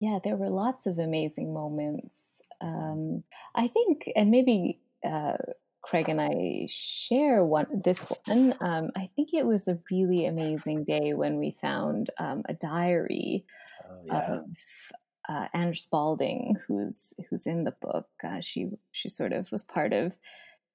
[0.00, 2.14] yeah, there were lots of amazing moments.
[2.60, 3.24] um,
[3.54, 5.38] I think, and maybe uh,
[5.82, 8.54] Craig and I share one this one.
[8.60, 13.44] Um, I think it was a really amazing day when we found um, a diary
[13.90, 14.32] oh, yeah.
[14.32, 14.44] of
[15.28, 18.06] uh, Anne Spalding, who's who's in the book.
[18.22, 20.16] Uh, she she sort of was part of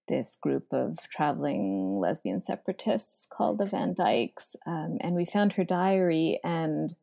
[0.08, 5.64] this group of traveling lesbian separatists called the Van Dykes, um, and we found her
[5.64, 6.94] diary, and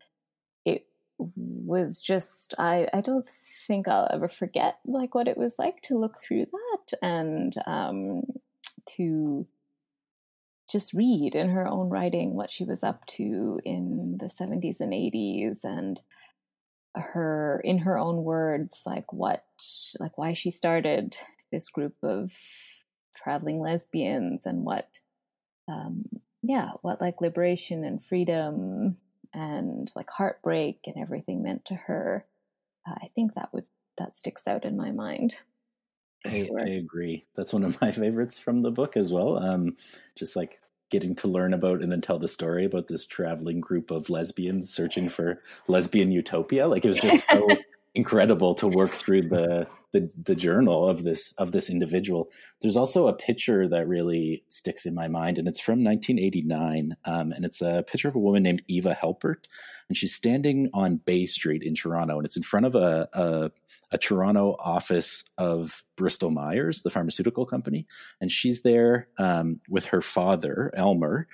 [1.19, 3.27] was just I I don't
[3.67, 8.23] think I'll ever forget like what it was like to look through that and um,
[8.97, 9.47] to
[10.71, 14.93] just read in her own writing what she was up to in the 70s and
[14.93, 16.01] 80s and
[16.97, 19.45] her in her own words like what
[19.99, 21.17] like why she started
[21.51, 22.33] this group of
[23.17, 24.89] traveling lesbians and what
[25.69, 26.05] um
[26.43, 28.97] yeah what like liberation and freedom
[29.35, 32.25] and like heartbreak and everything meant to her
[32.89, 33.65] uh, i think that would
[33.99, 35.37] that sticks out in my mind
[36.27, 36.61] I, sure.
[36.61, 39.77] I, agree that's one of my favorites from the book as well um
[40.17, 40.59] just like
[40.95, 44.73] getting to learn about and then tell the story about this traveling group of lesbians
[44.73, 46.69] searching for lesbian utopia.
[46.69, 47.49] Like it was just so
[47.95, 52.29] incredible to work through the, the the journal of this of this individual.
[52.61, 57.33] There's also a picture that really sticks in my mind, and it's from 1989, um,
[57.33, 59.47] and it's a picture of a woman named Eva Helpert,
[59.89, 63.51] and she's standing on Bay Street in Toronto, and it's in front of a, a,
[63.93, 67.87] a Toronto office of Bristol Myers, the pharmaceutical company,
[68.21, 71.29] and she's there um, with her father Elmer,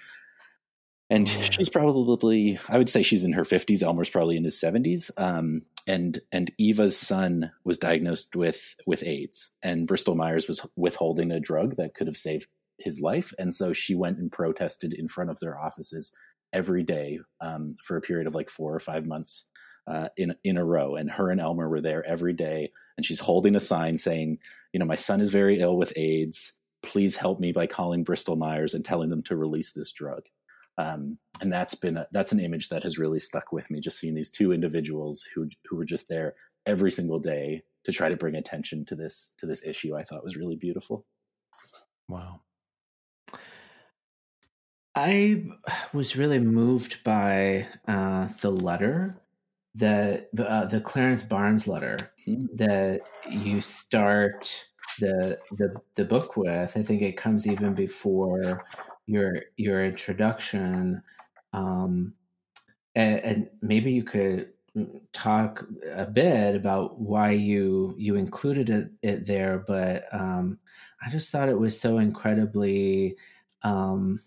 [1.11, 4.61] and oh, she's probably i would say she's in her 50s elmer's probably in his
[4.61, 10.65] 70s um, and and eva's son was diagnosed with with aids and bristol myers was
[10.77, 12.47] withholding a drug that could have saved
[12.85, 13.33] his life.
[13.39, 16.13] And so she went and protested in front of their offices
[16.53, 19.47] every day um, for a period of like four or five months
[19.87, 20.97] uh, in in a row.
[20.97, 24.39] And her and elmer were there every day and she's holding a sign saying
[24.73, 26.53] you know my son is very ill with aids.
[26.83, 30.23] Please help me by calling bristol myers and telling them to release this drug
[30.81, 33.81] um, and that's been a, that's an image that has really stuck with me.
[33.81, 36.35] Just seeing these two individuals who who were just there
[36.67, 40.25] every single day to try to bring attention to this to this issue, I thought
[40.25, 41.07] was really beautiful.
[42.09, 42.41] Wow.
[44.95, 45.45] I
[45.93, 49.21] was really moved by uh, the letter
[49.77, 51.97] that the uh, the Clarence Barnes letter
[52.27, 52.57] mm-hmm.
[52.57, 54.67] that you start
[54.99, 56.77] the the the book with.
[56.77, 58.65] I think it comes even before
[59.11, 61.03] your your introduction,
[61.53, 62.15] um,
[62.95, 65.65] and, and maybe you could mm, talk
[65.95, 69.65] a bit about why you you included it, it there.
[69.67, 70.59] But um,
[71.05, 73.17] I just thought it was so incredibly
[73.63, 74.21] um,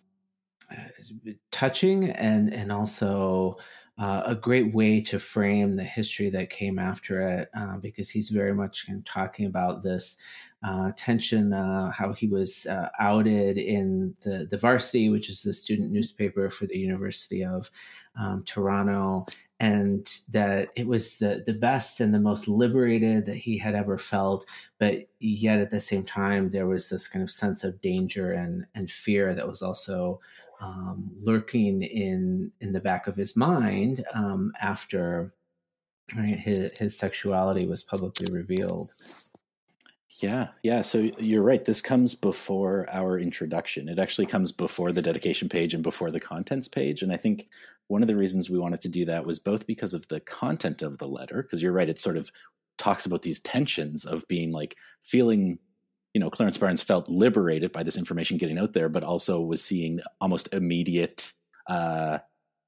[1.51, 3.57] touching and and also
[3.97, 8.29] uh, a great way to frame the history that came after it uh, because he's
[8.29, 10.17] very much kind of talking about this
[10.63, 15.53] uh, tension, uh, how he was uh, outed in the, the varsity, which is the
[15.53, 17.69] student newspaper for the University of
[18.17, 19.25] um, Toronto,
[19.59, 23.97] and that it was the, the best and the most liberated that he had ever
[23.97, 24.45] felt.
[24.79, 28.65] But yet at the same time, there was this kind of sense of danger and,
[28.73, 30.19] and fear that was also
[30.64, 35.34] um, lurking in in the back of his mind um, after
[36.15, 38.90] right, his, his sexuality was publicly revealed.
[40.22, 40.81] Yeah, yeah.
[40.81, 41.65] So you're right.
[41.65, 43.90] This comes before our introduction.
[43.90, 47.02] It actually comes before the dedication page and before the contents page.
[47.02, 47.49] And I think
[47.88, 50.81] one of the reasons we wanted to do that was both because of the content
[50.81, 52.31] of the letter, because you're right, it sort of
[52.77, 55.60] talks about these tensions of being like feeling,
[56.14, 59.64] you know, Clarence Barnes felt liberated by this information getting out there, but also was
[59.64, 61.34] seeing almost immediate
[61.68, 62.19] uh,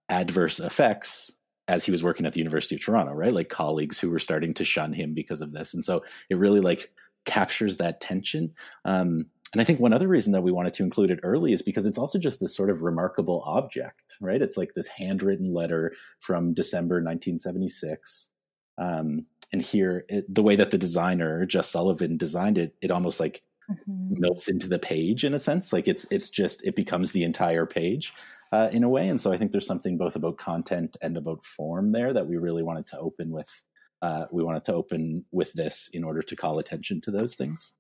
[0.09, 1.31] adverse effects
[1.67, 3.33] as he was working at the University of Toronto, right?
[3.33, 5.73] Like colleagues who were starting to shun him because of this.
[5.73, 6.91] And so it really like
[7.25, 8.53] captures that tension.
[8.83, 11.61] Um, and I think one other reason that we wanted to include it early is
[11.61, 14.41] because it's also just this sort of remarkable object, right?
[14.41, 18.29] It's like this handwritten letter from December 1976.
[18.77, 23.19] Um, and here, it, the way that the designer, Jess Sullivan, designed it, it almost
[23.19, 24.19] like mm-hmm.
[24.19, 25.71] melts into the page in a sense.
[25.71, 28.13] Like it's it's just it becomes the entire page
[28.51, 29.07] uh, in a way.
[29.07, 32.37] And so I think there's something both about content and about form there that we
[32.37, 33.63] really wanted to open with
[34.01, 37.73] uh, we wanted to open with this in order to call attention to those things.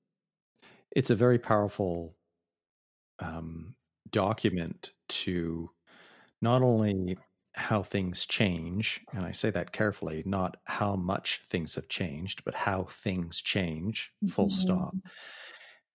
[0.95, 2.15] It's a very powerful
[3.19, 3.75] um,
[4.11, 5.67] document to
[6.41, 7.17] not only
[7.55, 12.53] how things change, and I say that carefully, not how much things have changed, but
[12.53, 14.59] how things change, full mm-hmm.
[14.59, 14.95] stop.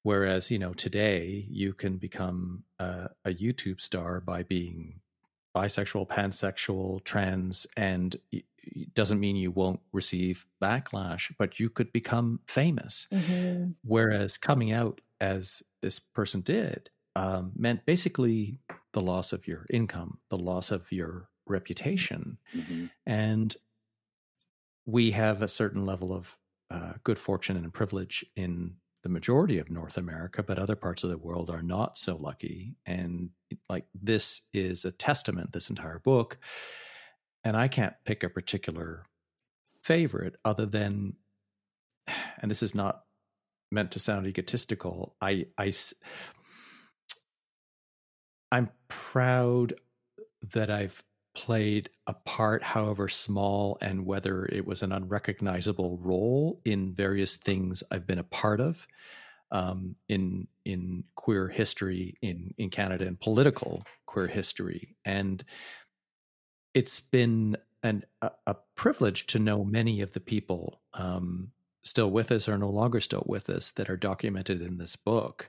[0.02, 5.00] Whereas, you know, today you can become a, a YouTube star by being
[5.54, 8.44] bisexual, pansexual, trans, and it
[8.94, 13.06] doesn't mean you won't receive backlash, but you could become famous.
[13.12, 13.72] Mm-hmm.
[13.82, 18.60] Whereas coming out as this person did um, meant basically
[18.92, 22.38] the loss of your income, the loss of your reputation.
[22.54, 22.86] Mm-hmm.
[23.06, 23.56] And
[24.86, 26.36] we have a certain level of
[26.70, 31.10] uh, good fortune and privilege in the majority of North America, but other parts of
[31.10, 32.76] the world are not so lucky.
[32.84, 33.30] And
[33.68, 36.38] like this is a testament, this entire book.
[37.42, 39.06] And I can't pick a particular
[39.82, 41.14] favorite other than,
[42.40, 43.04] and this is not
[43.72, 45.16] meant to sound egotistical.
[45.20, 45.72] I, I,
[48.52, 49.74] I'm proud
[50.52, 51.02] that I've
[51.34, 57.82] played a part, however small, and whether it was an unrecognizable role in various things
[57.90, 58.86] I've been a part of
[59.50, 65.44] um, in in queer history in in Canada and political queer history, and
[66.74, 71.50] it's been an, a, a privilege to know many of the people um,
[71.82, 75.48] still with us or no longer still with us that are documented in this book.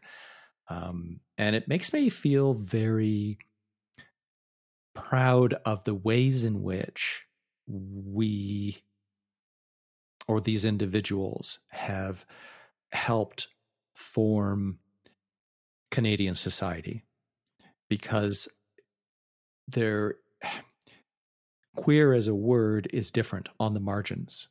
[0.70, 3.38] Um, and it makes me feel very
[4.94, 7.26] proud of the ways in which
[7.68, 8.84] we
[10.28, 12.26] or these individuals have
[12.92, 13.48] helped
[13.94, 14.80] form
[15.90, 17.04] Canadian society
[17.90, 18.48] because
[19.68, 20.16] they're
[21.76, 24.48] queer as a word is different on the margins.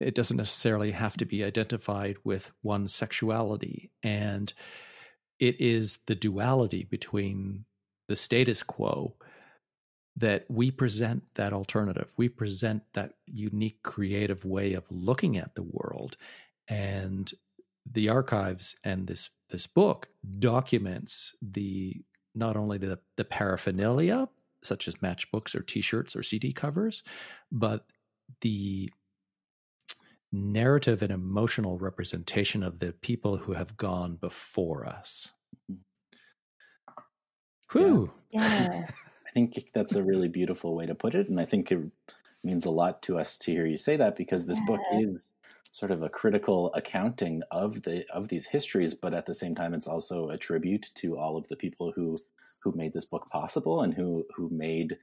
[0.00, 3.90] It doesn't necessarily have to be identified with one sexuality.
[4.02, 4.52] And
[5.38, 7.64] it is the duality between
[8.08, 9.16] the status quo
[10.16, 12.12] that we present that alternative.
[12.16, 16.16] We present that unique creative way of looking at the world.
[16.68, 17.32] And
[17.90, 20.08] the archives and this this book
[20.38, 22.02] documents the
[22.34, 24.28] not only the, the paraphernalia,
[24.62, 27.02] such as matchbooks or t-shirts or CD covers,
[27.52, 27.86] but
[28.40, 28.90] the
[30.32, 35.30] narrative and emotional representation of the people who have gone before us.
[35.70, 37.78] Mm-hmm.
[37.78, 38.12] Whew.
[38.30, 38.86] Yeah.
[39.34, 41.80] think that's a really beautiful way to put it, and I think it
[42.42, 44.66] means a lot to us to hear you say that because this yeah.
[44.66, 45.30] book is
[45.70, 49.74] sort of a critical accounting of the of these histories, but at the same time,
[49.74, 52.16] it's also a tribute to all of the people who
[52.62, 54.96] who made this book possible and who who made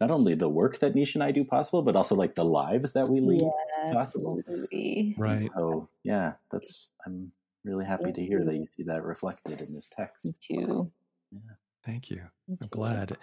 [0.00, 2.92] not only the work that Nisha and I do possible, but also like the lives
[2.92, 4.36] that we lead yeah, possible.
[4.38, 5.14] Absolutely.
[5.18, 5.48] Right.
[5.56, 7.32] So yeah, that's I'm
[7.64, 10.26] really happy to hear that you see that reflected in this text.
[10.26, 10.92] Me too.
[11.32, 11.54] Yeah.
[11.84, 12.22] Thank you.
[12.48, 13.16] I'm glad.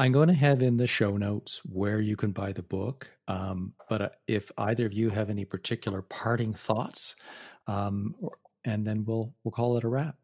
[0.00, 3.10] I'm going to have in the show notes where you can buy the book.
[3.28, 7.16] Um, but uh, if either of you have any particular parting thoughts,
[7.66, 8.14] um,
[8.64, 10.16] and then we'll we'll call it a wrap.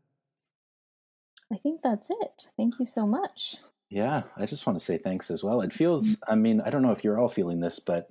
[1.53, 2.48] I think that's it.
[2.57, 3.57] Thank you so much.
[3.90, 5.61] Yeah, I just want to say thanks as well.
[5.61, 6.32] It feels, mm-hmm.
[6.32, 8.09] I mean, I don't know if you're all feeling this, but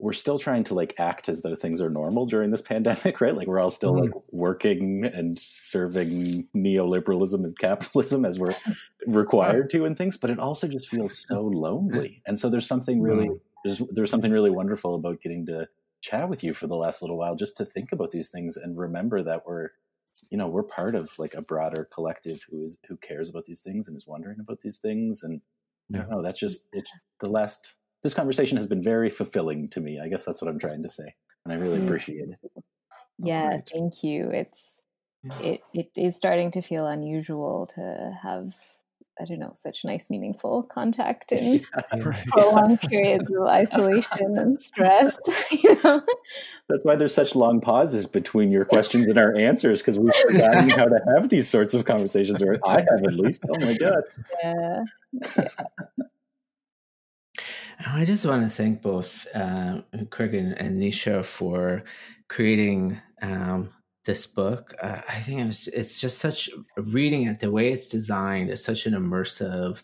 [0.00, 3.36] we're still trying to like act as though things are normal during this pandemic, right?
[3.36, 4.14] Like we're all still mm-hmm.
[4.14, 8.54] like working and serving neoliberalism and capitalism as we're
[9.06, 12.22] required to and things, but it also just feels so lonely.
[12.26, 13.36] And so there's something really mm-hmm.
[13.64, 15.68] there's there's something really wonderful about getting to
[16.00, 18.78] chat with you for the last little while just to think about these things and
[18.78, 19.68] remember that we're
[20.30, 23.60] you know we're part of like a broader collective who is who cares about these
[23.60, 25.42] things and is wondering about these things and
[25.90, 26.06] yeah.
[26.08, 26.90] no that's just it's
[27.20, 30.00] the last this conversation has been very fulfilling to me.
[30.02, 31.14] I guess that's what I'm trying to say,
[31.44, 31.84] and I really mm.
[31.84, 32.52] appreciate it.
[33.18, 33.70] Yeah, right.
[33.72, 34.30] thank you.
[34.30, 34.62] It's
[35.40, 38.54] it it is starting to feel unusual to have
[39.20, 41.52] I don't know such nice meaningful contact in
[41.92, 42.26] yeah, right.
[42.28, 45.18] prolonged periods of isolation and stress.
[45.50, 46.02] you know?
[46.68, 50.70] That's why there's such long pauses between your questions and our answers because we've forgotten
[50.70, 53.42] how to have these sorts of conversations, or I have at least.
[53.48, 54.04] Oh my god!
[54.42, 54.84] Yeah.
[55.36, 55.48] yeah.
[57.86, 59.80] I just want to thank both uh,
[60.10, 61.84] Craig and, and, Nisha for
[62.28, 63.70] creating um,
[64.04, 64.74] this book.
[64.82, 68.86] Uh, I think it's, it's just such reading it the way it's designed is such
[68.86, 69.82] an immersive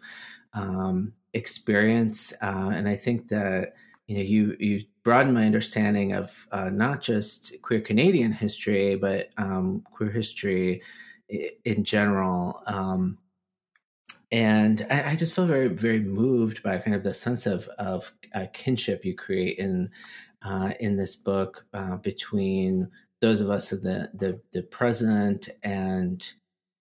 [0.53, 3.75] um, experience, uh, and I think that
[4.07, 9.31] you know you you broaden my understanding of uh, not just queer Canadian history, but
[9.39, 10.83] um, queer history
[11.65, 12.63] in general.
[12.67, 13.19] Um,
[14.33, 18.13] and I, I, just feel very very moved by kind of the sense of of
[18.35, 19.91] uh, kinship you create in
[20.43, 22.89] uh, in this book uh, between
[23.21, 26.33] those of us in the the, the present and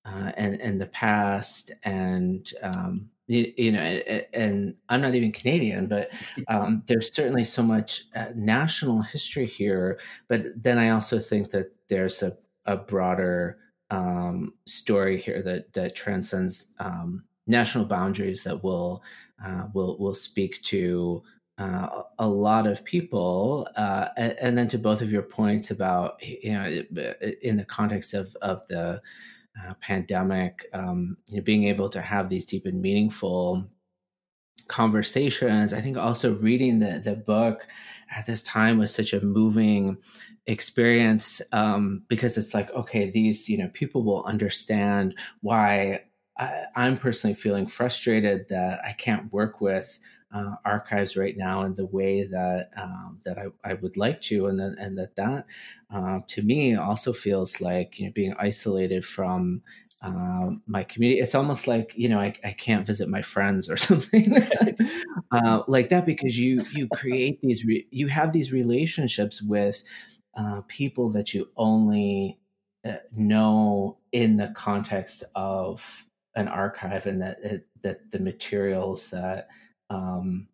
[0.06, 5.32] uh, and and the past and um, you, you, know and, and, I'm not even
[5.32, 6.12] Canadian but
[6.48, 11.72] um, there's certainly so much uh, national history here but then I also think that
[11.90, 12.36] there's a,
[12.66, 13.60] a broader
[13.92, 19.04] um, story here that that transcends um, national boundaries that will
[19.44, 21.24] uh, will will speak to
[21.58, 26.22] uh, a lot of people, uh, and, and, then to both of your points about
[26.22, 26.84] you know
[27.42, 29.02] in the context of of the
[29.64, 33.66] uh, pandemic, um, you know, being able to have these deep and meaningful
[34.68, 35.72] conversations.
[35.72, 37.68] I think also reading the the book
[38.14, 39.98] at this time was such a moving
[40.48, 46.02] experience um, because it's like okay, these you know people will understand why
[46.38, 49.99] I, am personally feeling frustrated that I can't work with
[50.34, 54.48] uh, archives right now in the way that um, that I, I, would like to,
[54.48, 55.45] and that and that that
[55.94, 59.62] uh, to me also feels like you know being isolated from
[60.02, 61.22] um, my community.
[61.22, 64.36] It's almost like you know I, I can't visit my friends or something
[65.32, 69.84] uh, like that because you you create these re- you have these relationships with
[70.36, 72.40] uh, people that you only
[72.86, 76.05] uh, know in the context of
[76.36, 79.48] an archive and that it, that the materials that
[79.90, 80.48] um,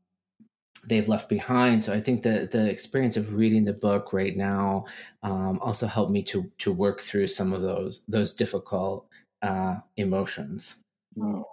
[0.86, 1.84] they've left behind.
[1.84, 4.86] So I think that the experience of reading the book right now
[5.24, 9.08] um, also helped me to to work through some of those those difficult
[9.42, 10.76] uh, emotions.
[11.20, 11.46] Oh,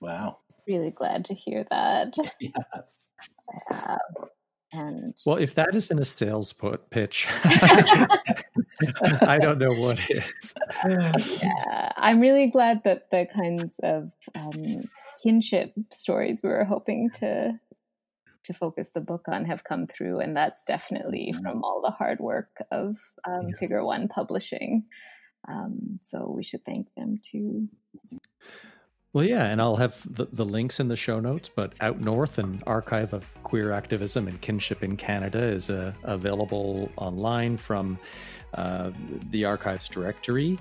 [0.00, 0.38] wow!
[0.66, 2.14] Really glad to hear that.
[2.40, 2.50] Yeah.
[3.70, 3.98] Uh,
[4.72, 7.28] and well, if that isn't a sales put pitch,
[9.22, 10.54] I don't know what is.
[10.84, 14.84] Yeah, I'm really glad that the kinds of um,
[15.22, 17.58] kinship stories we were hoping to
[18.44, 22.18] to focus the book on have come through, and that's definitely from all the hard
[22.18, 22.96] work of
[23.26, 23.56] um, yeah.
[23.58, 24.84] Figure One Publishing.
[25.48, 27.68] Um, so we should thank them too.
[29.14, 31.50] Well, yeah, and I'll have the, the links in the show notes.
[31.50, 36.90] But Out North, an archive of queer activism and kinship in Canada, is uh, available
[36.96, 37.98] online from
[38.54, 38.90] uh,
[39.30, 40.58] the Archives Directory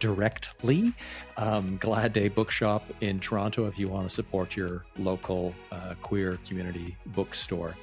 [0.00, 0.92] directly.
[1.38, 6.38] Um, Glad Day Bookshop in Toronto if you want to support your local uh, queer
[6.46, 7.74] community bookstore.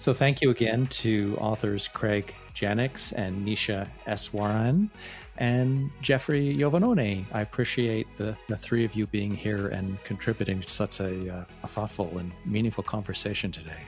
[0.00, 4.88] So, thank you again to authors Craig Jennings and Nisha Eswaran
[5.40, 7.24] and Jeffrey Iovannone.
[7.32, 11.44] I appreciate the, the three of you being here and contributing to such a, uh,
[11.62, 13.80] a thoughtful and meaningful conversation today.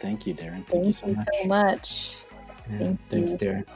[0.00, 0.66] Thank you, Darren.
[0.66, 1.26] Thank, Thank you so you much.
[1.42, 2.16] So much.
[2.80, 3.66] Yeah, thanks, Darren.